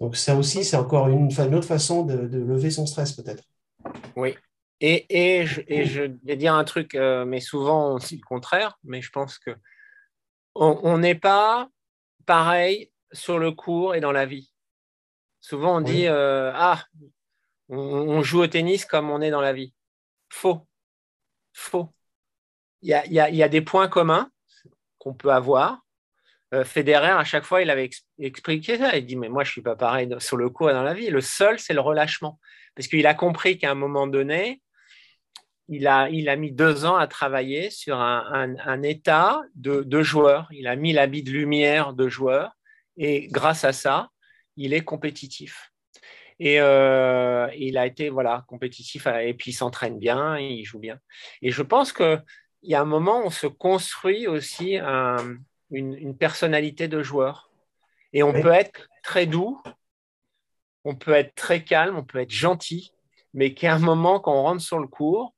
Donc 0.00 0.16
ça 0.16 0.36
aussi, 0.36 0.64
c'est 0.64 0.76
encore 0.76 1.08
une, 1.08 1.28
autre 1.54 1.66
façon 1.66 2.04
de, 2.04 2.14
lever 2.14 2.70
son 2.70 2.86
stress 2.86 3.12
peut-être. 3.12 3.42
Oui. 4.16 4.36
Et, 4.80 5.06
et, 5.08 5.46
je, 5.46 5.60
et, 5.66 5.84
je, 5.86 6.04
vais 6.22 6.36
dire 6.36 6.54
un 6.54 6.62
truc, 6.62 6.94
euh, 6.94 7.24
mais 7.24 7.40
souvent 7.40 7.94
aussi 7.94 8.16
le 8.16 8.22
contraire, 8.22 8.78
mais 8.84 9.02
je 9.02 9.10
pense 9.10 9.38
que 9.38 9.50
on 10.54 10.98
n'est 10.98 11.14
pas 11.14 11.68
pareil 12.26 12.90
sur 13.12 13.38
le 13.38 13.52
cours 13.52 13.94
et 13.94 14.00
dans 14.00 14.12
la 14.12 14.26
vie. 14.26 14.52
Souvent, 15.40 15.78
on 15.78 15.80
dit 15.80 16.06
euh, 16.06 16.52
Ah, 16.54 16.84
on, 17.68 18.22
joue 18.22 18.42
au 18.42 18.46
tennis 18.46 18.84
comme 18.84 19.10
on 19.10 19.20
est 19.20 19.30
dans 19.30 19.40
la 19.40 19.52
vie. 19.52 19.72
Faux. 20.28 20.66
Faux. 21.52 21.88
Il 22.82 22.90
y 22.90 23.42
a, 23.42 23.48
des 23.48 23.62
points 23.62 23.88
communs 23.88 24.30
qu'on 24.98 25.14
peut 25.14 25.32
avoir. 25.32 25.80
Euh, 26.54 26.64
Federer, 26.64 27.10
à 27.10 27.24
chaque 27.24 27.44
fois, 27.44 27.62
il 27.62 27.70
avait 27.70 27.90
expliqué 28.18 28.78
ça. 28.78 28.96
Il 28.96 29.06
dit 29.06 29.16
Mais 29.16 29.28
moi, 29.28 29.44
je 29.44 29.50
ne 29.50 29.52
suis 29.52 29.62
pas 29.62 29.76
pareil 29.76 30.08
sur 30.18 30.36
le 30.36 30.46
et 30.46 30.72
dans 30.72 30.82
la 30.82 30.94
vie. 30.94 31.10
Le 31.10 31.20
seul, 31.20 31.58
c'est 31.58 31.74
le 31.74 31.80
relâchement. 31.80 32.38
Parce 32.74 32.88
qu'il 32.88 33.06
a 33.06 33.14
compris 33.14 33.58
qu'à 33.58 33.70
un 33.70 33.74
moment 33.74 34.06
donné, 34.06 34.62
il 35.68 35.86
a, 35.86 36.08
il 36.08 36.28
a 36.28 36.36
mis 36.36 36.52
deux 36.52 36.86
ans 36.86 36.96
à 36.96 37.06
travailler 37.06 37.70
sur 37.70 38.00
un, 38.00 38.82
état 38.82 39.42
de, 39.54 40.02
joueur. 40.02 40.48
Il 40.52 40.66
a 40.66 40.76
mis 40.76 40.92
l'habit 40.92 41.22
de 41.22 41.30
lumière 41.30 41.92
de 41.92 42.08
joueur. 42.08 42.52
Et 42.96 43.28
grâce 43.28 43.64
à 43.64 43.72
ça, 43.72 44.08
il 44.56 44.72
est 44.72 44.82
compétitif. 44.82 45.70
Et 46.40 46.60
euh, 46.60 47.48
il 47.56 47.76
a 47.76 47.86
été 47.86 48.08
voilà, 48.10 48.44
compétitif 48.48 49.06
et 49.06 49.34
puis 49.34 49.50
il 49.50 49.54
s'entraîne 49.54 49.98
bien, 49.98 50.38
il 50.38 50.64
joue 50.64 50.78
bien. 50.78 50.98
Et 51.42 51.50
je 51.50 51.62
pense 51.62 51.92
qu'il 51.92 52.22
y 52.62 52.74
a 52.74 52.80
un 52.80 52.86
moment 52.86 53.20
où 53.20 53.26
on 53.26 53.30
se 53.30 53.48
construit 53.48 54.28
aussi 54.28 54.78
une, 55.70 56.16
personnalité 56.16 56.88
de 56.88 57.02
joueur. 57.02 57.50
Et 58.12 58.22
on 58.22 58.32
peut 58.32 58.52
être 58.52 58.88
très 59.02 59.26
doux, 59.26 59.60
on 60.84 60.94
peut 60.94 61.12
être 61.12 61.34
très 61.34 61.62
calme, 61.62 61.96
on 61.96 62.04
peut 62.04 62.20
être 62.20 62.30
gentil, 62.30 62.92
mais 63.34 63.52
qu'à 63.52 63.74
un 63.74 63.78
moment, 63.78 64.20
quand 64.20 64.32
on 64.32 64.42
rentre 64.42 64.62
sur 64.62 64.78
le 64.78 64.86
cours, 64.86 65.34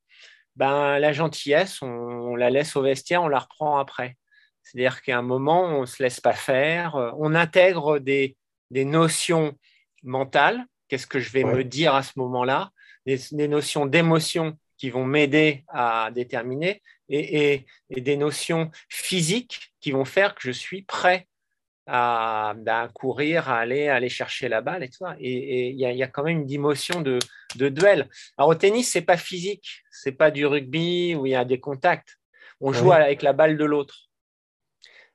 ben, 0.55 0.99
la 0.99 1.13
gentillesse, 1.13 1.81
on, 1.81 2.35
la 2.35 2.49
laisse 2.49 2.75
au 2.75 2.81
vestiaire, 2.81 3.23
on 3.23 3.27
la 3.27 3.39
reprend 3.39 3.77
après. 3.77 4.17
C'est-à-dire 4.63 5.01
qu'à 5.01 5.17
un 5.17 5.23
moment, 5.23 5.63
on 5.63 5.81
ne 5.81 5.85
se 5.85 6.01
laisse 6.01 6.19
pas 6.19 6.33
faire, 6.33 7.13
on 7.17 7.35
intègre 7.35 7.99
des, 7.99 8.37
des 8.69 8.85
notions 8.85 9.57
mentales 10.03 10.65
Qu'est-ce 10.91 11.07
que 11.07 11.21
je 11.21 11.31
vais 11.31 11.45
me 11.45 11.63
dire 11.63 11.95
à 11.95 12.03
ce 12.03 12.11
moment-là? 12.17 12.69
Des, 13.05 13.47
notions 13.47 13.85
d'émotion 13.85 14.57
qui 14.77 14.89
vont 14.89 15.05
m'aider 15.05 15.63
à 15.69 16.11
déterminer 16.11 16.81
et, 17.07 17.65
des 17.89 18.17
notions 18.17 18.69
physiques 18.89 19.70
qui 19.81 19.91
vont 19.91 20.05
faire 20.05 20.35
que 20.35 20.41
je 20.43 20.51
suis 20.51 20.83
prêt 20.83 21.27
à, 21.87 22.53
ben, 22.57 22.87
courir, 22.93 23.49
à 23.49 23.59
aller, 23.59 23.87
aller 23.87 24.09
chercher 24.09 24.47
la 24.47 24.61
balle 24.61 24.83
et 24.83 24.89
tout 24.89 24.99
ça. 24.99 25.15
Et 25.19 25.69
il 25.69 25.79
y, 25.79 26.03
a 26.03 26.07
quand 26.07 26.23
même 26.23 26.39
une 26.39 26.45
dimension 26.45 27.01
de, 27.01 27.19
duel. 27.55 28.07
Alors 28.37 28.49
au 28.49 28.55
tennis, 28.55 28.89
c'est 28.89 29.01
pas 29.01 29.17
physique, 29.17 29.83
c'est 29.91 30.13
pas 30.13 30.31
du 30.31 30.45
rugby 30.45 31.15
où 31.15 31.25
il 31.25 31.31
y 31.31 31.35
a 31.35 31.45
des 31.45 31.59
contacts. 31.59 32.17
On 32.61 32.71
joue 32.71 32.91
avec 32.91 33.23
la 33.23 33.33
balle 33.33 33.57
de 33.57 33.65
l'autre. 33.65 34.09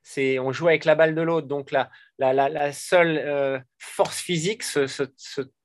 C'est, 0.03 0.39
on 0.39 0.53
joue 0.53 0.69
avec 0.69 0.85
la 0.85 0.95
balle 0.95 1.15
de 1.15 1.23
l'autre. 1.23 1.47
Donc 1.47 1.71
la, 1.71 1.89
la, 2.19 2.73
seule 2.73 3.19
euh, 3.19 3.59
force 3.79 4.21
physique 4.21 4.63
se, 4.63 5.03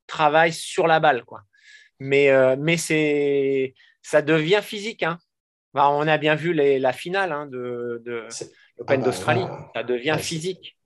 travaille 0.08 0.54
sur 0.54 0.88
la 0.88 1.00
balle. 1.00 1.24
Quoi. 1.26 1.42
Mais, 2.00 2.30
euh, 2.30 2.56
mais 2.58 2.78
c'est, 2.78 3.74
ça 4.02 4.22
devient 4.22 4.62
physique. 4.62 5.04
Hein. 5.04 5.18
Bah, 5.74 5.90
on 5.90 6.08
a 6.08 6.18
bien 6.18 6.36
vu 6.36 6.54
les, 6.54 6.80
la 6.80 6.94
finale 6.94 7.32
hein, 7.32 7.48
de, 7.48 8.02
de 8.06 8.28
l'Open 8.78 8.96
ah 8.96 8.98
bah, 8.98 9.06
d'Australie. 9.06 9.46
Ça 9.76 9.84
devient 9.84 10.18
physique. 10.20 10.78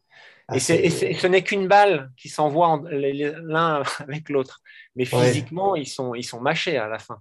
Ah, 0.48 0.58
et, 0.58 0.60
ce 0.60 1.28
n'est 1.28 1.42
qu'une 1.42 1.68
balle 1.68 2.12
qui 2.18 2.30
s'envoie 2.30 2.82
l'un 2.92 3.84
avec 4.00 4.30
l'autre. 4.30 4.62
Mais 4.96 5.06
physiquement, 5.06 5.76
ils, 5.76 5.88
sont, 5.88 6.14
ils 6.14 6.24
sont 6.24 6.40
mâchés 6.40 6.78
à 6.78 6.88
la 6.88 7.00
fin. 7.00 7.20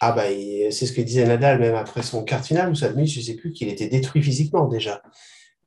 Ah 0.00 0.12
bah, 0.12 0.24
c'est 0.70 0.86
ce 0.86 0.92
que 0.92 1.00
disait 1.00 1.26
Nadal 1.26 1.58
même 1.58 1.74
après 1.74 2.02
son 2.02 2.22
quart 2.22 2.44
final, 2.44 2.68
vous 2.68 2.74
savez, 2.74 3.06
je 3.06 3.20
ne 3.20 3.24
sais 3.24 3.34
plus 3.34 3.52
qu'il 3.52 3.68
était 3.68 3.88
détruit 3.88 4.22
physiquement 4.22 4.66
déjà. 4.66 5.00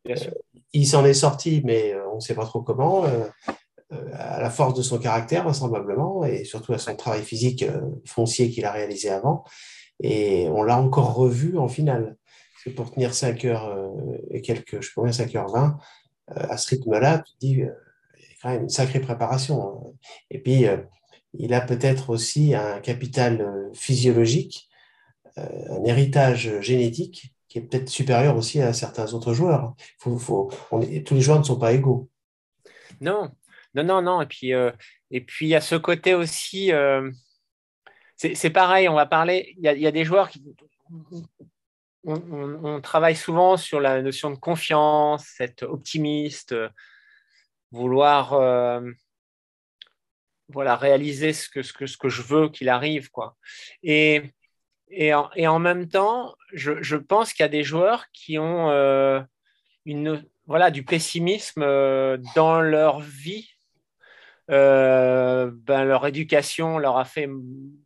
Euh, 0.08 0.16
il 0.74 0.86
s'en 0.86 1.04
est 1.04 1.16
sorti, 1.16 1.62
mais 1.66 1.94
euh, 1.94 2.08
on 2.12 2.16
ne 2.16 2.20
sait 2.20 2.36
pas 2.36 2.46
trop 2.46 2.62
comment. 2.62 3.06
Euh, 3.06 3.28
à 4.14 4.40
la 4.40 4.52
force 4.52 4.76
de 4.76 4.84
son 4.84 5.00
caractère, 5.00 5.46
vraisemblablement, 5.46 6.24
et 6.24 6.44
surtout 6.44 6.74
à 6.74 6.78
son 6.78 6.96
travail 6.96 7.24
physique 7.24 7.66
foncier 8.06 8.52
qu'il 8.52 8.66
a 8.66 8.72
réalisé 8.72 9.10
avant. 9.10 9.44
Et 10.04 10.48
on 10.50 10.62
l'a 10.62 10.78
encore 10.78 11.16
revu 11.16 11.58
en 11.58 11.68
finale. 11.68 12.16
C'est 12.64 12.72
pour 12.72 12.92
tenir 12.92 13.14
5 13.14 13.46
heures 13.46 13.66
euh, 13.66 14.18
et 14.32 14.42
quelques, 14.42 14.82
je 14.82 14.94
pas 14.94 15.04
5h20, 15.04 15.78
à 16.28 16.58
ce 16.58 16.70
rythme-là, 16.70 17.20
tu 17.20 17.34
te 17.34 17.40
dis, 17.40 17.52
il 17.54 17.60
y 17.60 17.64
a 17.64 17.74
quand 18.42 18.50
même 18.50 18.64
une 18.64 18.70
sacrée 18.70 19.00
préparation. 19.00 19.64
Hein. 19.64 19.92
Et 20.30 20.40
puis, 20.40 20.66
il 21.34 21.54
a 21.56 21.62
peut-être 21.62 22.12
aussi 22.12 22.54
un 22.54 22.80
capital 22.80 23.70
physiologique, 23.74 24.70
un 25.38 25.84
héritage 25.86 26.60
génétique 26.62 27.34
qui 27.50 27.58
est 27.58 27.62
peut-être 27.62 27.90
supérieur 27.90 28.38
aussi 28.38 28.62
à 28.62 28.74
certains 28.74 29.12
autres 29.14 29.34
joueurs. 29.34 29.74
Tous 30.00 30.52
les 30.70 31.22
joueurs 31.22 31.40
ne 31.40 31.44
sont 31.44 31.58
pas 31.58 31.74
égaux. 31.74 32.10
Non, 33.02 33.32
non, 33.74 33.84
non, 33.84 34.02
non. 34.02 34.22
Et 34.22 34.28
puis, 34.28 34.54
euh, 34.54 34.72
et 35.12 35.22
puis 35.22 35.48
il 35.48 35.50
y 35.50 35.56
a 35.56 35.62
ce 35.62 35.76
côté 35.76 36.14
aussi. 36.14 36.72
Euh, 36.72 37.12
c'est 38.16 38.50
pareil, 38.50 38.90
on 38.90 38.96
va 38.96 39.06
parler. 39.06 39.56
Il 39.58 39.64
y 39.64 39.88
a, 39.88 39.92
des 39.92 40.04
joueurs 40.04 40.30
qui. 40.30 40.44
On, 42.06 42.80
travaille 42.82 43.16
souvent 43.16 43.58
sur 43.58 43.80
la 43.80 44.02
notion 44.02 44.32
de 44.32 44.38
confiance, 44.38 45.40
être 45.40 45.64
optimiste, 45.64 46.56
vouloir 47.72 48.34
euh, 48.34 48.82
voilà, 50.48 50.76
réaliser 50.76 51.34
ce 51.34 51.50
que, 51.50 51.62
ce, 51.62 51.74
que, 51.74 51.86
ce 51.86 51.98
que 51.98 52.10
je 52.10 52.22
veux 52.22 52.50
qu'il 52.50 52.70
arrive. 52.70 53.12
Quoi. 53.12 53.36
Et, 53.84 54.32
et, 54.90 55.14
en, 55.14 55.30
et 55.36 55.48
en 55.48 55.60
même 55.60 55.90
temps, 55.90 56.36
je, 56.54 56.82
je 56.82 56.96
pense 56.96 57.34
qu'il 57.34 57.44
y 57.44 57.46
a 57.46 57.50
des 57.50 57.64
joueurs 57.64 58.06
qui 58.12 58.40
ont 58.40 58.70
une, 59.86 60.26
voilà, 60.46 60.72
du 60.72 60.84
pessimisme 60.84 61.62
dans 62.36 62.62
leur 62.62 63.02
vie 63.02 63.60
euh, 64.50 65.52
ben, 65.54 65.84
leur 65.84 66.08
éducation 66.08 66.80
leur 66.80 66.98
a 66.98 67.06
fait 67.06 67.30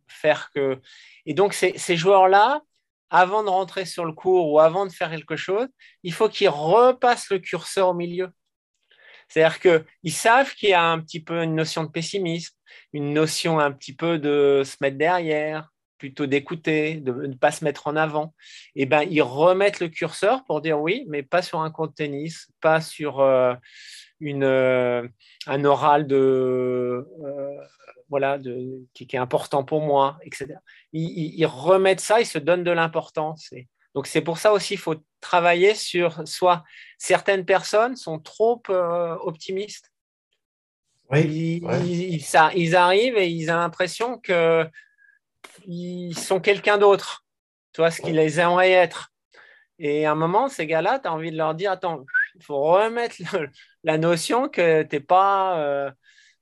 faire 0.08 0.50
que. 0.54 0.80
Et 1.26 1.34
donc, 1.34 1.52
ces, 1.52 1.76
ces 1.76 1.96
joueurs-là, 1.96 2.62
avant 3.10 3.42
de 3.42 3.48
rentrer 3.48 3.84
sur 3.84 4.04
le 4.04 4.12
cours 4.12 4.50
ou 4.50 4.60
avant 4.60 4.86
de 4.86 4.92
faire 4.92 5.10
quelque 5.10 5.36
chose, 5.36 5.68
il 6.02 6.12
faut 6.12 6.28
qu'ils 6.28 6.48
repassent 6.48 7.30
le 7.30 7.38
curseur 7.38 7.88
au 7.88 7.94
milieu. 7.94 8.30
C'est-à-dire 9.28 9.60
qu'ils 9.60 10.12
savent 10.12 10.54
qu'il 10.54 10.70
y 10.70 10.74
a 10.74 10.84
un 10.84 11.00
petit 11.00 11.22
peu 11.22 11.42
une 11.42 11.54
notion 11.54 11.84
de 11.84 11.88
pessimisme, 11.88 12.54
une 12.92 13.12
notion 13.12 13.58
un 13.58 13.72
petit 13.72 13.94
peu 13.94 14.18
de 14.18 14.62
se 14.64 14.76
mettre 14.80 14.98
derrière, 14.98 15.70
plutôt 15.98 16.26
d'écouter, 16.26 16.96
de 16.96 17.12
ne 17.12 17.34
pas 17.34 17.50
se 17.50 17.64
mettre 17.64 17.86
en 17.86 17.96
avant. 17.96 18.34
Et 18.74 18.86
ben, 18.86 19.02
ils 19.02 19.22
remettent 19.22 19.80
le 19.80 19.88
curseur 19.88 20.44
pour 20.44 20.60
dire 20.60 20.80
oui, 20.80 21.04
mais 21.08 21.22
pas 21.22 21.40
sur 21.40 21.60
un 21.60 21.70
compte 21.70 21.94
tennis, 21.94 22.50
pas 22.60 22.80
sur, 22.80 23.20
euh, 23.20 23.54
une, 24.24 25.10
un 25.46 25.64
oral 25.64 26.06
de, 26.06 27.06
voilà, 28.08 28.38
de, 28.38 28.84
qui, 28.94 29.06
est 29.12 29.16
important 29.16 29.64
pour 29.64 29.80
moi, 29.80 30.18
etc. 30.22 30.54
Ils, 30.92 31.46
remettent 31.46 32.00
ça, 32.00 32.20
ils 32.20 32.26
se 32.26 32.38
donnent 32.38 32.64
de 32.64 32.70
l'importance. 32.70 33.50
Donc 33.94 34.06
c'est 34.06 34.22
pour 34.22 34.38
ça 34.38 34.52
aussi, 34.52 34.74
il 34.74 34.80
faut 34.80 34.96
travailler 35.20 35.74
sur 35.74 36.26
soit 36.26 36.64
certaines 36.98 37.44
personnes 37.44 37.96
sont 37.96 38.18
trop 38.18 38.62
optimistes. 38.68 39.90
Oui, 41.10 41.62
ils, 41.86 42.22
ça, 42.22 42.50
ils, 42.54 42.74
arrivent 42.74 43.18
et 43.18 43.28
ils 43.28 43.50
ont 43.50 43.56
l'impression 43.56 44.18
qu'ils 44.18 46.18
sont 46.18 46.40
quelqu'un 46.40 46.78
d'autre. 46.78 47.24
Tu 47.72 47.80
vois, 47.80 47.90
ce 47.90 48.00
qu'ils 48.00 48.14
les 48.14 48.40
aimeraient 48.40 48.70
être. 48.70 49.12
Et 49.78 50.06
à 50.06 50.12
un 50.12 50.14
moment, 50.14 50.48
ces 50.48 50.66
gars-là, 50.66 51.00
tu 51.00 51.08
as 51.08 51.12
envie 51.12 51.30
de 51.30 51.36
leur 51.36 51.54
dire, 51.54 51.72
attends, 51.72 52.04
il 52.34 52.42
faut 52.42 52.60
remettre 52.60 53.16
la 53.84 53.98
notion 53.98 54.48
que 54.48 54.82
tu 54.82 54.96
n'es 54.96 55.00
pas, 55.00 55.58
euh, 55.58 55.90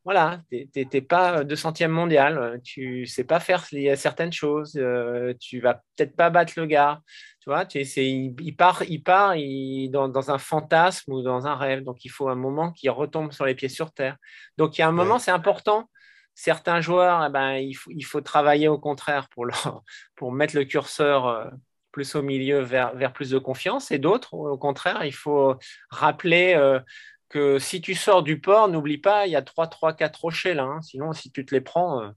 voilà, 0.05 0.43
t'es, 0.51 1.01
pas 1.01 1.45
de 1.45 1.55
centième 1.55 1.93
mondial, 1.93 2.61
tu 2.64 3.07
sais 3.07 3.24
pas 3.24 3.40
faire 3.40 3.64
certaines 3.97 4.32
choses, 4.32 4.76
euh, 4.76 5.34
tu 5.40 5.61
vas 5.61 5.74
peut-être 5.74 6.16
pas 6.16 6.30
battre 6.30 6.55
le 6.57 6.66
gars, 6.66 7.01
tu 7.40 7.51
vois, 7.51 7.66
tu, 7.66 7.80
il, 7.80 8.34
il, 8.40 8.57
part, 8.57 8.82
il 8.84 9.03
part 9.03 9.36
il, 9.36 9.90
dans, 9.90 10.09
dans, 10.09 10.30
un 10.30 10.38
fantasme 10.38 11.12
ou 11.12 11.22
dans 11.22 11.47
un 11.47 11.55
rêve, 11.55 11.82
donc 11.82 12.05
il 12.05 12.09
faut 12.11 12.28
un 12.28 12.34
moment 12.34 12.72
qu'il 12.72 12.90
retombe 12.90 13.32
sur 13.32 13.45
les 13.47 13.55
pieds 13.55 13.68
sur 13.68 13.93
terre. 13.93 14.16
Donc 14.59 14.78
il 14.78 14.80
y 14.80 14.84
a 14.84 14.88
un 14.88 14.93
moment, 14.93 15.18
c'est 15.18 15.30
important. 15.30 15.88
Certains 16.34 16.80
joueurs, 16.80 17.24
eh 17.26 17.30
ben, 17.30 17.55
il, 17.57 17.74
faut, 17.74 17.90
il 17.90 18.05
faut 18.05 18.20
travailler 18.22 18.68
au 18.68 18.78
contraire 18.78 19.28
pour, 19.28 19.45
leur, 19.45 19.82
pour 20.16 20.32
mettre 20.32 20.57
le 20.57 20.64
curseur 20.64 21.26
euh, 21.26 21.45
plus 21.93 22.14
au 22.14 22.22
milieu 22.22 22.61
vers, 22.61 22.95
vers 22.97 23.12
plus 23.12 23.30
de 23.30 23.38
confiance, 23.38 23.93
et 23.93 23.99
d'autres, 23.99 24.34
au 24.34 24.57
contraire, 24.57 25.05
il 25.05 25.14
faut 25.14 25.57
rappeler 25.90 26.55
euh, 26.55 26.80
que 27.28 27.59
si 27.59 27.80
tu 27.80 27.95
sors 27.95 28.22
du 28.22 28.40
port, 28.40 28.68
n'oublie 28.68 28.99
pas, 28.99 29.26
il 29.26 29.32
y 29.32 29.36
a 29.36 29.43
3, 29.43 29.68
3, 29.68 29.93
4 29.93 30.20
rochers 30.20 30.55
là. 30.55 30.64
Hein. 30.64 30.82
Sinon, 30.82 31.12
si 31.12 31.30
tu 31.30 31.45
te 31.45 31.55
les 31.55 31.61
prends, 31.61 32.03
euh, 32.03 32.11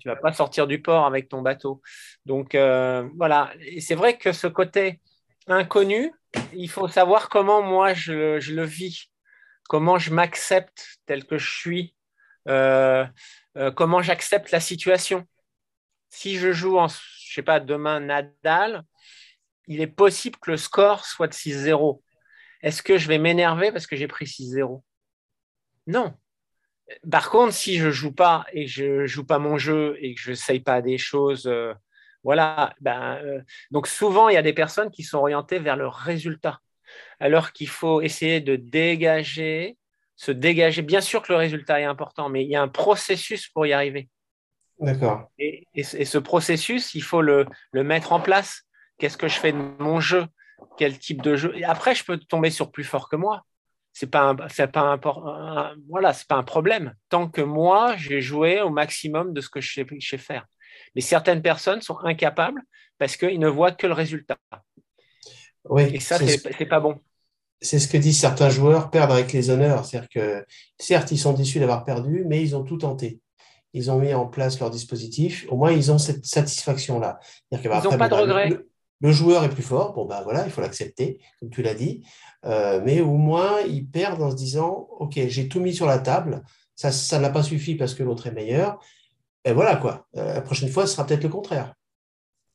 tu 0.00 0.08
ne 0.08 0.12
vas 0.12 0.16
pas 0.16 0.32
sortir 0.32 0.66
du 0.66 0.80
port 0.80 1.06
avec 1.06 1.28
ton 1.28 1.42
bateau. 1.42 1.82
Donc 2.26 2.54
euh, 2.54 3.08
voilà, 3.16 3.52
et 3.60 3.80
c'est 3.80 3.94
vrai 3.94 4.16
que 4.16 4.32
ce 4.32 4.46
côté 4.46 5.00
inconnu, 5.46 6.12
il 6.54 6.70
faut 6.70 6.88
savoir 6.88 7.28
comment 7.28 7.62
moi 7.62 7.92
je, 7.92 8.40
je 8.40 8.54
le 8.54 8.64
vis, 8.64 9.10
comment 9.68 9.98
je 9.98 10.12
m'accepte 10.12 10.98
tel 11.06 11.26
que 11.26 11.36
je 11.38 11.50
suis, 11.50 11.94
comment 12.46 14.02
j'accepte 14.02 14.50
la 14.50 14.60
situation. 14.60 15.26
Si 16.08 16.38
je 16.38 16.52
joue 16.52 16.78
en 16.78 16.88
je 17.30 17.36
sais 17.36 17.42
pas, 17.42 17.60
demain 17.60 18.00
Nadal, 18.00 18.82
il 19.68 19.80
est 19.80 19.86
possible 19.86 20.36
que 20.40 20.50
le 20.50 20.56
score 20.56 21.04
soit 21.04 21.28
de 21.28 21.32
6-0. 21.32 22.02
Est-ce 22.60 22.82
que 22.82 22.98
je 22.98 23.06
vais 23.06 23.18
m'énerver 23.18 23.70
parce 23.70 23.86
que 23.86 23.94
j'ai 23.94 24.08
pris 24.08 24.24
6-0 24.24 24.82
Non. 25.86 26.12
Par 27.08 27.30
contre, 27.30 27.52
si 27.52 27.78
je 27.78 27.92
joue 27.92 28.10
pas 28.12 28.44
et 28.52 28.66
je 28.66 29.06
joue 29.06 29.24
pas 29.24 29.38
mon 29.38 29.58
jeu 29.58 29.96
et 30.00 30.16
que 30.16 30.20
je 30.20 30.30
n'essaye 30.30 30.58
pas 30.58 30.82
des 30.82 30.98
choses, 30.98 31.46
euh, 31.46 31.72
voilà. 32.24 32.74
Ben, 32.80 33.20
euh, 33.22 33.40
donc 33.70 33.86
souvent, 33.86 34.28
il 34.28 34.34
y 34.34 34.38
a 34.38 34.42
des 34.42 34.52
personnes 34.52 34.90
qui 34.90 35.04
sont 35.04 35.18
orientées 35.18 35.60
vers 35.60 35.76
le 35.76 35.86
résultat, 35.86 36.58
alors 37.20 37.52
qu'il 37.52 37.68
faut 37.68 38.00
essayer 38.00 38.40
de 38.40 38.56
dégager, 38.56 39.78
se 40.16 40.32
dégager. 40.32 40.82
Bien 40.82 41.00
sûr 41.00 41.22
que 41.22 41.32
le 41.32 41.38
résultat 41.38 41.80
est 41.80 41.84
important, 41.84 42.28
mais 42.28 42.42
il 42.42 42.50
y 42.50 42.56
a 42.56 42.62
un 42.62 42.68
processus 42.68 43.46
pour 43.46 43.66
y 43.66 43.72
arriver. 43.72 44.08
D'accord. 44.80 45.30
Et, 45.38 45.66
ce 45.82 46.18
processus, 46.18 46.94
il 46.94 47.02
faut 47.02 47.22
le, 47.22 47.46
mettre 47.74 48.12
en 48.12 48.20
place. 48.20 48.62
Qu'est-ce 48.98 49.16
que 49.16 49.28
je 49.28 49.38
fais 49.38 49.52
de 49.52 49.58
mon 49.78 50.00
jeu? 50.00 50.26
Quel 50.76 50.98
type 50.98 51.22
de 51.22 51.36
jeu? 51.36 51.56
Et 51.56 51.64
après, 51.64 51.94
je 51.94 52.04
peux 52.04 52.18
tomber 52.18 52.50
sur 52.50 52.70
plus 52.70 52.84
fort 52.84 53.08
que 53.08 53.16
moi. 53.16 53.44
C'est 53.92 54.06
pas 54.06 54.22
un, 54.22 54.34
pas 54.34 55.00
un, 55.00 55.74
voilà, 55.88 56.12
c'est 56.12 56.28
pas 56.28 56.36
un 56.36 56.42
problème. 56.42 56.94
Tant 57.08 57.28
que 57.28 57.40
moi, 57.40 57.96
j'ai 57.96 58.20
joué 58.20 58.60
au 58.60 58.70
maximum 58.70 59.32
de 59.32 59.40
ce 59.40 59.48
que 59.48 59.60
je 59.60 59.84
sais, 60.00 60.18
faire. 60.18 60.46
Mais 60.94 61.00
certaines 61.00 61.42
personnes 61.42 61.82
sont 61.82 61.98
incapables 62.04 62.62
parce 62.98 63.16
qu'ils 63.16 63.40
ne 63.40 63.48
voient 63.48 63.72
que 63.72 63.86
le 63.86 63.92
résultat. 63.92 64.38
Oui, 65.64 65.82
et 65.92 66.00
ça, 66.00 66.18
c'est 66.18 66.60
n'est 66.60 66.66
pas 66.66 66.80
bon. 66.80 67.00
C'est 67.60 67.78
ce 67.78 67.88
que 67.88 67.98
disent 67.98 68.20
certains 68.20 68.48
joueurs, 68.48 68.90
perdre 68.90 69.14
avec 69.14 69.32
les 69.32 69.50
honneurs. 69.50 69.84
C'est-à-dire 69.84 70.08
que 70.08 70.46
certes, 70.78 71.10
ils 71.10 71.18
sont 71.18 71.32
déçus 71.32 71.58
d'avoir 71.58 71.84
perdu, 71.84 72.24
mais 72.26 72.40
ils 72.42 72.56
ont 72.56 72.64
tout 72.64 72.78
tenté 72.78 73.20
ils 73.72 73.90
ont 73.90 73.98
mis 73.98 74.14
en 74.14 74.26
place 74.26 74.58
leur 74.60 74.70
dispositif, 74.70 75.46
au 75.48 75.56
moins 75.56 75.72
ils 75.72 75.92
ont 75.92 75.98
cette 75.98 76.26
satisfaction-là. 76.26 77.20
Ils 77.50 77.58
n'ont 77.58 77.98
pas 77.98 78.08
de 78.08 78.14
regret. 78.14 78.58
Le, 79.02 79.12
joueur 79.12 79.44
est 79.44 79.48
plus 79.48 79.62
fort, 79.62 79.94
bon 79.94 80.04
ben 80.04 80.20
voilà, 80.22 80.44
il 80.44 80.50
faut 80.50 80.60
l'accepter, 80.60 81.20
comme 81.38 81.48
tu 81.48 81.62
l'as 81.62 81.74
dit, 81.74 82.04
euh, 82.44 82.82
mais 82.84 83.00
au 83.00 83.16
moins 83.16 83.60
ils 83.60 83.86
perdent 83.86 84.20
en 84.20 84.30
se 84.30 84.36
disant, 84.36 84.88
ok, 84.98 85.18
j'ai 85.28 85.48
tout 85.48 85.60
mis 85.60 85.74
sur 85.74 85.86
la 85.86 85.98
table, 85.98 86.42
ça, 86.76 86.92
ça 86.92 87.18
n'a 87.18 87.30
pas 87.30 87.42
suffi 87.42 87.76
parce 87.76 87.94
que 87.94 88.02
l'autre 88.02 88.26
est 88.26 88.32
meilleur, 88.32 88.78
et 89.44 89.52
voilà 89.52 89.76
quoi. 89.76 90.06
Euh, 90.16 90.34
la 90.34 90.40
prochaine 90.42 90.68
fois, 90.68 90.86
ce 90.86 90.94
sera 90.94 91.06
peut-être 91.06 91.22
le 91.22 91.30
contraire. 91.30 91.72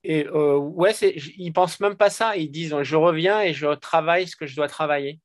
Et 0.03 0.28
euh, 0.28 0.55
ouais, 0.57 0.93
ils 1.38 1.51
pensent 1.51 1.80
même 1.80 1.95
pas 1.95 2.11
ça. 2.11 2.38
Ils 2.38 2.51
disent, 2.51 2.76
je 2.84 2.95
reviens 2.95 3.41
et 3.41 3.53
je 3.53 3.74
travaille 3.74 4.28
ce 4.28 4.36
que 4.36 4.45
je 4.45 4.55
dois 4.55 4.68
travailler. 4.68 5.20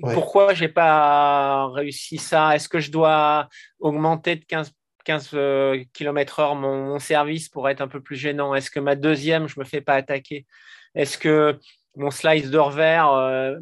Pourquoi 0.00 0.54
j'ai 0.54 0.68
pas 0.68 1.68
réussi 1.68 2.18
ça? 2.18 2.54
Est-ce 2.54 2.68
que 2.68 2.80
je 2.80 2.90
dois 2.90 3.48
augmenter 3.78 4.36
de 4.36 4.44
15 4.44 4.72
15 5.06 5.30
euh, 5.34 5.84
km/h 5.92 6.58
mon, 6.58 6.98
service 6.98 7.48
pour 7.48 7.68
être 7.68 7.80
un 7.80 7.88
peu 7.88 8.00
plus 8.00 8.16
gênant 8.16 8.54
Est-ce 8.54 8.70
que 8.70 8.80
ma 8.80 8.96
deuxième, 8.96 9.46
je 9.46 9.54
ne 9.56 9.64
me 9.64 9.68
fais 9.68 9.80
pas 9.80 9.94
attaquer? 9.94 10.46
Est-ce 10.94 11.16
que 11.16 11.58
mon 11.94 12.10
slice 12.10 12.50
de 12.50 12.58
revers, 12.58 13.10
euh, 13.12 13.56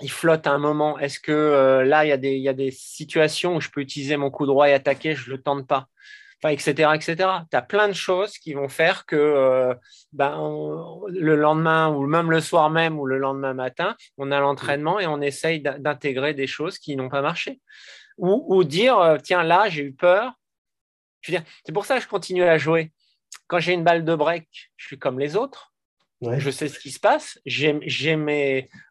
il 0.00 0.10
flotte 0.10 0.46
à 0.46 0.52
un 0.52 0.58
moment? 0.58 0.98
Est-ce 0.98 1.20
que 1.20 1.30
euh, 1.30 1.84
là, 1.84 2.06
il 2.06 2.08
y, 2.08 2.12
a 2.12 2.16
des, 2.16 2.32
il 2.32 2.42
y, 2.42 2.48
a 2.48 2.54
des 2.54 2.70
situations 2.70 3.56
où 3.56 3.60
je 3.60 3.68
peux 3.68 3.82
utiliser 3.82 4.16
mon 4.16 4.30
coup 4.30 4.46
droit 4.46 4.68
et 4.68 4.72
attaquer, 4.72 5.14
je 5.14 5.30
ne 5.30 5.36
le 5.36 5.42
tente 5.42 5.66
pas? 5.66 5.88
Enfin, 6.42 6.54
etc., 6.54 6.90
etc. 6.94 7.28
Tu 7.50 7.56
as 7.56 7.62
plein 7.62 7.86
de 7.86 7.92
choses 7.92 8.38
qui 8.38 8.54
vont 8.54 8.68
faire 8.68 9.04
que 9.04 9.76
ben, 10.12 10.36
le 11.08 11.36
lendemain 11.36 11.88
ou 11.90 12.04
même 12.06 12.32
le 12.32 12.40
soir 12.40 12.68
même 12.68 12.98
ou 12.98 13.06
le 13.06 13.18
lendemain 13.18 13.54
matin, 13.54 13.94
on 14.18 14.32
a 14.32 14.40
l'entraînement 14.40 14.98
et 14.98 15.06
on 15.06 15.20
essaye 15.20 15.60
d'intégrer 15.60 16.34
des 16.34 16.48
choses 16.48 16.78
qui 16.78 16.96
n'ont 16.96 17.10
pas 17.10 17.22
marché. 17.22 17.60
Ou, 18.18 18.44
ou 18.48 18.64
dire, 18.64 19.18
tiens, 19.22 19.44
là, 19.44 19.68
j'ai 19.68 19.84
eu 19.84 19.92
peur, 19.92 20.32
c'est 21.22 21.72
pour 21.72 21.86
ça 21.86 21.96
que 21.96 22.02
je 22.02 22.08
continue 22.08 22.44
à 22.44 22.58
jouer. 22.58 22.92
Quand 23.46 23.60
j'ai 23.60 23.72
une 23.72 23.84
balle 23.84 24.04
de 24.04 24.14
break, 24.14 24.48
je 24.76 24.86
suis 24.86 24.98
comme 24.98 25.18
les 25.18 25.36
autres. 25.36 25.72
Je 26.38 26.50
sais 26.50 26.68
ce 26.68 26.78
qui 26.78 26.92
se 26.92 27.00
passe. 27.00 27.40
J'ai 27.44 28.16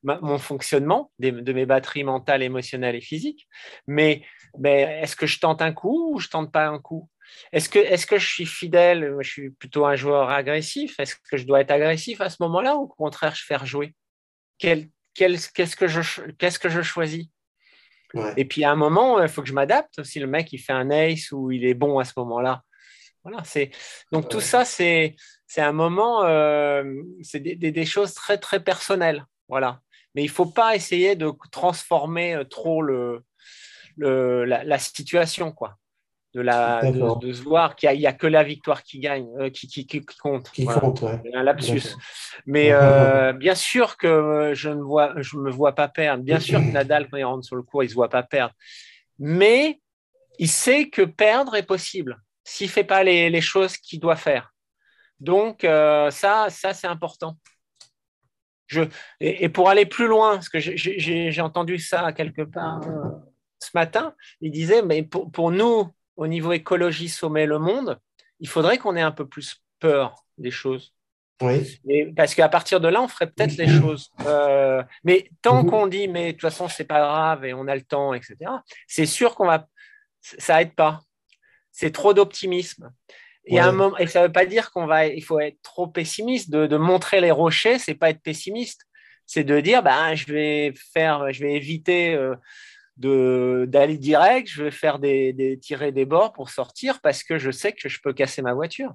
mon 0.04 0.38
fonctionnement 0.38 1.12
de 1.20 1.54
mes 1.54 1.66
batteries 1.66 2.04
mentales, 2.04 2.44
émotionnelles 2.44 2.96
et 2.96 3.02
physiques. 3.02 3.48
Mais, 3.88 4.24
est-ce 4.64 5.16
que 5.16 5.28
je 5.28 5.40
tente 5.40 5.62
un 5.62 5.72
coup 5.72 6.14
ou 6.14 6.20
je 6.20 6.28
tente 6.28 6.52
pas 6.52 6.68
un 6.68 6.80
coup? 6.80 7.10
Est-ce 7.54 7.70
que, 7.70 7.80
est 7.80 8.06
que 8.06 8.18
je 8.18 8.28
suis 8.28 8.46
fidèle? 8.46 9.16
Je 9.22 9.30
suis 9.30 9.50
plutôt 9.52 9.86
un 9.86 9.96
joueur 9.96 10.30
agressif. 10.30 11.00
Est-ce 11.00 11.16
que 11.16 11.38
je 11.38 11.46
dois 11.46 11.62
être 11.62 11.72
agressif 11.72 12.20
à 12.20 12.30
ce 12.30 12.38
moment-là 12.42 12.76
ou 12.76 12.82
au 12.82 12.88
contraire, 12.88 13.34
je 13.36 13.46
faire 13.46 13.66
jouer 13.66 13.96
Qu'est-ce 14.58 15.76
que, 15.76 15.88
je, 15.88 16.22
que 16.32 16.70
je 16.70 16.82
choisis? 16.82 17.28
Et 18.38 18.46
puis 18.46 18.64
à 18.64 18.72
un 18.72 18.76
moment, 18.76 19.22
il 19.22 19.30
faut 19.30 19.42
que 19.42 19.48
je 19.48 19.54
m'adapte. 19.54 20.04
Si 20.04 20.20
le 20.20 20.28
mec 20.28 20.52
il 20.54 20.60
fait 20.60 20.74
un 20.74 20.90
ace 20.90 21.32
ou 21.32 21.52
il 21.52 21.66
est 21.66 21.74
bon 21.74 22.00
à 22.00 22.04
ce 22.04 22.14
moment-là, 22.18 22.64
voilà. 23.24 23.44
C'est 23.44 23.72
donc 24.12 24.30
tout 24.30 24.42
ça, 24.42 24.66
c'est 24.66 25.16
c'est 25.48 25.62
un 25.62 25.74
moment, 25.74 26.24
euh, 26.24 26.84
c'est 27.24 27.42
des, 27.42 27.56
des, 27.56 27.86
choses 27.86 28.14
très 28.14 28.38
très 28.38 28.64
personnelles, 28.64 29.26
voilà. 29.50 29.82
Mais 30.16 30.24
il 30.24 30.30
faut 30.30 30.46
pas 30.46 30.76
essayer 30.76 31.16
de 31.16 31.32
transformer 31.52 32.36
euh, 32.36 32.44
trop 32.46 32.82
le, 32.82 33.24
le 33.98 34.46
la, 34.46 34.64
la, 34.64 34.80
situation, 34.80 35.52
quoi 35.52 35.78
de, 36.34 36.42
la, 36.42 36.82
de, 36.92 37.34
se 37.34 37.44
voir 37.44 37.76
qu'il 37.76 37.92
n'y 37.92 38.06
a, 38.06 38.14
que 38.14 38.28
la 38.28 38.44
victoire 38.44 38.84
qui 38.84 39.00
gagne, 39.00 39.28
euh, 39.40 39.50
qui, 39.50 39.68
qui, 39.68 39.86
qui, 39.86 40.00
compte. 40.06 40.50
Qui 40.52 40.66
compte, 40.66 41.04
Un 41.04 41.44
lapsus. 41.44 41.96
Mais 42.46 42.70
euh, 42.72 43.34
bien 43.34 43.56
sûr 43.56 43.98
que 43.98 44.54
je 44.54 44.70
ne 44.70 44.82
vois, 44.82 45.14
je 45.18 45.38
me 45.38 45.52
vois 45.52 45.76
pas 45.76 45.90
perdre. 45.90 46.24
Bien 46.24 46.40
sûr 46.40 46.60
que 46.60 46.66
Nadal, 46.72 47.10
quand 47.10 47.18
il 47.18 47.26
rentre 47.26 47.46
sur 47.46 47.56
le 47.56 47.64
cours, 47.64 47.84
il 47.84 47.88
ne 47.88 47.90
se 47.90 47.96
voit 47.96 48.10
pas 48.10 48.24
perdre. 48.24 48.54
Mais 49.20 49.82
il 50.40 50.48
sait 50.48 50.90
que 50.90 51.02
perdre 51.02 51.56
est 51.56 51.64
possible 51.64 52.22
s'il 52.44 52.68
ne 52.68 52.72
fait 52.72 52.84
pas 52.86 53.04
les, 53.04 53.30
les 53.30 53.42
choses 53.42 53.76
qu'il 53.78 54.00
doit 54.00 54.16
faire. 54.16 54.54
Donc, 55.20 55.64
euh, 55.64 56.10
ça, 56.12 56.48
ça 56.50 56.74
c'est 56.74 56.88
important. 56.88 57.38
Je, 58.68 58.84
et, 59.20 59.50
pour 59.50 59.70
aller 59.70 59.86
plus 59.86 60.08
loin, 60.08 60.36
parce 60.36 60.48
que 60.48 60.60
j'ai 60.60 61.42
entendu 61.42 61.78
ça 61.78 62.14
quelque 62.14 62.44
part 62.44 62.80
ce 63.60 63.70
matin, 63.76 64.16
il 64.40 64.52
disait, 64.52 64.82
mais 64.82 65.04
pour, 65.04 65.32
pour 65.32 65.52
nous, 65.52 65.90
au 66.16 66.28
niveau 66.28 66.52
écologie 66.52 67.10
sommet 67.10 67.46
le 67.46 67.60
monde, 67.60 68.00
il 68.40 68.48
faudrait 68.48 68.78
qu'on 68.78 68.96
ait 68.96 69.02
un 69.02 69.12
peu 69.12 69.28
plus 69.28 69.62
peur 69.80 70.26
des 70.38 70.52
choses. 70.52 70.94
Oui. 71.42 72.14
parce 72.16 72.36
qu'à 72.36 72.50
partir 72.50 72.80
de 72.80 72.88
là, 72.88 73.02
on 73.02 73.08
ferait 73.08 73.32
peut-être 73.32 73.58
les 73.58 73.68
choses. 73.68 74.12
Euh, 74.28 74.84
mais 75.04 75.30
tant 75.42 75.66
qu'on 75.66 75.88
dit, 75.88 76.08
mais 76.08 76.28
de 76.28 76.32
toute 76.34 76.42
façon, 76.42 76.68
c'est 76.68 76.86
pas 76.86 77.00
grave 77.00 77.46
et 77.46 77.54
on 77.54 77.68
a 77.68 77.76
le 77.76 77.82
temps, 77.82 78.14
etc., 78.14 78.36
c'est 78.88 79.08
sûr 79.08 79.34
qu'on 79.36 79.48
va. 79.48 79.68
Ça 80.22 80.62
aide 80.62 80.76
pas. 80.76 81.02
C'est 81.72 81.92
trop 81.92 82.14
d'optimisme. 82.14 82.92
Et, 83.46 83.60
moment, 83.60 83.98
et 83.98 84.06
ça 84.06 84.22
ne 84.22 84.28
veut 84.28 84.32
pas 84.32 84.46
dire 84.46 84.72
qu'on 84.72 84.86
va, 84.86 85.08
il 85.08 85.24
faut 85.24 85.40
être 85.40 85.60
trop 85.64 85.88
pessimiste. 85.88 86.52
De, 86.52 86.78
montrer 86.78 87.22
les 87.22 87.32
rochers, 87.32 87.80
c'est 87.80 87.96
pas 87.96 88.12
être 88.12 88.22
pessimiste. 88.22 88.86
C'est 89.26 89.44
de 89.44 89.60
dire, 89.62 89.82
ben, 89.82 90.14
je 90.14 90.32
vais 90.32 90.74
faire, 90.94 91.32
je 91.34 91.42
vais 91.42 91.54
éviter 91.56 92.14
euh, 92.14 92.36
d'aller 93.02 93.98
direct, 93.98 94.48
je 94.50 94.64
vais 94.64 94.72
faire 94.72 95.00
des, 95.00 95.34
des, 95.34 95.60
tirer 95.60 95.92
des 95.92 96.06
bords 96.06 96.34
pour 96.34 96.50
sortir 96.50 97.02
parce 97.02 97.24
que 97.24 97.38
je 97.38 97.52
sais 97.52 97.74
que 97.74 97.90
je 97.90 98.00
peux 98.02 98.14
casser 98.14 98.42
ma 98.42 98.54
voiture. 98.54 98.94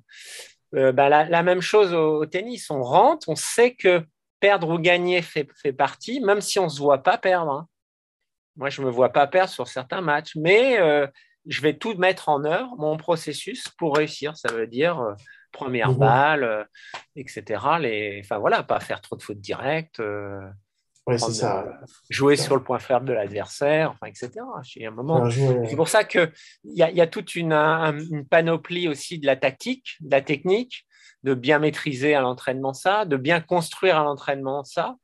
Euh, 0.75 0.93
bah, 0.93 1.09
la, 1.09 1.43
même 1.43 1.61
chose 1.61 1.95
au, 1.95 2.27
tennis, 2.27 2.71
on 2.71 2.83
rentre, 2.83 3.29
on 3.29 3.37
sait 3.37 3.75
que 3.75 4.05
perdre 4.41 4.69
ou 4.71 4.79
gagner 4.79 5.23
fait, 5.23 5.49
fait 5.63 5.73
partie, 5.73 6.21
même 6.21 6.41
si 6.41 6.59
on 6.59 6.65
ne 6.65 6.69
se 6.69 6.81
voit 6.81 7.03
pas 7.03 7.19
perdre. 7.19 7.53
Hein. 7.53 7.69
Moi, 8.57 8.69
je 8.69 8.81
ne 8.81 8.87
me 8.87 8.91
vois 8.91 9.11
pas 9.11 9.27
perdre 9.27 9.51
sur 9.51 9.69
certains 9.69 10.01
matchs, 10.01 10.35
mais 10.37 10.79
euh, 10.79 11.07
je 11.47 11.61
vais 11.63 11.75
tout 11.75 11.95
mettre 11.95 12.29
en 12.29 12.45
œuvre, 12.45 12.75
mon 12.79 12.97
processus, 12.97 13.69
pour 13.79 13.97
réussir. 13.97 14.37
Ça 14.37 14.53
veut 14.53 14.67
dire 14.67 15.01
euh, 15.01 15.15
première 15.53 15.93
mhm. 15.93 15.99
balle, 15.99 16.69
etc. 17.15 17.65
Les, 17.81 18.21
enfin 18.23 18.39
voilà, 18.39 18.63
pas 18.63 18.81
faire 18.81 19.01
trop 19.01 19.17
de 19.17 19.23
fautes 19.23 19.41
directes. 19.41 20.03
C'est 21.09 21.33
ça. 21.33 21.67
jouer 22.11 22.37
sur 22.37 22.57
le 22.57 22.63
point 22.63 22.79
faible 22.79 23.07
de 23.07 23.13
l'adversaire, 23.13 23.93
enfin, 23.93 24.07
etc. 24.07 24.31
Un 24.83 24.91
moment. 24.91 25.31
C'est 25.31 25.77
pour 25.77 25.89
ça 25.89 26.05
qu'il 26.05 26.33
y, 26.65 26.83
a, 26.83 26.91
y 26.91 27.01
a 27.01 27.07
toute 27.07 27.37
une, 27.37 27.53
une, 27.53 28.27
panoplie 28.29 28.89
aussi 28.89 29.19
de 29.19 29.27
la 29.27 29.37
tactique, 29.37 29.97
de 30.01 30.11
la 30.11 30.21
technique, 30.21 30.87
de 31.23 31.35
bien 31.35 31.59
maîtriser 31.59 32.15
à 32.15 32.21
l'entraînement 32.21 32.73
ça, 32.73 33.05
de 33.05 33.17
bien 33.17 33.41
construire 33.41 33.99
à 33.99 34.05
l'entraînement 34.05 34.65
ça. 34.65 34.97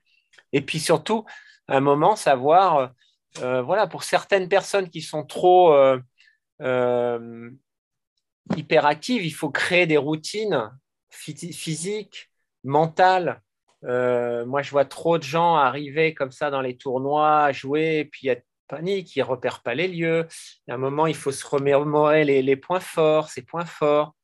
Et 0.53 0.61
puis 0.61 0.81
surtout, 0.81 1.25
à 1.69 1.77
un 1.77 1.81
moment, 1.81 2.17
savoir, 2.17 2.93
euh, 3.41 3.63
voilà, 3.63 3.87
pour 3.87 4.03
certaines 4.03 4.49
personnes 4.49 4.91
qui 4.91 5.01
sont 5.01 5.25
trop 5.25 5.73
euh, 5.73 5.99
euh, 6.61 7.51
hyperactives, 8.57 9.25
il 9.25 9.35
faut 9.35 9.51
créer 9.51 9.87
des 9.87 9.97
routines 9.97 10.71
physiques, 11.11 12.31
mentales, 12.65 13.43
euh, 13.85 14.45
moi, 14.47 14.63
je 14.63 14.71
vois 14.71 14.85
trop 14.85 15.19
de 15.19 15.23
gens 15.23 15.57
arriver 15.57 16.15
comme 16.15 16.31
ça 16.31 16.51
dans 16.51 16.61
les 16.61 16.77
tournois, 16.77 17.53
jouer, 17.53 17.99
et 17.99 18.05
puis 18.05 18.29
être 18.29 18.47
panique, 18.69 19.17
ils 19.17 19.21
ne 19.21 19.25
repèrent 19.25 19.63
pas 19.63 19.75
les 19.75 19.89
lieux. 19.89 20.27
À 20.69 20.75
un 20.75 20.79
moment, 20.79 21.07
il 21.07 21.15
faut 21.15 21.33
se 21.33 21.47
remémorer 21.47 22.25
les, 22.25 22.57
points 22.57 22.81
forts, 22.81 23.29
ses 23.29 23.43
points 23.43 23.67
forts, 23.67 24.15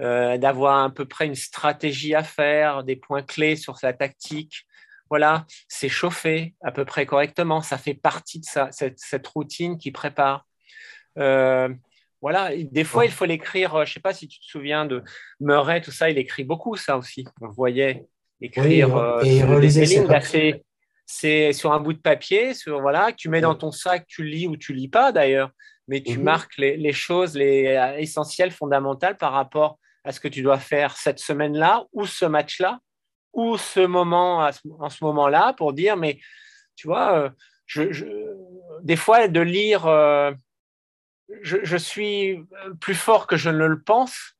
euh, 0.00 0.38
d'avoir 0.38 0.84
à 0.84 0.90
peu 0.90 1.04
près 1.04 1.26
une 1.26 1.34
stratégie 1.34 2.14
à 2.14 2.22
faire, 2.22 2.84
des 2.84 2.96
points 2.96 3.22
clés 3.22 3.56
sur 3.56 3.78
sa 3.78 3.92
tactique. 3.92 4.66
Voilà, 5.10 5.44
s'échauffer 5.68 6.54
à 6.62 6.72
peu 6.72 6.84
près 6.84 7.04
correctement, 7.04 7.62
ça 7.62 7.78
fait 7.78 7.94
partie 7.94 8.40
de 8.40 8.46
ça, 8.46 8.70
cette, 8.72 9.26
routine 9.26 9.76
qui 9.76 9.90
prépare. 9.92 10.46
Euh, 11.18 11.68
voilà, 12.22 12.56
des 12.56 12.84
fois, 12.84 13.04
il 13.04 13.10
faut 13.12 13.26
l'écrire. 13.26 13.74
Je 13.84 13.90
ne 13.90 13.94
sais 13.94 14.00
pas 14.00 14.14
si 14.14 14.26
tu 14.28 14.40
te 14.40 14.46
souviens 14.46 14.86
de 14.86 15.04
Murray, 15.40 15.82
tout 15.82 15.90
ça, 15.90 16.08
il 16.08 16.16
écrit 16.16 16.44
beaucoup 16.44 16.74
ça 16.74 16.96
aussi. 16.96 17.26
On 17.42 17.48
voyait 17.48 18.06
écrire 18.40 18.96
euh, 18.96 19.20
et 19.22 19.42
c'est 21.06 21.52
sur 21.52 21.72
un 21.72 21.80
bout 21.80 21.92
de 21.92 21.98
papier, 21.98 22.54
sur, 22.54 22.80
voilà, 22.80 23.12
que 23.12 23.16
tu 23.16 23.28
mets 23.28 23.42
dans 23.42 23.54
ton 23.54 23.70
sac, 23.70 24.06
tu 24.06 24.24
lis 24.24 24.46
ou 24.46 24.56
tu 24.56 24.72
lis 24.72 24.88
pas 24.88 25.12
d'ailleurs, 25.12 25.50
mais 25.86 26.02
tu 26.02 26.16
mhm. 26.16 26.24
marques 26.24 26.56
les, 26.56 26.92
choses 26.92 27.36
les, 27.36 27.66
euh, 27.66 27.98
essentielles, 27.98 28.50
fondamentales 28.50 29.18
par 29.18 29.32
rapport 29.32 29.78
à 30.02 30.12
ce 30.12 30.20
que 30.20 30.28
tu 30.28 30.42
dois 30.42 30.58
faire 30.58 30.96
cette 30.96 31.18
semaine-là 31.18 31.84
ou 31.92 32.06
ce 32.06 32.24
match-là 32.24 32.80
ou 33.34 33.58
ce 33.58 33.80
moment 33.80 34.48
en 34.78 34.88
ce 34.88 35.04
moment-là 35.04 35.52
pour 35.54 35.72
dire, 35.72 35.96
mais 35.96 36.18
tu 36.76 36.86
vois, 36.86 37.18
euh, 37.18 37.30
je, 37.66 37.84
des 38.82 38.96
fois 38.96 39.28
de 39.28 39.40
lire, 39.40 39.82
je, 41.42 41.56
je, 41.62 41.76
suis 41.76 42.38
plus 42.80 42.94
fort 42.94 43.26
que 43.26 43.36
je 43.36 43.50
ne 43.50 43.66
le 43.66 43.82
pense 43.82 44.34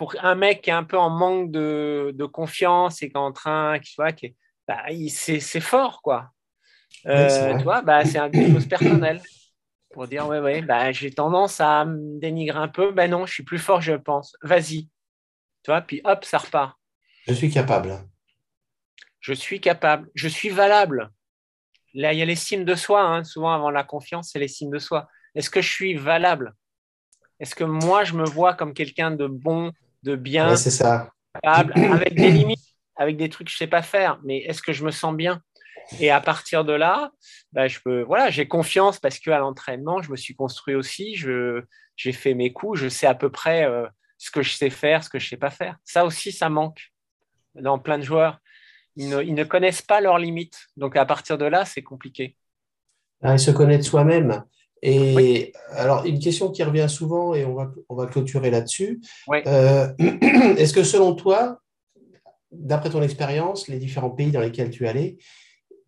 pour 0.00 0.14
un 0.22 0.34
mec 0.34 0.62
qui 0.62 0.70
est 0.70 0.72
un 0.72 0.82
peu 0.82 0.96
en 0.96 1.10
manque 1.10 1.50
de, 1.50 2.26
confiance 2.32 3.02
et 3.02 3.10
qui 3.10 3.12
est 3.12 3.18
en 3.18 3.32
train, 3.32 3.78
qui, 3.80 3.92
vois, 3.98 4.12
qui 4.12 4.34
bah, 4.66 4.84
c'est 5.10 5.60
fort, 5.60 6.00
quoi. 6.00 6.30
Euh, 7.04 7.58
tu 7.58 7.64
vois, 7.64 7.82
bah, 7.82 8.02
c'est 8.06 8.16
un 8.16 8.32
chose 8.32 8.66
personnel 8.66 9.20
pour 9.92 10.08
dire, 10.08 10.26
ouais, 10.26 10.40
ouais, 10.40 10.62
bah, 10.62 10.90
j'ai 10.90 11.10
tendance 11.10 11.60
à 11.60 11.84
me 11.84 12.18
dénigrer 12.18 12.56
un 12.56 12.68
peu. 12.68 12.92
Ben 12.92 13.10
non, 13.10 13.26
je 13.26 13.34
suis 13.34 13.42
plus 13.42 13.58
fort, 13.58 13.82
je 13.82 13.92
pense. 13.92 14.38
Vas-y. 14.40 14.88
Tu 15.62 15.66
vois, 15.66 15.82
puis 15.82 16.00
hop, 16.04 16.24
ça 16.24 16.38
repart. 16.38 16.78
Je 17.26 17.34
suis 17.34 17.50
capable. 17.50 17.98
Je 19.20 19.34
suis 19.34 19.60
capable. 19.60 20.08
Je 20.14 20.28
suis 20.28 20.48
valable. 20.48 21.10
Là, 21.92 22.14
il 22.14 22.18
y 22.18 22.22
a 22.22 22.24
l'estime 22.24 22.64
de 22.64 22.74
soi. 22.74 23.02
Hein. 23.02 23.22
Souvent, 23.22 23.52
avant 23.52 23.70
la 23.70 23.84
confiance, 23.84 24.30
c'est 24.32 24.38
l'estime 24.38 24.70
de 24.70 24.78
soi. 24.78 25.10
Est-ce 25.34 25.50
que 25.50 25.60
je 25.60 25.70
suis 25.70 25.94
valable? 25.94 26.54
Est-ce 27.38 27.54
que 27.54 27.64
moi, 27.64 28.04
je 28.04 28.14
me 28.14 28.24
vois 28.24 28.54
comme 28.54 28.72
quelqu'un 28.72 29.10
de 29.10 29.26
bon, 29.26 29.72
de 30.02 30.16
bien, 30.16 30.56
c'est 30.56 30.70
ça. 30.70 31.12
avec 31.42 32.14
des 32.14 32.30
limites, 32.30 32.64
avec 32.96 33.16
des 33.16 33.28
trucs 33.28 33.46
que 33.46 33.52
je 33.52 33.56
sais 33.56 33.66
pas 33.66 33.82
faire, 33.82 34.20
mais 34.24 34.38
est-ce 34.38 34.62
que 34.62 34.72
je 34.72 34.84
me 34.84 34.90
sens 34.90 35.14
bien? 35.14 35.42
Et 35.98 36.10
à 36.10 36.20
partir 36.20 36.64
de 36.64 36.72
là, 36.72 37.10
bah, 37.52 37.66
je 37.66 37.80
peux, 37.80 38.02
voilà, 38.02 38.30
j'ai 38.30 38.46
confiance 38.46 39.00
parce 39.00 39.18
que 39.18 39.30
à 39.30 39.38
l'entraînement, 39.38 40.02
je 40.02 40.10
me 40.10 40.16
suis 40.16 40.34
construit 40.34 40.74
aussi, 40.74 41.16
je, 41.16 41.62
j'ai 41.96 42.12
fait 42.12 42.34
mes 42.34 42.52
coups, 42.52 42.78
je 42.80 42.88
sais 42.88 43.06
à 43.06 43.14
peu 43.14 43.30
près 43.30 43.64
euh, 43.64 43.86
ce 44.18 44.30
que 44.30 44.42
je 44.42 44.52
sais 44.52 44.70
faire, 44.70 45.02
ce 45.02 45.10
que 45.10 45.18
je 45.18 45.28
sais 45.28 45.36
pas 45.36 45.50
faire. 45.50 45.76
Ça 45.84 46.04
aussi, 46.04 46.30
ça 46.30 46.48
manque 46.48 46.92
dans 47.54 47.78
plein 47.78 47.98
de 47.98 48.04
joueurs. 48.04 48.38
Ils 48.96 49.08
ne, 49.08 49.22
ils 49.22 49.34
ne 49.34 49.44
connaissent 49.44 49.82
pas 49.82 50.00
leurs 50.00 50.18
limites, 50.18 50.66
donc 50.76 50.96
à 50.96 51.06
partir 51.06 51.38
de 51.38 51.46
là, 51.46 51.64
c'est 51.64 51.82
compliqué. 51.82 52.36
Ah, 53.22 53.34
ils 53.34 53.40
se 53.40 53.50
connaissent 53.50 53.86
soi-même. 53.86 54.44
Et 54.82 55.52
alors, 55.72 56.04
une 56.06 56.18
question 56.18 56.50
qui 56.50 56.62
revient 56.62 56.86
souvent, 56.88 57.34
et 57.34 57.44
on 57.44 57.54
va, 57.54 57.70
on 57.88 57.94
va 57.94 58.06
clôturer 58.06 58.50
là-dessus. 58.50 59.00
Euh, 59.46 59.88
est-ce 60.56 60.72
que 60.72 60.82
selon 60.82 61.14
toi, 61.14 61.60
d'après 62.50 62.90
ton 62.90 63.02
expérience, 63.02 63.68
les 63.68 63.78
différents 63.78 64.10
pays 64.10 64.30
dans 64.30 64.40
lesquels 64.40 64.70
tu 64.70 64.84
es 64.84 64.88
allé, 64.88 65.18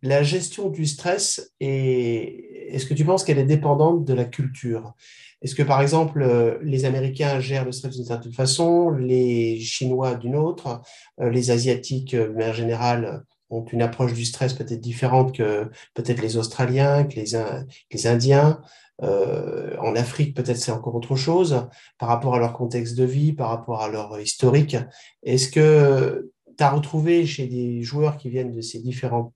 la 0.03 0.23
gestion 0.23 0.69
du 0.69 0.85
stress, 0.85 1.53
est-ce 1.61 2.87
que 2.87 2.95
tu 2.95 3.05
penses 3.05 3.25
qu'elle 3.25 3.39
est 3.39 3.45
dépendante 3.45 4.05
de 4.05 4.15
la 4.15 4.25
culture? 4.25 4.95
Est-ce 5.43 5.55
que, 5.55 5.63
par 5.63 5.81
exemple, 5.81 6.59
les 6.63 6.85
Américains 6.85 7.41
gèrent 7.41 7.65
le 7.65 7.73
stress 7.73 7.97
d'une 7.97 8.05
certaine 8.05 8.33
façon, 8.33 8.91
les 8.91 9.59
Chinois 9.59 10.15
d'une 10.15 10.37
autre, 10.37 10.81
euh, 11.21 11.31
les 11.31 11.51
Asiatiques, 11.51 12.15
de 12.15 12.29
manière 12.29 12.55
générale, 12.55 13.25
ont 13.53 13.65
une 13.67 13.83
approche 13.83 14.15
du 14.15 14.25
stress 14.25 14.55
peut-être 14.55 14.81
différente 14.81 15.37
que 15.37 15.71
peut-être 15.95 16.21
les 16.21 16.37
Australiens, 16.37 17.05
que 17.05 17.17
les, 17.17 18.07
Indiens. 18.07 18.61
Euh, 19.03 19.77
en 19.79 19.97
Afrique, 19.97 20.37
peut-être 20.37 20.59
c'est 20.59 20.71
encore 20.71 20.95
autre 20.95 21.17
chose 21.17 21.67
par 21.99 22.09
rapport 22.09 22.37
à 22.37 22.39
leur 22.39 22.53
contexte 22.53 22.97
de 22.97 23.05
vie, 23.05 23.33
par 23.33 23.49
rapport 23.49 23.83
à 23.83 23.89
leur 23.89 24.21
historique. 24.21 24.77
Est-ce 25.23 25.51
que 25.51 26.31
tu 26.57 26.63
as 26.63 26.71
retrouvé 26.71 27.27
chez 27.27 27.47
des 27.47 27.83
joueurs 27.83 28.17
qui 28.17 28.31
viennent 28.31 28.53
de 28.53 28.61
ces 28.61 28.81
différentes 28.81 29.33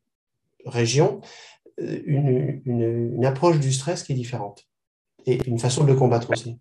régions 0.66 1.20
euh, 1.80 2.00
une, 2.06 2.62
une, 2.64 3.24
approche 3.24 3.58
du 3.58 3.72
stress 3.72 4.02
qui 4.02 4.12
est 4.12 4.16
différente 4.16 4.66
et 5.26 5.40
une 5.46 5.58
façon 5.58 5.84
de 5.84 5.88
le 5.88 5.96
combattre 5.96 6.30
aussi? 6.30 6.58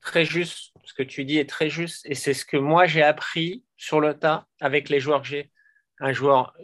Très 0.00 0.24
juste, 0.24 0.72
ce 0.84 0.94
que 0.94 1.02
tu 1.02 1.24
dis 1.24 1.38
est 1.38 1.48
très 1.48 1.70
juste 1.70 2.04
et 2.06 2.14
c'est 2.14 2.34
ce 2.34 2.44
que 2.44 2.56
moi 2.56 2.86
j'ai 2.86 3.02
appris 3.02 3.64
sur 3.76 4.00
le 4.00 4.14
tas 4.14 4.46
avec 4.60 4.88
les 4.88 4.98
joueurs 4.98 5.22
que 5.22 5.28
j'ai. 5.28 5.50
Un 6.00 6.12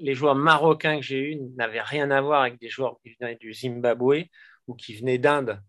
les 0.01 0.15
joueurs 0.15 0.35
marocains 0.35 0.97
que 0.97 1.03
j'ai 1.03 1.33
eus 1.33 1.37
n'avaient 1.57 1.83
rien 1.83 2.11
à 2.11 2.21
voir 2.21 2.43
avec 2.43 2.59
des 2.59 2.71
joueurs 2.71 2.97
qui 3.03 3.15
venaient 3.21 3.37
du 3.37 3.53
Zimbabwe 3.53 4.25
ou 4.67 4.75
qui 4.75 4.95
venaient 4.95 5.19
d'Inde 5.19 5.61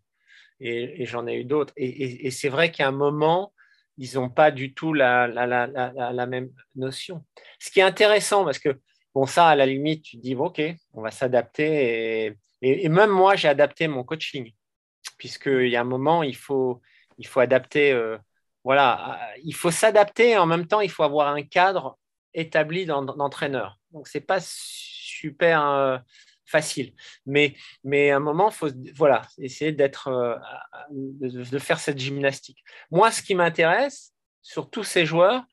et, 0.60 1.06
j'en 1.06 1.28
ai 1.28 1.36
eu 1.36 1.44
d'autres. 1.44 1.74
Et, 1.78 2.32
c'est 2.32 2.50
vrai 2.50 2.72
qu'à 2.72 2.88
un 2.88 2.92
moment, 2.92 3.54
ils 3.98 4.16
n'ont 4.16 4.30
pas 4.30 4.52
du 4.52 4.74
tout 4.74 4.94
la, 4.94 5.28
même 6.28 6.50
notion. 6.76 7.26
Ce 7.60 7.70
qui 7.72 7.80
est 7.80 7.84
intéressant, 7.84 8.46
parce 8.46 8.60
que, 8.60 8.80
bon, 9.14 9.26
ça, 9.26 9.48
à 9.48 9.56
la 9.56 9.66
limite, 9.66 10.04
tu 10.04 10.18
te 10.18 10.22
dis, 10.22 10.36
OK, 10.36 10.62
on 10.94 11.02
va 11.02 11.12
s'adapter. 11.12 12.38
Et, 12.62 12.90
même 12.90 13.12
moi, 13.12 13.36
j'ai 13.36 13.48
adapté 13.48 13.88
mon 13.88 14.04
coaching, 14.04 14.52
puisqu'il 15.18 15.70
y 15.70 15.76
a 15.76 15.82
un 15.82 15.86
moment, 15.86 16.24
il 16.24 16.36
faut, 16.36 16.82
il 17.18 17.28
faut 17.28 17.40
adapter. 17.40 17.92
Euh, 17.92 18.18
voilà, 18.64 19.20
il 19.44 19.56
faut 19.56 19.72
s'adapter 19.72 20.38
en 20.38 20.46
même 20.46 20.68
temps, 20.68 20.82
il 20.82 20.90
faut 20.90 21.04
avoir 21.04 21.30
un 21.30 21.42
cadre 21.44 21.98
établi 22.38 22.86
d'entraîneur. 22.86 23.80
Donc, 23.92 24.08
ce 24.08 24.18
n'est 24.18 24.24
pas 24.24 24.40
super. 24.42 25.62
Euh, 25.66 25.98
facile. 26.48 26.94
Mais, 27.26 27.56
mais 27.84 28.12
à 28.12 28.18
un 28.18 28.20
moment, 28.20 28.50
il 28.50 28.54
faut 28.54 28.70
voilà, 28.96 29.22
essayer 29.38 29.76
euh, 29.80 30.36
de, 30.90 31.60
faire 31.60 31.80
cette 31.80 32.00
gymnastique. 32.00 32.64
Moi, 32.90 33.12
ce 33.12 33.22
qui 33.22 33.36
m'intéresse 33.36 34.14
sur 34.42 34.70
tous 34.70 34.84
ces 34.84 35.06
joueurs, 35.06 35.44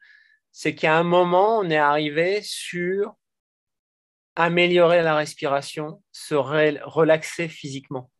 c'est 0.53 0.74
qu'à 0.74 0.97
un 0.97 1.03
moment, 1.03 1.59
on 1.59 1.68
est 1.68 1.76
arrivé 1.76 2.41
sur 2.43 3.16
améliorer 4.37 5.03
la 5.03 5.16
respiration, 5.16 6.03
se 6.12 6.35
relaxer 6.35 7.49
physiquement. 7.49 8.11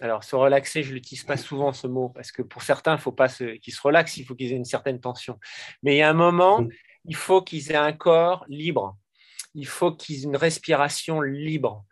Alors, 0.00 0.24
se 0.24 0.34
relaxer, 0.34 0.82
je 0.82 0.94
l'utilise 0.94 1.24
pas 1.24 1.36
souvent 1.36 1.74
ce 1.74 1.86
mot 1.86 2.08
parce 2.08 2.32
que 2.32 2.40
pour 2.40 2.62
certains, 2.62 2.92
il 2.92 2.96
ne 2.96 3.00
faut 3.00 3.12
pas 3.12 3.28
qu'ils 3.28 3.74
se 3.74 3.80
relaxent, 3.82 4.16
il 4.16 4.24
faut 4.24 4.34
qu'ils 4.34 4.52
aient 4.52 4.56
une 4.56 4.64
certaine 4.64 5.00
tension. 5.00 5.38
Mais 5.82 5.96
il 5.96 5.98
y 5.98 6.02
a 6.02 6.08
un 6.08 6.14
moment, 6.14 6.66
il 7.04 7.16
faut 7.16 7.42
qu'ils 7.42 7.72
aient 7.72 7.76
un 7.76 7.92
corps 7.92 8.44
libre. 8.48 8.96
Il 9.54 9.66
faut 9.66 9.92
qu'ils 9.92 10.20
aient 10.20 10.24
une 10.24 10.36
respiration 10.36 11.20
libre. 11.20 11.84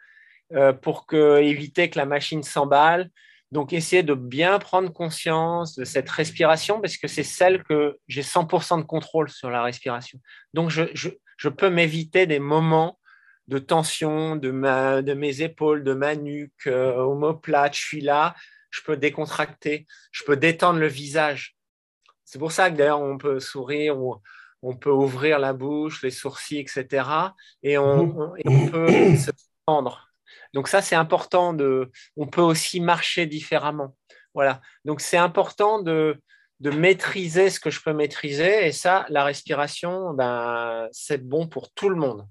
Euh, 0.54 0.72
pour 0.72 1.04
éviter 1.12 1.90
que 1.90 1.98
la 1.98 2.06
machine 2.06 2.42
s'emballe. 2.42 3.10
Donc, 3.52 3.74
essayer 3.74 4.02
de 4.02 4.14
bien 4.14 4.58
prendre 4.58 4.90
conscience 4.90 5.74
de 5.74 5.84
cette 5.84 6.08
respiration 6.08 6.80
parce 6.80 6.96
que 6.96 7.06
c'est 7.06 7.22
celle 7.22 7.62
que 7.64 7.98
j'ai 8.08 8.22
100% 8.22 8.78
de 8.78 8.82
contrôle 8.82 9.28
sur 9.28 9.50
la 9.50 9.62
respiration. 9.62 10.18
Donc, 10.54 10.70
je, 10.70 11.48
peux 11.50 11.68
m'éviter 11.68 12.26
des 12.26 12.38
moments 12.38 12.98
de 13.46 13.58
tension 13.58 14.36
de, 14.36 14.50
mes 14.50 15.42
épaules, 15.42 15.84
de 15.84 15.92
ma 15.92 16.16
nuque, 16.16 16.66
euh, 16.66 17.34
je 17.70 17.78
suis 17.78 18.00
là, 18.00 18.34
je 18.70 18.80
peux 18.80 18.96
décontracter, 18.96 19.86
je 20.12 20.24
peux 20.24 20.36
détendre 20.36 20.78
le 20.78 20.88
visage. 20.88 21.56
C'est 22.24 22.38
pour 22.38 22.52
ça 22.52 22.70
que 22.70 22.76
d'ailleurs 22.76 23.00
on 23.00 23.18
peut 23.18 23.40
sourire, 23.40 23.98
on, 24.62 24.76
peut 24.76 24.90
ouvrir 24.90 25.38
la 25.38 25.52
bouche, 25.52 26.02
les 26.02 26.10
sourcils, 26.10 26.58
etc. 26.58 27.08
Et 27.62 27.78
on, 27.78 28.06
mhm. 28.06 28.32
on 28.46 28.68
peut 28.68 29.16
se 29.16 29.30
tendre. 29.66 30.08
Donc 30.54 30.68
ça, 30.68 30.82
c'est 30.82 30.96
important. 30.96 31.52
De, 31.52 31.90
on 32.16 32.26
peut 32.26 32.42
aussi 32.42 32.80
marcher 32.80 33.26
différemment. 33.26 33.96
Voilà. 34.34 34.60
Donc 34.84 35.00
c'est 35.00 35.16
important 35.16 35.82
de, 35.82 36.20
de 36.60 36.70
maîtriser 36.70 37.50
ce 37.50 37.60
que 37.60 37.70
je 37.70 37.80
peux 37.80 37.92
maîtriser. 37.92 38.66
Et 38.66 38.72
ça, 38.72 39.06
la 39.08 39.24
respiration, 39.24 40.12
ben, 40.14 40.88
c'est 40.92 41.26
bon 41.26 41.46
pour 41.46 41.72
tout 41.72 41.88
le 41.88 41.96
monde. 41.96 42.26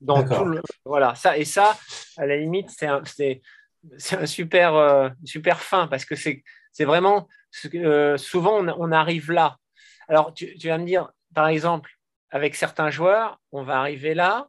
Dans 0.00 0.24
tout 0.24 0.44
le, 0.44 0.60
voilà, 0.84 1.14
ça, 1.14 1.38
et 1.38 1.44
ça, 1.44 1.78
à 2.16 2.26
la 2.26 2.36
limite, 2.36 2.70
c'est 2.70 2.86
un, 2.88 3.02
un, 3.02 4.26
super, 4.26 4.74
euh, 4.74 5.08
super 5.24 5.60
fin 5.60 5.86
parce 5.86 6.04
que 6.04 6.16
c'est 6.16 6.84
vraiment 6.84 7.28
euh, 7.76 8.16
souvent 8.16 8.66
on, 8.66 8.90
arrive 8.90 9.30
là. 9.30 9.58
Alors, 10.08 10.34
tu, 10.34 10.56
tu, 10.58 10.66
vas 10.68 10.78
me 10.78 10.84
dire, 10.84 11.08
par 11.34 11.48
exemple, 11.48 11.98
avec 12.30 12.54
certains 12.54 12.90
joueurs, 12.90 13.40
on 13.52 13.62
va 13.62 13.78
arriver 13.78 14.14
là 14.14 14.48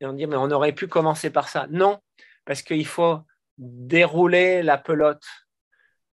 et 0.00 0.06
on 0.06 0.12
dit, 0.12 0.26
mais 0.26 0.36
on 0.36 0.50
aurait 0.50 0.72
pu 0.72 0.86
commencer 0.86 1.30
par 1.30 1.48
ça. 1.48 1.66
Non, 1.70 2.00
parce 2.44 2.62
qu'il 2.62 2.86
faut 2.86 3.20
dérouler 3.56 4.62
la 4.62 4.78
pelote 4.78 5.24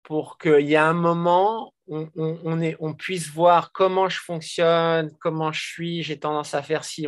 pour 0.03 0.39
qu'il 0.39 0.67
y 0.67 0.75
ait 0.75 0.77
un 0.77 0.93
moment 0.93 1.75
où 1.87 2.09
on, 2.15 2.95
puisse 2.95 3.29
voir 3.29 3.73
comment 3.73 4.09
je 4.09 4.21
fonctionne, 4.21 5.11
comment 5.21 5.53
je 5.53 5.63
suis, 5.63 6.03
j'ai 6.03 6.19
tendance 6.19 6.55
à 6.55 6.63
faire 6.63 6.85
ci, 6.85 7.07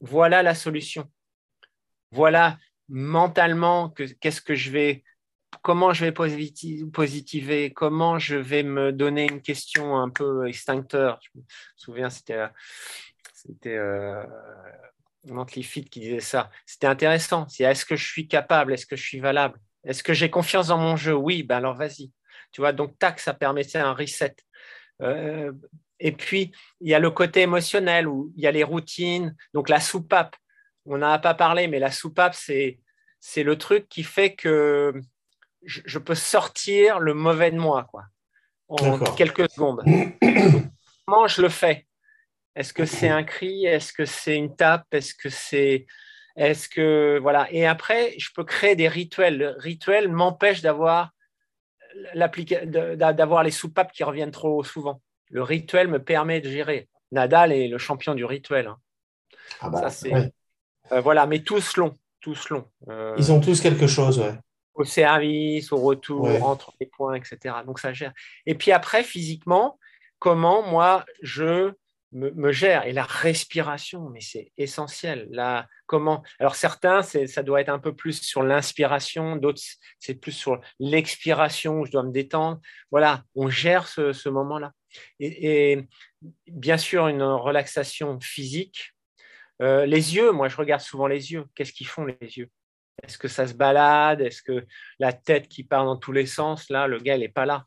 voilà 0.00 0.42
la 0.42 0.54
solution. 0.54 1.10
Voilà 2.10 2.58
mentalement 2.88 3.90
qu'est-ce 3.90 4.40
que 4.40 4.54
je 4.54 4.70
vais, 4.70 5.04
comment 5.62 5.92
je 5.92 6.06
vais 6.06 6.12
positiver, 6.12 7.72
comment 7.72 8.18
je 8.18 8.36
vais 8.36 8.62
me 8.62 8.92
donner 8.92 9.24
une 9.30 9.42
question 9.42 9.96
un 9.96 10.10
peu 10.10 10.48
extincteur. 10.48 11.20
Je 11.22 11.38
me 11.38 11.44
souviens, 11.76 12.10
c'était 12.10 12.46
c'était 13.32 13.76
euh, 13.76 14.22
qui 15.50 16.00
disait 16.00 16.20
ça. 16.20 16.50
C'était 16.66 16.86
intéressant. 16.86 17.48
C'est 17.48 17.64
est-ce 17.64 17.84
que 17.84 17.96
je 17.96 18.06
suis 18.06 18.28
capable, 18.28 18.72
est-ce 18.72 18.86
que 18.86 18.96
je 18.96 19.02
suis 19.02 19.20
valable? 19.20 19.58
Est-ce 19.84 20.02
que 20.02 20.12
j'ai 20.12 20.30
confiance 20.30 20.68
dans 20.68 20.78
mon 20.78 20.96
jeu? 20.96 21.14
Oui, 21.14 21.42
ben 21.42 21.56
alors 21.56 21.74
vas-y. 21.74 22.12
Tu 22.52 22.60
vois, 22.60 22.72
donc 22.72 22.98
tac, 22.98 23.20
ça 23.20 23.34
permettait 23.34 23.78
un 23.78 23.92
reset. 23.92 24.36
Euh, 25.02 25.52
et 26.00 26.12
puis, 26.12 26.52
il 26.80 26.88
y 26.88 26.94
a 26.94 26.98
le 26.98 27.10
côté 27.10 27.42
émotionnel 27.42 28.08
où 28.08 28.32
il 28.36 28.42
y 28.42 28.46
a 28.46 28.50
les 28.50 28.64
routines. 28.64 29.36
Donc, 29.54 29.68
la 29.68 29.80
soupape, 29.80 30.34
on 30.86 30.98
n'en 30.98 31.12
a 31.12 31.18
pas 31.18 31.34
parlé, 31.34 31.68
mais 31.68 31.78
la 31.78 31.90
soupape, 31.90 32.34
c'est 32.34 32.78
le 33.36 33.58
truc 33.58 33.88
qui 33.88 34.02
fait 34.02 34.34
que 34.34 34.94
je, 35.64 35.98
peux 35.98 36.14
sortir 36.14 37.00
le 37.00 37.14
mauvais 37.14 37.50
de 37.50 37.58
moi 37.58 37.84
quoi, 37.90 38.04
en 38.68 38.98
quelques 39.14 39.50
secondes. 39.50 39.82
comment 41.06 41.26
je 41.26 41.42
le 41.42 41.48
fais? 41.48 41.86
Est-ce 42.56 42.72
que 42.72 42.84
c'est 42.84 43.08
un 43.08 43.22
cri? 43.22 43.64
Est-ce 43.64 43.92
que 43.92 44.04
c'est 44.04 44.36
une 44.36 44.56
tape? 44.56 44.86
Est-ce 44.92 45.14
que 45.14 45.28
c'est 45.28 45.86
est-ce 46.36 46.68
que 46.68 47.18
voilà 47.20 47.48
Et 47.52 47.66
après, 47.66 48.14
je 48.18 48.30
peux 48.34 48.44
créer 48.44 48.76
des 48.76 48.88
rituels. 48.88 49.36
Le 49.36 49.48
rituel 49.58 50.08
m'empêche 50.08 50.62
d'avoir 50.62 51.10
d'avoir 52.14 53.42
les 53.42 53.50
soupapes 53.50 53.92
qui 53.92 54.04
reviennent 54.04 54.30
trop 54.30 54.62
souvent. 54.62 55.02
Le 55.28 55.42
rituel 55.42 55.88
me 55.88 56.02
permet 56.02 56.40
de 56.40 56.48
gérer. 56.48 56.88
Nadal 57.12 57.52
est 57.52 57.68
le 57.68 57.78
champion 57.78 58.14
du 58.14 58.24
rituel. 58.24 58.68
Hein. 58.68 58.78
Ah 59.60 59.70
bah, 59.70 59.88
euh, 60.92 61.00
voilà, 61.00 61.26
mais 61.26 61.40
tous 61.40 61.76
longs, 61.76 61.94
tous 62.20 62.48
longs. 62.50 62.66
Euh, 62.88 63.14
Ils 63.18 63.32
ont 63.32 63.40
tous 63.40 63.60
quelque 63.60 63.86
chose, 63.86 64.18
ouais. 64.20 64.34
Au 64.74 64.84
service, 64.84 65.72
au 65.72 65.78
retour, 65.78 66.28
entre 66.44 66.72
les 66.80 66.86
points, 66.86 67.14
etc. 67.14 67.56
Donc 67.66 67.78
ça 67.78 67.92
gère. 67.92 68.12
Et 68.46 68.54
puis 68.54 68.72
après, 68.72 69.02
physiquement, 69.02 69.78
comment 70.18 70.62
moi 70.62 71.04
je 71.22 71.72
me, 72.12 72.52
gère? 72.52 72.86
Et 72.86 72.92
la 72.92 73.04
respiration, 73.04 74.08
mais 74.10 74.20
c'est 74.20 74.52
essentiel. 74.56 75.28
Là, 75.30 75.68
comment? 75.86 76.22
Alors 76.38 76.54
certains, 76.54 77.02
ça 77.02 77.42
doit 77.42 77.60
être 77.60 77.68
un 77.68 77.78
peu 77.78 77.94
plus 77.94 78.20
sur 78.20 78.42
l'inspiration, 78.42 79.36
d'autres, 79.36 79.62
c'est 79.98 80.14
plus 80.14 80.32
sur 80.32 80.60
l'expiration 80.78 81.80
où 81.80 81.86
je 81.86 81.92
dois 81.92 82.02
me 82.02 82.12
détendre. 82.12 82.60
Voilà, 82.90 83.22
on 83.34 83.48
gère 83.48 83.86
ce, 83.88 84.28
moment-là. 84.28 84.72
Et, 85.18 85.88
bien 86.46 86.78
sûr, 86.78 87.08
une 87.08 87.22
relaxation 87.22 88.18
physique. 88.20 88.92
Euh, 89.62 89.84
les 89.86 90.16
yeux, 90.16 90.32
moi, 90.32 90.48
je 90.48 90.56
regarde 90.56 90.80
souvent 90.80 91.06
les 91.06 91.32
yeux. 91.32 91.44
Qu'est-ce 91.54 91.72
qu'ils 91.72 91.86
font 91.86 92.04
les 92.04 92.38
yeux? 92.38 92.50
Est-ce 93.02 93.18
que 93.18 93.28
ça 93.28 93.46
se 93.46 93.54
balade? 93.54 94.20
Est-ce 94.20 94.42
que 94.42 94.66
la 94.98 95.12
tête 95.12 95.48
qui 95.48 95.64
part 95.64 95.84
dans 95.84 95.96
tous 95.96 96.12
les 96.12 96.26
sens 96.26 96.68
Là, 96.70 96.86
le 96.86 96.98
gars, 96.98 97.16
il 97.16 97.20
n'est 97.20 97.28
pas 97.28 97.46
là? 97.46 97.64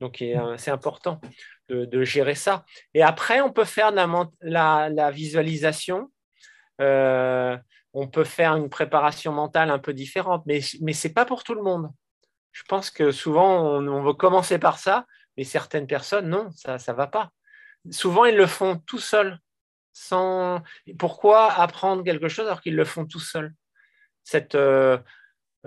Donc, 0.00 0.24
c'est 0.56 0.70
important 0.70 1.20
de, 1.68 2.04
gérer 2.04 2.34
ça. 2.34 2.64
Et 2.92 3.02
après, 3.02 3.40
on 3.40 3.52
peut 3.52 3.64
faire 3.64 3.92
la, 3.92 5.10
visualisation. 5.10 6.10
Euh, 6.80 7.56
on 7.92 8.08
peut 8.08 8.24
faire 8.24 8.56
une 8.56 8.68
préparation 8.68 9.32
mentale 9.32 9.70
un 9.70 9.78
peu 9.78 9.92
différente, 9.92 10.42
mais, 10.46 10.60
mais 10.80 10.92
ce 10.92 11.06
n'est 11.06 11.14
pas 11.14 11.24
pour 11.24 11.44
tout 11.44 11.54
le 11.54 11.62
monde. 11.62 11.90
Je 12.50 12.62
pense 12.64 12.90
que 12.90 13.12
souvent, 13.12 13.78
on, 13.78 14.02
veut 14.02 14.12
commencer 14.14 14.58
par 14.58 14.78
ça, 14.78 15.06
mais 15.36 15.44
certaines 15.44 15.86
personnes, 15.86 16.28
non, 16.28 16.50
ça 16.50 16.76
ne 16.76 16.96
va 16.96 17.06
pas. 17.06 17.30
Souvent, 17.90 18.24
ils 18.24 18.36
le 18.36 18.46
font 18.46 18.78
tout 18.86 18.98
seuls. 18.98 19.38
Sans... 19.92 20.62
Pourquoi 20.98 21.52
apprendre 21.52 22.02
quelque 22.02 22.28
chose 22.28 22.46
alors 22.46 22.60
qu'ils 22.60 22.76
le 22.76 22.84
font 22.84 23.06
tout 23.06 23.20
seuls? 23.20 23.52
Cette, 24.24 24.54
euh, 24.54 24.98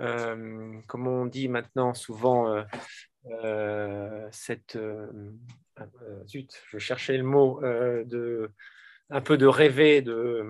euh, 0.00 0.80
comment 0.86 1.22
on 1.22 1.26
dit 1.26 1.48
maintenant 1.48 1.94
souvent, 1.94 2.64
cette 4.30 4.78
euh, 5.80 6.24
zut, 6.26 6.62
je 6.68 6.78
cherchais 6.78 7.16
le 7.16 7.22
mot, 7.22 7.62
euh, 7.62 8.04
de, 8.04 8.50
un 9.10 9.20
peu 9.20 9.36
de 9.36 9.46
rêver, 9.46 10.00
de, 10.02 10.46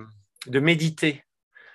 de 0.46 0.61
méditer. 0.61 1.24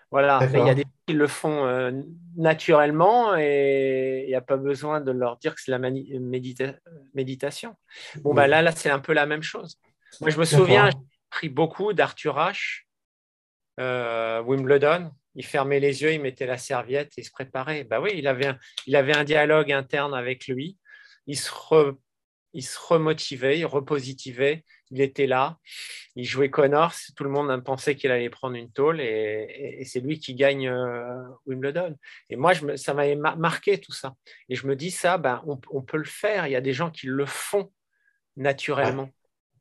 Voilà, 0.10 0.40
il 0.54 0.60
y 0.60 0.70
a 0.70 0.74
des 0.74 0.82
gens 0.82 0.90
qui 1.08 1.14
le 1.14 1.28
font 1.28 1.66
euh, 1.66 1.92
naturellement 2.36 3.36
et 3.38 4.24
il 4.26 4.30
n'y 4.30 4.36
a 4.36 4.42
pas 4.42 4.58
besoin 4.58 5.00
de 5.00 5.12
leur 5.12 5.38
dire 5.38 5.56
que 5.56 5.62
c'est 5.62 5.72
la 5.72 5.80
méditation. 5.80 7.76
Bon, 8.18 8.34
bah, 8.34 8.48
là, 8.48 8.62
là 8.62 8.72
c'est 8.74 8.90
un 8.90 9.00
peu 9.00 9.14
la 9.14 9.26
même 9.26 9.42
chose. 9.42 9.80
Moi, 10.20 10.30
je 10.30 10.38
me 10.38 10.44
souviens, 10.44 10.90
j'ai 10.90 10.98
pris 11.30 11.50
beaucoup 11.50 11.94
d'Arthur 11.94 12.36
H. 12.36 12.84
Wimbledon. 14.46 15.12
Il 15.36 15.46
fermait 15.46 15.80
les 15.80 16.02
yeux, 16.02 16.14
il 16.14 16.22
mettait 16.22 16.46
la 16.46 16.58
serviette 16.58 17.14
et 17.18 17.22
il 17.22 17.24
se 17.24 17.32
préparait. 17.32 17.84
Bah 17.86 18.02
oui, 18.02 18.12
il 18.16 18.28
avait 18.28 18.48
un, 18.48 18.58
il 18.86 18.96
avait 18.96 19.16
un 19.16 19.24
dialogue 19.24 19.72
interne 19.72 20.14
avec 20.14 20.48
lui. 20.48 20.78
Il 21.28 21.38
se 21.38 21.50
il 22.54 22.64
se 22.64 22.78
remotivait, 22.80 23.60
il 23.60 23.66
repositivait, 23.66 24.64
il 24.90 25.02
était 25.02 25.28
là, 25.28 25.58
il 26.16 26.26
jouait 26.26 26.50
Connors, 26.50 26.94
tout 27.16 27.24
le 27.24 27.30
monde 27.30 27.64
pensait 27.64 27.96
qu'il 27.96 28.12
allait 28.12 28.30
prendre 28.30 28.56
une 28.56 28.72
tôle 28.72 29.00
et, 29.00 29.84
c'est 29.86 30.02
lui 30.02 30.20
qui 30.20 30.36
gagne 30.36 30.68
euh, 30.68 31.24
Wimbledon. 31.46 31.96
Et 32.30 32.36
moi, 32.36 32.54
je 32.54 32.76
ça 32.76 32.94
m'avait 32.94 33.16
marqué 33.16 33.80
tout 33.80 33.94
ça. 33.94 34.14
Et 34.50 34.56
je 34.56 34.68
me 34.68 34.76
dis 34.76 34.92
ça, 34.92 35.18
ben, 35.18 35.44
on, 35.46 35.82
peut 35.82 35.98
le 35.98 36.04
faire, 36.04 36.48
il 36.48 36.52
y 36.52 36.56
a 36.56 36.62
des 36.62 36.74
gens 36.74 36.92
qui 36.92 37.08
le 37.08 37.26
font 37.26 37.72
naturellement. 38.36 39.10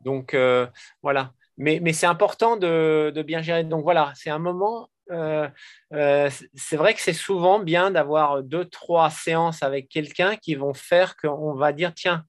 Donc 0.03 0.35
euh, 0.35 0.67
voilà, 1.03 1.33
mais, 1.57 1.79
mais 1.81 1.93
c'est 1.93 2.07
important 2.07 2.57
de, 2.57 3.13
de, 3.15 3.23
bien 3.23 3.43
gérer. 3.43 3.65
Donc 3.65 3.83
voilà, 3.83 4.13
c'est 4.17 4.31
un 4.31 4.39
moment 4.39 4.91
c'est 5.11 6.77
vrai 6.77 6.95
que 6.95 7.01
c'est 7.01 7.13
souvent 7.13 7.59
bien 7.59 7.91
d'avoir 7.91 8.43
deux, 8.43 8.65
trois 8.65 9.11
séances 9.11 9.63
avec 9.63 9.89
quelqu'un 9.89 10.37
qui 10.37 10.55
vont 10.55 10.75
faire 10.75 11.17
qu'on 11.17 11.55
va 11.55 11.73
dire, 11.73 11.93
tiens, 11.95 12.25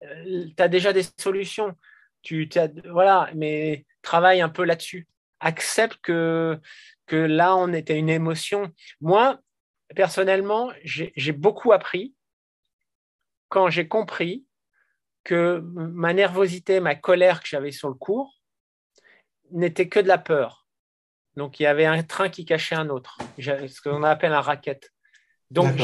tu 0.00 0.54
as 0.58 0.68
déjà 0.68 0.92
des 0.92 1.04
solutions. 1.18 1.74
Tu, 2.22 2.48
voilà, 2.90 3.30
mais 3.34 3.84
travaille 4.02 4.40
un 4.40 4.48
peu 4.48 4.64
là-dessus. 4.64 5.06
Accepte 5.40 5.98
que, 6.00 6.58
que 7.06 7.16
là, 7.16 7.54
on 7.56 7.72
était 7.72 7.98
une 7.98 8.08
émotion. 8.08 8.72
Moi, 9.00 9.38
personnellement, 9.94 10.72
j'ai 10.82 11.32
beaucoup 11.32 11.72
appris 11.72 12.14
quand 13.48 13.68
j'ai 13.68 13.86
compris 13.88 14.46
que 15.22 15.60
ma 15.62 16.12
nervosité, 16.12 16.80
ma 16.80 16.94
colère 16.94 17.40
que 17.42 17.48
j'avais 17.48 17.72
sur 17.72 17.88
le 17.88 17.94
cours 17.94 18.40
n'était 19.50 19.88
que 19.88 20.00
de 20.00 20.08
la 20.08 20.18
peur. 20.18 20.63
Donc, 21.36 21.58
il 21.58 21.64
y 21.64 21.66
avait 21.66 21.84
un 21.84 22.02
train 22.02 22.28
qui 22.28 22.44
cachait 22.44 22.76
un 22.76 22.88
autre, 22.88 23.18
ce 23.38 23.80
qu'on 23.80 24.02
appelle 24.02 24.32
un 24.32 24.40
racket. 24.40 24.92
Donc, 25.50 25.74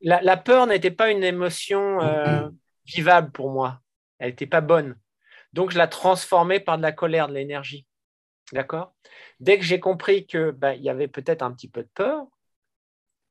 la, 0.00 0.36
peur 0.36 0.66
n'était 0.66 0.90
pas 0.90 1.10
une 1.10 1.24
émotion 1.24 2.00
euh, 2.02 2.48
vivable 2.86 3.30
pour 3.30 3.50
moi. 3.50 3.80
Elle 4.18 4.30
n'était 4.30 4.46
pas 4.46 4.60
bonne. 4.60 4.96
Donc, 5.52 5.70
je 5.70 5.78
la 5.78 5.86
transformais 5.86 6.60
par 6.60 6.78
de 6.78 6.82
la 6.82 6.92
colère, 6.92 7.28
de 7.28 7.34
l'énergie. 7.34 7.86
D'accord? 8.52 8.94
Dès 9.40 9.58
que 9.58 9.64
j'ai 9.64 9.80
compris 9.80 10.26
qu'il 10.26 10.52
bah, 10.52 10.74
y 10.74 10.88
avait 10.88 11.08
peut-être 11.08 11.42
un 11.42 11.52
petit 11.52 11.68
peu 11.68 11.82
de 11.82 11.90
peur, 11.94 12.26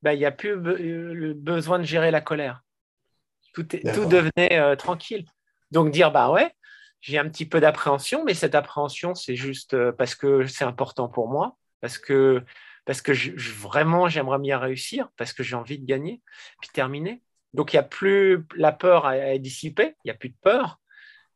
bah, 0.01 0.13
il 0.13 0.19
n'y 0.19 0.25
a 0.25 0.31
plus 0.31 0.55
le 0.55 1.33
besoin 1.33 1.79
de 1.79 1.83
gérer 1.83 2.11
la 2.11 2.21
colère. 2.21 2.63
Tout, 3.53 3.63
tout 3.63 4.05
devenait 4.05 4.59
euh, 4.59 4.75
tranquille. 4.75 5.25
Donc, 5.71 5.91
dire, 5.91 6.11
bah 6.11 6.31
ouais, 6.31 6.53
j'ai 7.03 7.19
un 7.19 7.27
petit 7.27 7.45
peu 7.45 7.59
d'appréhension, 7.59 8.23
mais 8.23 8.33
cette 8.33 8.55
appréhension, 8.55 9.13
c'est 9.13 9.35
juste 9.35 9.73
euh, 9.73 9.91
parce 9.91 10.15
que 10.15 10.47
c'est 10.47 10.63
important 10.63 11.09
pour 11.09 11.27
moi, 11.27 11.57
parce 11.81 11.97
que, 11.97 12.41
parce 12.85 13.01
que 13.01 13.11
vraiment, 13.59 14.07
j'aimerais 14.07 14.39
bien 14.39 14.57
réussir, 14.57 15.09
parce 15.17 15.33
que 15.33 15.43
j'ai 15.43 15.57
envie 15.57 15.77
de 15.77 15.85
gagner, 15.85 16.21
puis 16.61 16.69
terminer. 16.73 17.21
Donc, 17.53 17.73
il 17.73 17.75
n'y 17.75 17.81
a 17.81 17.83
plus 17.83 18.45
la 18.55 18.71
peur 18.71 19.05
à, 19.05 19.11
à 19.11 19.37
dissiper, 19.37 19.97
il 20.05 20.07
n'y 20.07 20.11
a 20.11 20.13
plus 20.13 20.29
de 20.29 20.37
peur, 20.41 20.79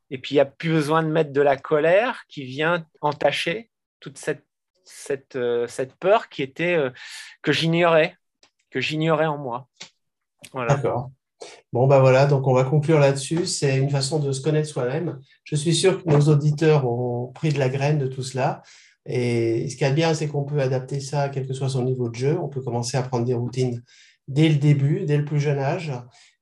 et 0.10 0.18
puis 0.18 0.36
il 0.36 0.38
n'y 0.38 0.42
a 0.42 0.46
plus 0.46 0.70
besoin 0.70 1.04
de 1.04 1.10
mettre 1.10 1.34
de 1.34 1.42
la 1.42 1.58
colère 1.58 2.24
qui 2.30 2.46
vient 2.46 2.88
entacher 3.02 3.70
toute 4.00 4.18
cette, 4.18 4.46
cette, 4.86 5.36
euh, 5.36 5.68
cette 5.68 5.96
peur 5.96 6.30
qui 6.30 6.44
était, 6.44 6.78
euh, 6.78 6.92
que 7.42 7.52
j'ignorais, 7.52 8.16
que 8.70 8.80
j'ignorais 8.80 9.26
en 9.26 9.38
moi. 9.38 9.68
Voilà. 10.54 10.76
D'accord. 10.76 11.12
Bon, 11.74 11.88
ben 11.88 12.00
voilà, 12.00 12.26
donc 12.26 12.48
on 12.48 12.54
va 12.54 12.64
conclure 12.64 13.00
là-dessus. 13.00 13.46
C'est 13.46 13.78
une 13.78 13.90
façon 13.90 14.20
de 14.20 14.32
se 14.32 14.42
connaître 14.42 14.70
soi-même. 14.70 15.20
Je 15.44 15.56
suis 15.56 15.76
sûr 15.76 16.04
que 16.04 16.10
nos 16.10 16.22
auditeurs 16.22 16.86
ont 16.88 17.32
pris 17.34 17.50
de 17.50 17.60
la 17.60 17.70
graine 17.70 18.00
de 18.00 18.08
tout 18.08 18.24
cela. 18.24 18.62
Et 19.06 19.70
ce 19.70 19.78
qui 19.78 19.84
est 19.84 19.94
bien, 19.94 20.14
c'est 20.14 20.28
qu'on 20.28 20.44
peut 20.44 20.60
adapter 20.60 21.00
ça, 21.00 21.30
quel 21.30 21.48
que 21.48 21.54
soit 21.54 21.70
son 21.70 21.84
niveau 21.84 22.10
de 22.10 22.16
jeu. 22.16 22.38
On 22.42 22.50
peut 22.50 22.62
commencer 22.62 22.98
à 22.98 23.04
prendre 23.04 23.26
des 23.26 23.34
routines 23.34 23.84
dès 24.28 24.50
le 24.50 24.56
début, 24.56 25.06
dès 25.06 25.18
le 25.18 25.26
plus 25.26 25.40
jeune 25.40 25.60
âge. 25.60 25.92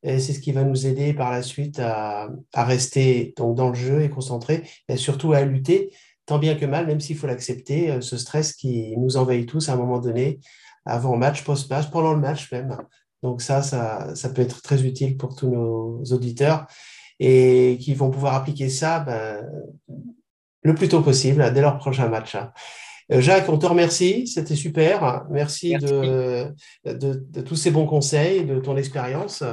Et 0.03 0.19
c'est 0.19 0.33
ce 0.33 0.39
qui 0.39 0.51
va 0.51 0.63
nous 0.63 0.85
aider 0.85 1.13
par 1.13 1.31
la 1.31 1.41
suite 1.41 1.79
à, 1.79 2.29
rester 2.53 3.33
donc, 3.37 3.55
dans 3.55 3.69
le 3.69 3.75
jeu 3.75 4.03
et 4.03 4.09
concentré, 4.09 4.63
et 4.87 4.97
surtout 4.97 5.33
à 5.33 5.41
lutter, 5.41 5.91
tant 6.25 6.37
bien 6.37 6.55
que 6.55 6.65
mal, 6.65 6.85
même 6.85 6.99
s'il 6.99 7.17
faut 7.17 7.27
l'accepter, 7.27 7.91
euh, 7.91 8.01
ce 8.01 8.17
stress 8.17 8.53
qui 8.53 8.95
nous 8.97 9.17
envahit 9.17 9.47
tous 9.47 9.69
à 9.69 9.73
un 9.73 9.77
moment 9.77 9.99
donné, 9.99 10.39
avant 10.85 11.17
match, 11.17 11.43
post-match, 11.43 11.89
pendant 11.89 12.13
le 12.13 12.19
match 12.19 12.51
même. 12.51 12.77
Donc 13.25 13.41
ça, 13.41 13.63
ça, 13.63 14.29
peut 14.29 14.43
être 14.43 14.61
très 14.61 14.83
utile 14.83 15.17
pour 15.17 15.35
tous 15.35 15.49
nos 15.49 16.03
auditeurs 16.13 16.67
et 17.19 17.79
qui 17.81 17.95
vont 17.95 18.11
pouvoir 18.11 18.35
appliquer 18.35 18.69
ça 18.69 18.99
ben, 18.99 19.43
le 20.61 20.75
plus 20.75 20.89
tôt 20.89 21.01
possible, 21.01 21.51
dès 21.51 21.61
leur 21.61 21.79
prochain 21.79 22.07
match. 22.07 22.35
Euh, 23.11 23.21
Jacques, 23.21 23.49
on 23.49 23.57
te 23.57 23.65
remercie, 23.65 24.27
c'était 24.27 24.55
super. 24.55 25.25
Merci, 25.31 25.73
De, 25.73 26.53
de, 26.85 27.41
tous 27.41 27.55
ces 27.55 27.71
bons 27.71 27.87
conseils, 27.87 28.45
de 28.45 28.59
ton 28.59 28.77
expérience 28.77 29.43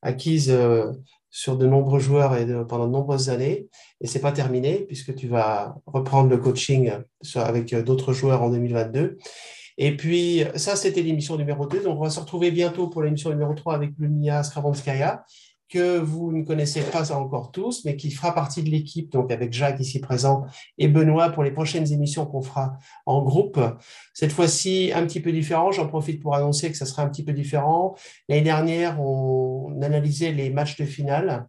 acquise 0.00 0.50
euh, 0.50 0.90
sur 1.28 1.58
de 1.58 1.66
nombreux 1.66 2.00
joueurs 2.00 2.34
et 2.34 2.46
pendant 2.66 2.86
de 2.86 2.92
nombreuses 2.92 3.28
années. 3.28 3.68
Et 4.00 4.06
c'est 4.06 4.20
pas 4.20 4.32
terminé 4.32 4.86
puisque 4.86 5.14
tu 5.14 5.28
vas 5.28 5.76
reprendre 5.84 6.30
le 6.30 6.38
coaching 6.38 6.92
avec 7.34 7.74
d'autres 7.74 8.14
joueurs 8.14 8.40
en 8.40 8.48
2022. 8.48 9.18
Et 9.78 9.96
puis, 9.96 10.42
ça, 10.56 10.76
c'était 10.76 11.02
l'émission 11.02 11.36
numéro 11.36 11.66
2. 11.66 11.84
Donc, 11.84 11.98
on 11.98 12.02
va 12.02 12.10
se 12.10 12.20
retrouver 12.20 12.50
bientôt 12.50 12.88
pour 12.88 13.02
l'émission 13.02 13.30
numéro 13.30 13.54
3 13.54 13.74
avec 13.74 13.92
Lumia 13.98 14.42
Skravonskaya 14.42 15.24
que 15.68 15.98
vous 15.98 16.32
ne 16.32 16.44
connaissez 16.44 16.80
pas 16.80 17.12
encore 17.12 17.52
tous, 17.52 17.84
mais 17.84 17.96
qui 17.96 18.10
fera 18.10 18.34
partie 18.34 18.62
de 18.62 18.70
l'équipe, 18.70 19.12
donc 19.12 19.30
avec 19.30 19.52
Jacques 19.52 19.80
ici 19.80 20.00
présent 20.00 20.46
et 20.78 20.88
Benoît 20.88 21.30
pour 21.30 21.42
les 21.42 21.50
prochaines 21.50 21.92
émissions 21.92 22.24
qu'on 22.24 22.40
fera 22.40 22.78
en 23.04 23.22
groupe. 23.22 23.60
Cette 24.14 24.32
fois-ci, 24.32 24.90
un 24.94 25.06
petit 25.06 25.20
peu 25.20 25.30
différent. 25.30 25.70
J'en 25.70 25.86
profite 25.86 26.22
pour 26.22 26.34
annoncer 26.34 26.70
que 26.70 26.76
ça 26.76 26.86
sera 26.86 27.02
un 27.02 27.08
petit 27.08 27.24
peu 27.24 27.32
différent. 27.32 27.94
L'année 28.28 28.42
dernière, 28.42 29.00
on 29.00 29.80
analysait 29.82 30.32
les 30.32 30.50
matchs 30.50 30.76
de 30.76 30.84
finale. 30.84 31.46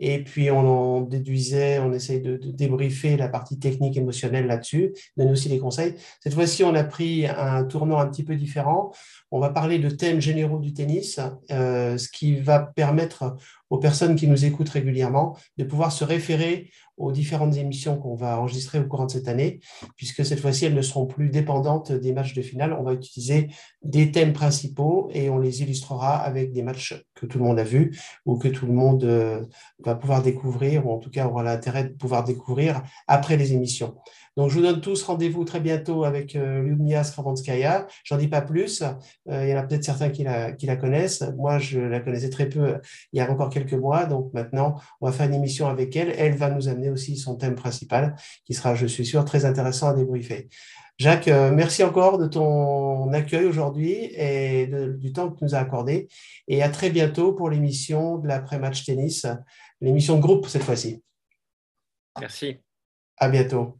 Et 0.00 0.24
puis, 0.24 0.50
on 0.50 0.58
en 0.58 1.00
déduisait, 1.02 1.78
on 1.78 1.92
essaye 1.92 2.20
de, 2.20 2.36
débriefer 2.36 3.16
la 3.16 3.28
partie 3.28 3.58
technique, 3.58 3.96
émotionnelle 3.96 4.46
là-dessus, 4.46 4.92
donner 5.16 5.30
aussi 5.30 5.48
des 5.48 5.58
conseils. 5.58 5.94
Cette 6.20 6.34
fois-ci, 6.34 6.64
on 6.64 6.74
a 6.74 6.84
pris 6.84 7.26
un 7.26 7.64
tournant 7.64 7.98
un 7.98 8.08
petit 8.08 8.24
peu 8.24 8.36
différent. 8.36 8.92
On 9.36 9.40
va 9.40 9.50
parler 9.50 9.80
de 9.80 9.90
thèmes 9.90 10.20
généraux 10.20 10.60
du 10.60 10.72
tennis, 10.72 11.18
euh, 11.50 11.98
ce 11.98 12.08
qui 12.08 12.36
va 12.36 12.60
permettre 12.60 13.36
aux 13.68 13.78
personnes 13.78 14.14
qui 14.14 14.28
nous 14.28 14.44
écoutent 14.44 14.68
régulièrement 14.68 15.36
de 15.58 15.64
pouvoir 15.64 15.90
se 15.90 16.04
référer 16.04 16.70
aux 16.96 17.10
différentes 17.10 17.56
émissions 17.56 17.98
qu'on 17.98 18.14
va 18.14 18.38
enregistrer 18.38 18.78
au 18.78 18.84
courant 18.84 19.06
de 19.06 19.10
cette 19.10 19.26
année, 19.26 19.58
puisque 19.96 20.24
cette 20.24 20.38
fois-ci, 20.38 20.66
elles 20.66 20.74
ne 20.74 20.82
seront 20.82 21.06
plus 21.06 21.30
dépendantes 21.30 21.90
des 21.90 22.12
matchs 22.12 22.34
de 22.34 22.42
finale. 22.42 22.72
On 22.78 22.84
va 22.84 22.92
utiliser 22.92 23.48
des 23.82 24.12
thèmes 24.12 24.32
principaux 24.32 25.10
et 25.12 25.28
on 25.30 25.40
les 25.40 25.62
illustrera 25.62 26.14
avec 26.16 26.52
des 26.52 26.62
matchs 26.62 26.94
que 27.16 27.26
tout 27.26 27.38
le 27.38 27.44
monde 27.44 27.58
a 27.58 27.64
vus 27.64 27.98
ou 28.26 28.38
que 28.38 28.46
tout 28.46 28.66
le 28.66 28.72
monde 28.72 29.02
euh, 29.02 29.44
va 29.80 29.96
pouvoir 29.96 30.22
découvrir, 30.22 30.86
ou 30.86 30.92
en 30.92 30.98
tout 30.98 31.10
cas 31.10 31.26
aura 31.26 31.42
l'intérêt 31.42 31.82
de 31.82 31.94
pouvoir 31.94 32.22
découvrir 32.22 32.84
après 33.08 33.36
les 33.36 33.52
émissions. 33.52 33.96
Donc, 34.36 34.50
je 34.50 34.56
vous 34.56 34.62
donne 34.62 34.80
tous 34.80 35.02
rendez-vous 35.04 35.44
très 35.44 35.60
bientôt 35.60 36.04
avec 36.04 36.34
euh, 36.34 36.60
Lumia 36.60 37.04
Skravanskaya. 37.04 37.86
J'en 38.02 38.16
dis 38.16 38.26
pas 38.26 38.40
plus. 38.40 38.82
Euh, 38.82 39.44
il 39.44 39.50
y 39.50 39.54
en 39.54 39.58
a 39.58 39.62
peut-être 39.62 39.84
certains 39.84 40.10
qui 40.10 40.24
la, 40.24 40.52
qui 40.52 40.66
la 40.66 40.76
connaissent. 40.76 41.22
Moi, 41.36 41.58
je 41.58 41.78
la 41.78 42.00
connaissais 42.00 42.30
très 42.30 42.48
peu 42.48 42.78
il 43.12 43.18
y 43.18 43.20
a 43.20 43.30
encore 43.30 43.48
quelques 43.50 43.74
mois. 43.74 44.06
Donc, 44.06 44.32
maintenant, 44.34 44.80
on 45.00 45.06
va 45.06 45.12
faire 45.12 45.26
une 45.26 45.34
émission 45.34 45.68
avec 45.68 45.94
elle. 45.94 46.12
Elle 46.18 46.34
va 46.34 46.50
nous 46.50 46.68
amener 46.68 46.90
aussi 46.90 47.16
son 47.16 47.36
thème 47.36 47.54
principal, 47.54 48.16
qui 48.44 48.54
sera, 48.54 48.74
je 48.74 48.86
suis 48.86 49.06
sûr, 49.06 49.24
très 49.24 49.44
intéressant 49.44 49.88
à 49.88 49.94
débriefer. 49.94 50.48
Jacques, 50.96 51.28
euh, 51.28 51.50
merci 51.52 51.82
encore 51.82 52.18
de 52.18 52.26
ton 52.26 53.12
accueil 53.12 53.44
aujourd'hui 53.46 54.10
et 54.14 54.68
du 54.98 55.12
temps 55.12 55.30
que 55.30 55.38
tu 55.38 55.44
nous 55.44 55.54
as 55.54 55.58
accordé. 55.58 56.08
Et 56.48 56.62
à 56.62 56.68
très 56.68 56.90
bientôt 56.90 57.32
pour 57.32 57.50
l'émission 57.50 58.18
de 58.18 58.28
l'après-match 58.28 58.84
tennis, 58.84 59.26
l'émission 59.80 60.16
de 60.16 60.22
groupe 60.22 60.46
cette 60.46 60.62
fois-ci. 60.62 61.02
Merci. 62.20 62.60
À 63.16 63.28
bientôt. 63.28 63.78